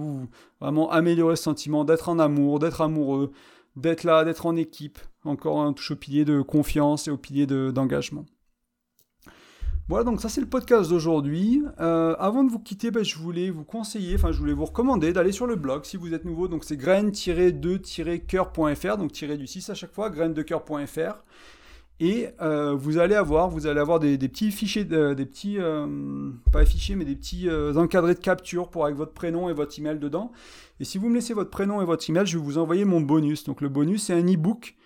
vraiment 0.61 0.91
améliorer 0.91 1.37
ce 1.37 1.45
sentiment 1.45 1.85
d'être 1.85 2.11
en 2.11 2.19
amour, 2.19 2.59
d'être 2.59 2.83
amoureux, 2.83 3.33
d'être 3.77 4.05
là, 4.05 4.25
d'être 4.25 4.45
en 4.45 4.57
équipe. 4.57 4.99
Encore 5.25 5.63
un 5.63 5.73
touche 5.73 5.93
au 5.93 5.97
pilier 5.97 6.27
de 6.27 6.43
confiance 6.43 7.09
et 7.09 7.11
au 7.11 7.17
pilier 7.17 7.47
d'engagement. 7.47 8.27
Voilà, 9.87 10.05
donc 10.05 10.23
ça 10.23 10.31
c'est 10.31 10.41
le 10.41 10.47
podcast 10.47 10.89
d'aujourd'hui. 10.89 11.63
Euh, 11.79 12.17
avant 12.19 12.43
de 12.43 12.51
vous 12.51 12.59
quitter, 12.59 12.91
ben, 12.91 13.05
je 13.05 13.19
voulais 13.19 13.51
vous 13.51 13.65
conseiller, 13.65 14.15
enfin 14.15 14.33
je 14.33 14.39
voulais 14.39 14.55
vous 14.55 14.65
recommander 14.65 15.13
d'aller 15.13 15.31
sur 15.31 15.47
le 15.47 15.57
blog 15.57 15.85
si 15.85 15.99
vous 15.99 16.15
êtes 16.15 16.25
nouveau. 16.25 16.49
Donc 16.49 16.65
c'est 16.65 16.79
graine-2-coeur.fr, 16.79 18.97
donc 18.97 19.13
tiré 19.13 19.37
du 19.37 19.47
6 19.47 19.69
à 19.69 19.75
chaque 19.75 19.93
fois, 19.93 20.09
graine-de-coeur.fr. 20.09 21.23
Et 22.01 22.29
euh, 22.41 22.75
vous 22.75 22.97
allez 22.97 23.15
avoir, 23.15 23.51
vous 23.51 23.67
allez 23.67 23.79
avoir 23.79 24.01
des, 24.01 24.17
petits 24.17 24.53
fichiers, 24.53 24.85
des 24.85 25.27
petits, 25.27 25.59
euh, 25.59 26.31
pas 26.51 26.65
fichiers, 26.65 26.97
mais 26.97 27.05
des 27.05 27.15
petits 27.15 27.51
encadrés 27.77 28.15
de 28.15 28.21
capture 28.21 28.71
pour 28.71 28.87
avec 28.87 28.97
votre 28.97 29.13
prénom 29.13 29.51
et 29.51 29.53
votre 29.53 29.79
email 29.79 29.99
dedans. 29.99 30.33
Et 30.81 30.85
si 30.85 30.97
vous 30.97 31.11
me 31.11 31.15
laissez 31.15 31.35
votre 31.35 31.51
prénom 31.51 31.83
et 31.83 31.85
votre 31.85 32.09
email, 32.09 32.27
je 32.27 32.39
vais 32.39 32.43
vous 32.43 32.57
envoyer 32.57 32.87
mon 32.87 33.03
bonus. 33.03 33.45
Donc 33.45 33.61
le 33.61 33.69
bonus, 33.69 34.05
c'est 34.05 34.15
un 34.15 34.27
e-book 34.27 34.77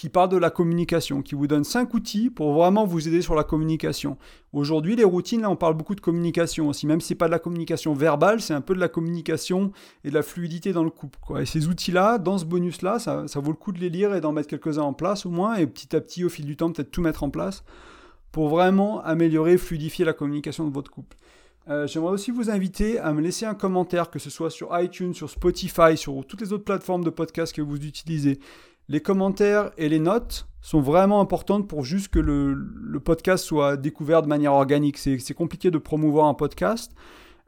qui 0.00 0.08
parle 0.08 0.30
de 0.30 0.38
la 0.38 0.48
communication, 0.48 1.20
qui 1.20 1.34
vous 1.34 1.46
donne 1.46 1.62
5 1.62 1.92
outils 1.92 2.30
pour 2.30 2.54
vraiment 2.54 2.86
vous 2.86 3.06
aider 3.06 3.20
sur 3.20 3.34
la 3.34 3.44
communication. 3.44 4.16
Aujourd'hui, 4.54 4.96
les 4.96 5.04
routines, 5.04 5.42
là, 5.42 5.50
on 5.50 5.56
parle 5.56 5.74
beaucoup 5.74 5.94
de 5.94 6.00
communication 6.00 6.70
aussi, 6.70 6.86
même 6.86 7.02
si 7.02 7.08
c'est 7.08 7.14
pas 7.16 7.26
de 7.26 7.32
la 7.32 7.38
communication 7.38 7.92
verbale, 7.92 8.40
c'est 8.40 8.54
un 8.54 8.62
peu 8.62 8.74
de 8.74 8.80
la 8.80 8.88
communication 8.88 9.72
et 10.02 10.08
de 10.08 10.14
la 10.14 10.22
fluidité 10.22 10.72
dans 10.72 10.84
le 10.84 10.90
couple. 10.90 11.18
Et 11.38 11.44
ces 11.44 11.68
outils-là, 11.68 12.16
dans 12.16 12.38
ce 12.38 12.46
bonus-là, 12.46 12.98
ça, 12.98 13.26
vaut 13.34 13.50
le 13.50 13.58
coup 13.58 13.72
de 13.72 13.78
les 13.78 13.90
lire 13.90 14.14
et 14.14 14.22
d'en 14.22 14.32
mettre 14.32 14.48
quelques-uns 14.48 14.84
en 14.84 14.94
place 14.94 15.26
au 15.26 15.30
moins, 15.30 15.56
et 15.56 15.66
petit 15.66 15.94
à 15.94 16.00
petit, 16.00 16.24
au 16.24 16.30
fil 16.30 16.46
du 16.46 16.56
temps, 16.56 16.72
peut-être 16.72 16.90
tout 16.90 17.02
mettre 17.02 17.22
en 17.22 17.28
place 17.28 17.62
pour 18.32 18.48
vraiment 18.48 19.02
améliorer, 19.02 19.58
fluidifier 19.58 20.06
la 20.06 20.14
communication 20.14 20.66
de 20.66 20.72
votre 20.72 20.90
couple. 20.90 21.18
Euh, 21.68 21.86
j'aimerais 21.86 22.12
aussi 22.12 22.30
vous 22.30 22.48
inviter 22.48 22.98
à 22.98 23.12
me 23.12 23.20
laisser 23.20 23.44
un 23.44 23.54
commentaire, 23.54 24.08
que 24.08 24.18
ce 24.18 24.30
soit 24.30 24.48
sur 24.48 24.70
iTunes, 24.80 25.12
sur 25.12 25.28
Spotify, 25.28 25.94
sur 25.96 26.24
toutes 26.26 26.40
les 26.40 26.54
autres 26.54 26.64
plateformes 26.64 27.04
de 27.04 27.10
podcast 27.10 27.54
que 27.54 27.60
vous 27.60 27.76
utilisez. 27.76 28.40
Les 28.90 29.00
commentaires 29.00 29.70
et 29.78 29.88
les 29.88 30.00
notes 30.00 30.48
sont 30.60 30.80
vraiment 30.80 31.20
importantes 31.20 31.68
pour 31.68 31.84
juste 31.84 32.08
que 32.08 32.18
le, 32.18 32.98
podcast 32.98 33.44
soit 33.44 33.76
découvert 33.76 34.20
de 34.20 34.26
manière 34.26 34.52
organique. 34.52 34.98
C'est 34.98 35.32
compliqué 35.32 35.70
de 35.70 35.78
promouvoir 35.78 36.26
un 36.26 36.34
podcast. 36.34 36.92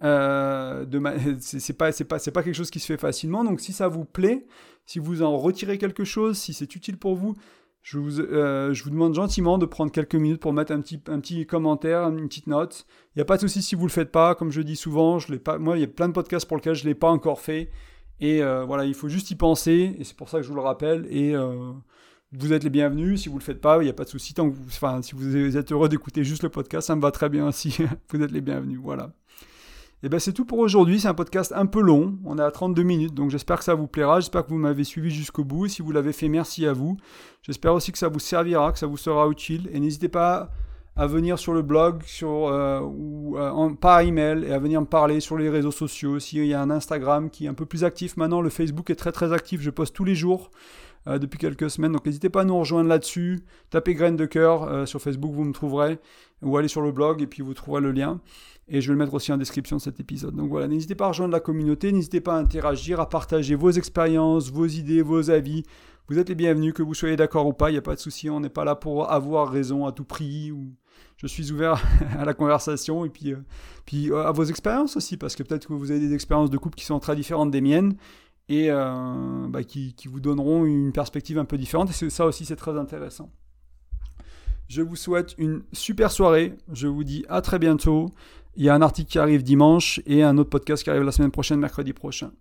Euh, 0.05 0.87
c'est 1.41 1.73
pas, 1.77 1.91
quelque 1.91 2.53
chose 2.53 2.71
qui 2.71 2.79
se 2.79 2.87
fait 2.87 2.97
facilement. 2.97 3.43
Donc 3.43 3.61
si 3.61 3.73
ça 3.73 3.89
vous 3.89 4.05
plaît, 4.05 4.47
si 4.87 5.01
vous 5.01 5.23
en 5.23 5.37
retirez 5.37 5.79
quelque 5.79 6.05
chose, 6.05 6.39
si 6.39 6.55
c'est 6.55 6.77
utile 6.77 6.97
pour 6.97 7.17
vous, 7.17 7.35
je 7.83 7.99
vous, 7.99 8.21
euh, 8.21 8.73
demande 8.87 9.17
gentiment 9.17 9.59
de 9.59 9.67
prendre 9.67 9.91
quelques 9.91 10.15
minutes 10.15 10.41
pour 10.41 10.53
mettre 10.53 10.71
un 10.71 10.81
petit, 10.81 11.01
un 11.09 11.19
petit 11.19 11.45
commentaire, 11.45 12.07
une 12.07 12.29
petite 12.29 12.47
note. 12.47 12.87
Il 13.17 13.19
n'y 13.19 13.23
a 13.23 13.25
pas 13.25 13.35
de 13.35 13.41
souci 13.41 13.63
si 13.63 13.75
vous 13.75 13.83
ne 13.83 13.89
le 13.89 13.93
faites 13.93 14.13
pas. 14.13 14.37
Comme 14.37 14.53
je 14.53 14.63
dis 14.63 14.77
souvent, 14.77 15.19
je 15.19 15.35
pas, 15.35 15.59
moi, 15.59 15.77
il 15.77 15.81
y 15.81 15.85
a 15.85 15.89
plein 15.89 16.07
de 16.07 16.13
podcasts 16.13 16.47
pour 16.47 16.57
lesquels 16.57 16.77
je 16.77 16.85
ne 16.85 16.91
l'ai 16.91 16.95
pas 16.95 17.11
encore 17.11 17.41
fait. 17.41 17.69
Et 18.23 18.41
euh, 18.41 18.65
voilà, 18.65 18.85
il 18.85 18.95
faut 18.95 19.09
juste 19.09 19.33
y 19.33 19.35
penser, 19.35 19.97
et 19.99 20.05
c'est 20.05 20.17
pour 20.17 20.29
ça 20.29 20.39
que 20.39 20.45
je 20.45 20.49
vous 20.49 20.55
le 20.55 20.61
rappelle. 20.61 21.09
Et 21.11 21.35
euh, 21.35 21.73
vous 22.31 22.53
êtes 22.53 22.63
les 22.63 22.71
bienvenus. 22.71 23.21
Si 23.21 23.29
vous 23.29 23.37
le 23.37 23.43
faites 23.43 23.61
pas, 23.61 23.79
il 23.79 23.85
n'y 23.85 23.91
a 23.91 23.95
pas 23.95 24.05
de 24.05 24.09
souci. 24.09 24.33
Enfin, 24.39 25.03
si 25.03 25.17
vous 25.17 25.57
êtes 25.57 25.73
heureux 25.73 25.89
d'écouter 25.89 26.23
juste 26.23 26.45
le 26.45 26.49
podcast, 26.49 26.87
ça 26.87 26.95
me 26.95 27.03
va 27.03 27.11
très 27.11 27.29
bien 27.29 27.49
aussi. 27.49 27.77
vous 28.11 28.23
êtes 28.23 28.31
les 28.31 28.41
bienvenus. 28.41 28.79
Voilà. 28.81 29.11
Et 30.05 30.09
bien 30.09 30.21
c'est 30.21 30.33
tout 30.33 30.45
pour 30.45 30.61
aujourd'hui. 30.61 31.01
C'est 31.01 31.09
un 31.09 31.15
podcast 31.15 31.53
un 31.57 31.67
peu 31.67 31.81
long. 31.81 32.17
On 32.25 32.39
est 32.39 32.43
à 32.43 32.53
32 32.53 32.85
minutes, 32.85 33.15
donc 33.15 33.31
j'espère 33.31 33.59
que 33.59 33.65
ça 33.65 33.75
vous 33.75 33.89
plaira. 33.89 34.21
J'espère 34.21 34.45
que 34.45 34.51
vous 34.51 34.59
m'avez 34.59 34.85
suivi 34.85 35.11
jusqu'au 35.11 35.43
bout. 35.43 35.67
Si 35.67 35.83
vous 35.83 35.91
l'avez 35.91 36.13
fait, 36.13 36.29
merci 36.29 36.65
à 36.65 36.73
vous. 36.73 36.97
J'espère 37.43 37.75
aussi 37.75 37.91
que 37.91 37.99
ça 37.99 38.09
vous 38.09 38.21
servira, 38.21 38.71
que 38.71 38.79
ça 38.79 38.87
vous 38.87 38.97
sera 38.97 39.29
utile. 39.29 39.69
Et 39.73 39.81
n'hésitez 39.81 40.09
pas 40.09 40.53
à 40.95 41.07
venir 41.07 41.39
sur 41.39 41.55
le 41.55 41.63
blog 41.63 42.03
sur, 42.05 42.49
euh, 42.49 42.81
ou 42.81 43.39
euh, 43.39 43.71
par 43.81 44.01
email 44.01 44.45
et 44.45 44.53
à 44.53 44.59
venir 44.59 44.81
me 44.81 44.87
parler 44.87 45.21
sur 45.21 45.39
les 45.39 45.49
réseaux 45.49 45.71
sociaux. 45.71 46.19
S'il 46.19 46.45
y 46.45 46.55
a 46.55 46.61
un 46.61 46.71
Instagram 46.71 47.31
qui 47.31 47.47
est 47.47 47.49
un 47.49 47.55
peu 47.55 47.67
plus 47.67 47.85
actif 47.85 48.17
maintenant, 48.17 48.43
le 48.43 48.51
Facebook 48.51 48.91
est 48.91 48.97
très 48.97 49.13
très 49.13 49.33
actif, 49.33 49.63
je 49.63 49.71
poste 49.71 49.95
tous 49.95 50.05
les 50.05 50.15
jours 50.15 50.51
euh, 51.07 51.19
depuis 51.19 51.39
quelques 51.39 51.71
semaines. 51.71 51.93
Donc 51.93 52.05
n'hésitez 52.05 52.29
pas 52.29 52.43
à 52.43 52.45
nous 52.45 52.59
rejoindre 52.59 52.91
là-dessus. 52.91 53.45
Tapez 53.71 53.95
Graines 53.95 54.17
de 54.17 54.27
cœur 54.27 54.87
sur 54.87 55.01
Facebook, 55.01 55.33
vous 55.33 55.45
me 55.45 55.53
trouverez. 55.53 55.99
Ou 56.43 56.57
allez 56.57 56.69
sur 56.69 56.83
le 56.83 56.93
blog 56.93 57.23
et 57.23 57.27
puis 57.27 57.43
vous 57.43 57.55
trouverez 57.55 57.81
le 57.81 57.93
lien. 57.93 58.21
Et 58.69 58.81
je 58.81 58.89
vais 58.89 58.93
le 58.93 58.99
mettre 58.99 59.15
aussi 59.15 59.33
en 59.33 59.39
description 59.39 59.77
de 59.77 59.83
cet 59.83 59.99
épisode. 59.99 60.37
Donc 60.37 60.51
voilà, 60.51 60.69
n'hésitez 60.69 60.95
pas 60.95 61.07
à 61.07 61.09
rejoindre 61.09 61.33
la 61.33 61.41
communauté, 61.41 61.91
n'hésitez 61.93 62.21
pas 62.21 62.35
à 62.35 62.39
interagir, 62.39 63.01
à 63.01 63.09
partager 63.09 63.55
vos 63.55 63.71
expériences, 63.71 64.51
vos 64.51 64.67
idées, 64.67 65.03
vos 65.03 65.31
avis. 65.31 65.65
Vous 66.09 66.19
êtes 66.19 66.29
les 66.29 66.35
bienvenus, 66.35 66.75
que 66.75 66.83
vous 66.83 66.95
soyez 66.95 67.17
d'accord 67.17 67.47
ou 67.47 67.53
pas, 67.53 67.71
il 67.71 67.75
n'y 67.75 67.79
a 67.79 67.83
pas 67.83 67.95
de 67.95 68.01
souci, 68.01 68.29
on 68.29 68.41
n'est 68.41 68.49
pas 68.49 68.65
là 68.65 68.75
pour 68.75 69.11
avoir 69.11 69.51
raison 69.51 69.87
à 69.87 69.93
tout 69.93 70.05
prix 70.05 70.53
je 71.23 71.29
suis 71.29 71.53
ouvert 71.53 71.83
à 72.19 72.25
la 72.25 72.35
conversation 72.35 73.05
et 73.05 73.09
puis, 73.09 73.33
euh, 73.33 73.39
puis 73.87 74.11
euh, 74.11 74.27
à 74.27 74.33
vos 74.33 74.45
expériences 74.45 74.97
aussi, 74.97 75.17
parce 75.17 75.37
que 75.37 75.43
peut-être 75.43 75.69
que 75.69 75.73
vous 75.73 75.91
avez 75.91 76.01
des 76.01 76.15
expériences 76.15 76.51
de 76.51 76.59
couple 76.59 76.77
qui 76.77 76.85
sont 76.85 76.99
très 76.99 77.17
différentes 77.17 77.51
des 77.51 77.61
miennes 77.61 77.95
et 78.49 78.71
euh, 78.71 79.47
bah, 79.49 79.63
qui, 79.63 79.95
vous 80.07 80.21
donneront 80.21 80.65
une 80.65 80.93
perspective 80.93 81.39
un 81.39 81.45
peu 81.45 81.57
différente. 81.57 81.91
Et 81.91 82.11
ça 82.11 82.27
aussi, 82.27 82.45
c'est 82.45 82.57
très 82.57 82.77
intéressant. 82.77 83.31
Je 84.69 84.83
vous 84.83 84.97
souhaite 84.97 85.35
une 85.39 85.63
super 85.73 86.11
soirée. 86.11 86.57
Je 86.73 86.89
vous 86.89 87.05
dis 87.05 87.25
à 87.29 87.41
très 87.41 87.59
bientôt. 87.59 88.11
Il 88.57 88.65
y 88.65 88.69
a 88.69 88.75
un 88.75 88.83
article 88.83 89.11
qui 89.11 89.19
arrive 89.19 89.43
dimanche 89.43 90.01
et 90.07 90.23
un 90.23 90.37
autre 90.39 90.51
podcast 90.51 90.83
qui 90.83 90.91
arrive 90.91 91.03
la 91.03 91.13
semaine 91.13 91.31
prochaine, 91.31 91.59
mercredi 91.61 91.93
prochain. 91.93 92.33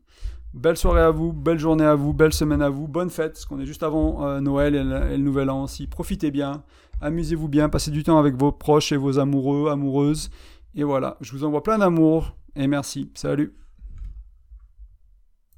Belle 0.53 0.75
soirée 0.75 1.01
à 1.01 1.11
vous, 1.11 1.31
belle 1.31 1.59
journée 1.59 1.85
à 1.85 1.95
vous, 1.95 2.13
belle 2.13 2.33
semaine 2.33 2.61
à 2.61 2.69
vous, 2.69 2.87
bonne 2.87 3.09
fête, 3.09 3.33
parce 3.33 3.45
qu'on 3.45 3.59
est 3.61 3.65
juste 3.65 3.83
avant 3.83 4.41
Noël 4.41 4.75
et 4.75 4.83
le, 4.83 5.15
Nouvel 5.17 5.49
An 5.49 5.63
aussi. 5.63 5.87
Profitez 5.87 6.29
bien. 6.29 6.63
Amusez-vous 7.01 7.47
bien, 7.47 7.67
passez 7.67 7.91
du 7.91 8.03
temps 8.03 8.19
avec 8.19 8.35
vos 8.35 8.51
proches 8.51 8.91
et 8.91 8.97
vos 8.97 9.17
amoureux, 9.17 9.69
amoureuses. 9.69 10.29
Et 10.75 10.83
voilà, 10.83 11.17
je 11.19 11.31
vous 11.31 11.43
envoie 11.43 11.63
plein 11.63 11.79
d'amour 11.79 12.35
et 12.55 12.67
merci. 12.67 13.11
Salut 13.15 13.55